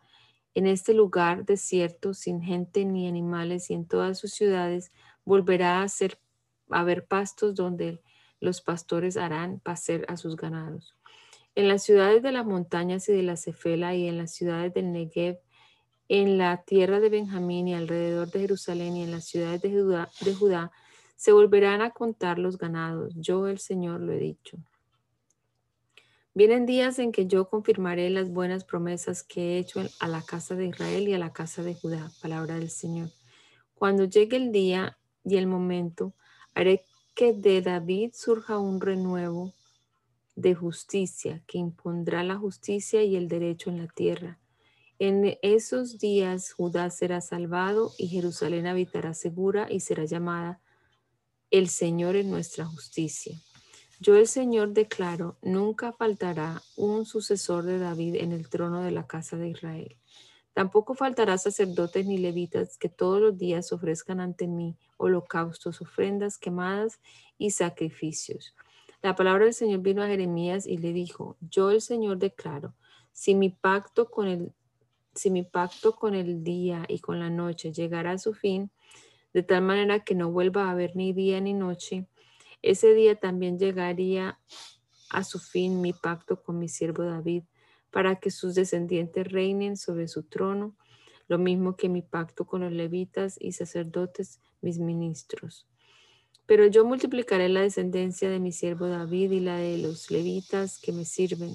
en 0.56 0.66
este 0.66 0.94
lugar 0.94 1.46
desierto, 1.46 2.16
sin 2.16 2.42
gente 2.42 2.84
ni 2.84 3.08
animales 3.08 3.70
y 3.70 3.76
en 3.76 3.86
todas 3.86 4.18
sus 4.18 4.32
ciudades, 4.32 4.92
volverá 5.24 5.84
a, 5.84 5.88
ser, 5.88 6.20
a 6.72 6.80
haber 6.80 7.06
pastos 7.06 7.54
donde 7.54 8.02
los 8.40 8.62
pastores 8.62 9.18
harán 9.18 9.60
pacer 9.60 10.06
a 10.08 10.18
sus 10.18 10.36
ganados. 10.36 10.97
En 11.58 11.68
las 11.68 11.82
ciudades 11.82 12.22
de 12.22 12.32
las 12.32 12.46
montañas 12.46 13.10
y 13.10 13.14
de 13.14 13.24
la 13.24 13.36
Cefela 13.36 13.96
y 13.96 14.08
en 14.08 14.20
las 14.20 14.32
ciudades 14.32 14.72
del 14.76 14.92
Negev, 14.92 15.40
en 16.08 16.38
la 16.38 16.62
tierra 16.62 17.00
de 17.00 17.10
Benjamín 17.10 17.68
y 17.68 17.74
alrededor 17.74 18.30
de 18.30 18.42
Jerusalén 18.42 18.96
y 18.96 19.02
en 19.02 19.10
las 19.10 19.26
ciudades 19.26 19.64
de 19.64 19.72
Judá, 19.72 20.08
de 20.22 20.36
Judá, 20.36 20.72
se 21.16 21.32
volverán 21.32 21.82
a 21.82 21.90
contar 21.90 22.38
los 22.38 22.60
ganados. 22.60 23.12
Yo 23.16 23.48
el 23.48 23.58
Señor 23.58 24.02
lo 24.02 24.14
he 24.14 24.20
dicho. 24.20 24.60
Vienen 26.36 26.68
días 26.68 27.00
en 27.00 27.12
que 27.12 27.26
yo 27.26 27.50
confirmaré 27.50 28.12
las 28.12 28.30
buenas 28.30 28.64
promesas 28.64 29.24
que 29.24 29.56
he 29.56 29.58
hecho 29.58 29.82
a 30.00 30.08
la 30.08 30.22
casa 30.22 30.54
de 30.54 30.68
Israel 30.68 31.08
y 31.08 31.16
a 31.16 31.18
la 31.18 31.34
casa 31.34 31.64
de 31.64 31.74
Judá. 31.74 32.12
Palabra 32.22 32.60
del 32.60 32.70
Señor. 32.70 33.10
Cuando 33.74 34.04
llegue 34.06 34.38
el 34.38 34.52
día 34.52 35.00
y 35.24 35.38
el 35.38 35.48
momento, 35.48 36.14
haré 36.54 36.86
que 37.16 37.34
de 37.34 37.64
David 37.64 38.12
surja 38.14 38.60
un 38.60 38.80
renuevo 38.80 39.54
de 40.38 40.54
justicia, 40.54 41.44
que 41.48 41.58
impondrá 41.58 42.24
la 42.24 42.38
justicia 42.38 43.04
y 43.04 43.16
el 43.16 43.28
derecho 43.28 43.72
en 43.72 43.80
la 43.80 43.88
tierra. 43.88 44.40
En 45.00 45.38
esos 45.42 45.98
días 45.98 46.54
Judá 46.54 46.92
será 46.92 47.22
salvado 47.22 47.92
y 47.98 48.08
Jerusalén 48.08 48.68
habitará 48.68 49.16
segura 49.16 49.68
y 49.70 49.80
será 49.80 50.06
llamada 50.06 50.62
el 51.50 51.70
Señor 51.70 52.16
en 52.16 52.30
nuestra 52.30 52.66
justicia. 52.66 53.36
Yo 54.00 54.16
el 54.16 54.28
Señor 54.28 54.74
declaro, 54.74 55.38
nunca 55.42 55.92
faltará 55.92 56.62
un 56.76 57.06
sucesor 57.06 57.66
de 57.66 57.80
David 57.80 58.16
en 58.18 58.32
el 58.32 58.48
trono 58.48 58.84
de 58.84 58.92
la 58.92 59.08
casa 59.08 59.38
de 59.38 59.50
Israel. 59.50 59.98
Tampoco 60.54 60.94
faltará 60.94 61.40
sacerdotes 61.40 62.06
ni 62.06 62.20
levitas 62.20 62.78
que 62.78 62.90
todos 62.90 63.20
los 63.20 63.38
días 63.40 63.72
ofrezcan 63.72 64.20
ante 64.20 64.46
mí 64.46 64.78
holocaustos, 64.98 65.82
ofrendas 65.82 66.38
quemadas 66.38 67.00
y 67.40 67.52
sacrificios. 67.52 68.54
La 69.08 69.16
palabra 69.16 69.46
del 69.46 69.54
Señor 69.54 69.80
vino 69.80 70.04
a 70.04 70.08
Jeremías 70.08 70.68
y 70.68 70.80
le 70.80 70.92
dijo, 70.92 71.38
yo 71.40 71.72
el 71.72 71.80
Señor 71.80 72.18
declaro, 72.18 72.76
si 73.14 73.36
mi 73.36 73.50
pacto 73.50 74.12
con 74.12 74.28
el, 74.28 74.52
si 75.16 75.32
mi 75.32 75.44
pacto 75.44 75.96
con 75.96 76.14
el 76.14 76.44
día 76.44 76.84
y 76.90 77.00
con 77.00 77.18
la 77.18 77.30
noche 77.30 77.72
llegara 77.72 78.12
a 78.12 78.18
su 78.18 78.34
fin, 78.34 78.70
de 79.34 79.44
tal 79.44 79.62
manera 79.62 80.04
que 80.04 80.14
no 80.14 80.30
vuelva 80.30 80.66
a 80.66 80.72
haber 80.72 80.98
ni 80.98 81.14
día 81.14 81.40
ni 81.40 81.54
noche, 81.54 82.06
ese 82.62 82.94
día 82.94 83.18
también 83.18 83.58
llegaría 83.58 84.42
a 85.10 85.24
su 85.24 85.40
fin 85.40 85.80
mi 85.80 85.94
pacto 85.94 86.44
con 86.44 86.60
mi 86.60 86.68
siervo 86.68 87.04
David, 87.04 87.44
para 87.92 88.20
que 88.20 88.30
sus 88.30 88.56
descendientes 88.56 89.32
reinen 89.32 89.78
sobre 89.78 90.10
su 90.10 90.24
trono, 90.24 90.76
lo 91.30 91.38
mismo 91.38 91.78
que 91.78 91.88
mi 91.88 92.02
pacto 92.02 92.46
con 92.46 92.60
los 92.60 92.74
levitas 92.74 93.38
y 93.40 93.54
sacerdotes, 93.54 94.42
mis 94.60 94.80
ministros. 94.80 95.66
Pero 96.48 96.66
yo 96.66 96.86
multiplicaré 96.86 97.50
la 97.50 97.62
descendencia 97.62 98.30
de 98.30 98.40
mi 98.40 98.52
siervo 98.52 98.88
David 98.88 99.32
y 99.32 99.40
la 99.42 99.58
de 99.58 99.78
los 99.78 100.10
levitas 100.10 100.80
que 100.80 100.94
me 100.94 101.06
sirven. 101.06 101.54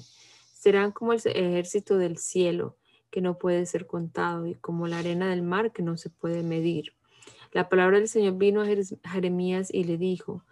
Serán 0.53 0.91
como 0.93 1.11
el 1.11 1.19
ejército 1.25 1.97
del 1.97 2.17
cielo, 2.17 2.77
que 3.09 3.19
no 3.19 3.37
puede 3.37 3.65
ser 3.65 3.85
contado, 3.85 4.47
y 4.47 4.55
como 4.55 4.87
la 4.87 4.99
arena 4.99 5.29
del 5.29 5.41
mar, 5.41 5.73
que 5.73 5.83
no 5.83 5.97
se 5.97 6.09
puede 6.09 6.43
medir. 6.43 6.93
La 7.51 7.69
palabra 7.69 7.97
del 7.97 8.07
Señor 8.07 8.37
vino 8.37 8.61
a 8.61 8.65
Jeremías 9.11 9.69
y 9.73 9.83
le 9.83 9.97
dijo, 9.97 10.45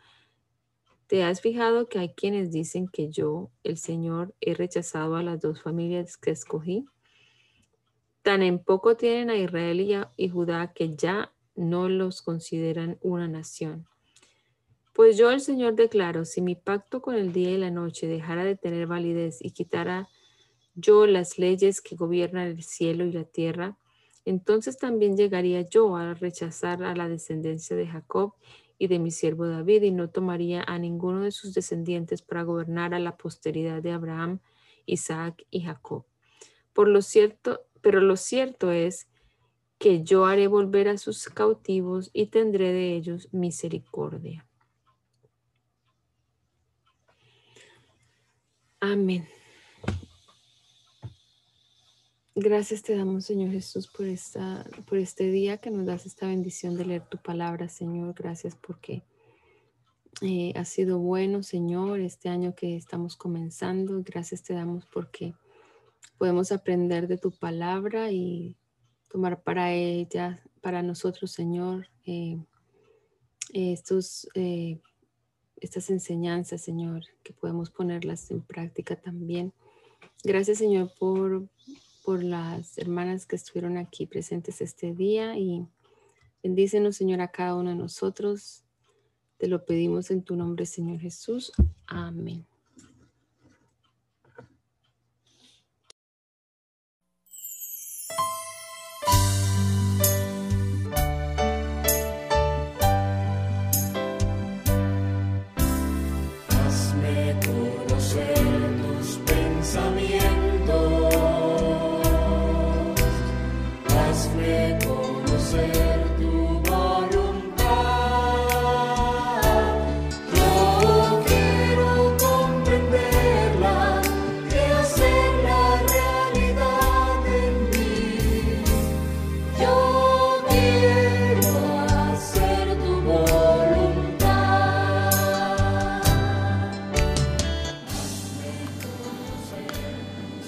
¿te 1.07 1.23
has 1.23 1.41
fijado 1.41 1.87
que 1.87 1.99
hay 1.99 2.09
quienes 2.09 2.51
dicen 2.51 2.87
que 2.87 3.09
yo, 3.09 3.51
el 3.63 3.77
Señor, 3.77 4.35
he 4.41 4.53
rechazado 4.53 5.15
a 5.15 5.23
las 5.23 5.39
dos 5.39 5.61
familias 5.61 6.17
que 6.17 6.31
escogí? 6.31 6.85
Tan 8.21 8.43
en 8.43 8.59
poco 8.59 8.95
tienen 8.95 9.29
a 9.29 9.37
Israel 9.37 10.09
y, 10.15 10.29
Judá 10.29 10.73
que 10.73 10.95
ya 10.95 11.33
no 11.55 11.89
los 11.89 12.21
consideran 12.21 12.97
una 13.01 13.27
nación. 13.27 13.87
Pues 14.93 15.17
yo 15.17 15.31
el 15.31 15.39
Señor 15.39 15.75
declaro, 15.75 16.25
si 16.25 16.41
mi 16.41 16.55
pacto 16.55 17.01
con 17.01 17.15
el 17.15 17.31
día 17.31 17.51
y 17.51 17.57
la 17.57 17.71
noche 17.71 18.07
dejara 18.07 18.43
de 18.43 18.57
tener 18.57 18.87
validez 18.87 19.37
y 19.41 19.51
quitara 19.51 20.09
yo 20.75 21.05
las 21.07 21.37
leyes 21.37 21.81
que 21.81 21.95
gobiernan 21.95 22.47
el 22.47 22.63
cielo 22.63 23.05
y 23.05 23.13
la 23.13 23.23
tierra, 23.23 23.77
entonces 24.25 24.77
también 24.77 25.15
llegaría 25.15 25.61
yo 25.61 25.95
a 25.95 26.13
rechazar 26.13 26.83
a 26.83 26.95
la 26.95 27.07
descendencia 27.07 27.75
de 27.75 27.87
Jacob 27.87 28.33
y 28.77 28.87
de 28.87 28.99
mi 28.99 29.11
siervo 29.11 29.47
David 29.47 29.83
y 29.83 29.91
no 29.91 30.09
tomaría 30.09 30.63
a 30.67 30.77
ninguno 30.77 31.21
de 31.21 31.31
sus 31.31 31.53
descendientes 31.53 32.21
para 32.21 32.43
gobernar 32.43 32.93
a 32.93 32.99
la 32.99 33.15
posteridad 33.15 33.81
de 33.81 33.91
Abraham, 33.91 34.39
Isaac 34.85 35.45
y 35.49 35.61
Jacob. 35.61 36.05
Por 36.73 36.87
lo 36.87 37.01
cierto, 37.01 37.61
pero 37.81 38.01
lo 38.01 38.17
cierto 38.17 38.71
es 38.71 39.07
que 39.77 40.03
yo 40.03 40.25
haré 40.25 40.47
volver 40.47 40.89
a 40.89 40.97
sus 40.97 41.29
cautivos 41.29 42.09
y 42.13 42.27
tendré 42.27 42.73
de 42.73 42.95
ellos 42.95 43.29
misericordia. 43.31 44.47
Amén. 48.83 49.27
Gracias 52.33 52.81
te 52.81 52.95
damos, 52.95 53.25
Señor 53.25 53.51
Jesús, 53.51 53.87
por, 53.87 54.07
esta, 54.07 54.65
por 54.87 54.97
este 54.97 55.29
día 55.29 55.59
que 55.59 55.69
nos 55.69 55.85
das 55.85 56.07
esta 56.07 56.25
bendición 56.25 56.75
de 56.75 56.85
leer 56.85 57.05
tu 57.07 57.19
palabra, 57.19 57.69
Señor. 57.69 58.15
Gracias 58.15 58.55
porque 58.55 59.03
eh, 60.23 60.51
ha 60.55 60.65
sido 60.65 60.97
bueno, 60.97 61.43
Señor, 61.43 61.99
este 61.99 62.29
año 62.29 62.55
que 62.55 62.75
estamos 62.75 63.15
comenzando. 63.15 64.01
Gracias 64.03 64.41
te 64.41 64.55
damos 64.55 64.87
porque 64.87 65.35
podemos 66.17 66.51
aprender 66.51 67.07
de 67.07 67.19
tu 67.19 67.29
palabra 67.29 68.11
y 68.11 68.57
tomar 69.09 69.43
para 69.43 69.73
ella, 69.73 70.43
para 70.59 70.81
nosotros, 70.81 71.31
Señor, 71.31 71.87
eh, 72.07 72.43
estos 73.53 74.27
eh, 74.33 74.81
estas 75.61 75.89
enseñanzas, 75.89 76.61
Señor, 76.61 77.03
que 77.23 77.33
podemos 77.33 77.69
ponerlas 77.69 78.29
en 78.31 78.41
práctica 78.41 78.95
también. 78.95 79.53
Gracias, 80.23 80.57
Señor, 80.57 80.91
por, 80.99 81.47
por 82.03 82.23
las 82.23 82.77
hermanas 82.77 83.25
que 83.25 83.35
estuvieron 83.35 83.77
aquí 83.77 84.07
presentes 84.07 84.59
este 84.61 84.93
día 84.93 85.37
y 85.37 85.65
bendícenos, 86.43 86.97
Señor, 86.97 87.21
a 87.21 87.31
cada 87.31 87.55
uno 87.55 87.69
de 87.69 87.75
nosotros. 87.75 88.63
Te 89.37 89.47
lo 89.47 89.65
pedimos 89.65 90.11
en 90.11 90.23
tu 90.23 90.35
nombre, 90.35 90.65
Señor 90.65 90.99
Jesús. 90.99 91.51
Amén. 91.87 92.50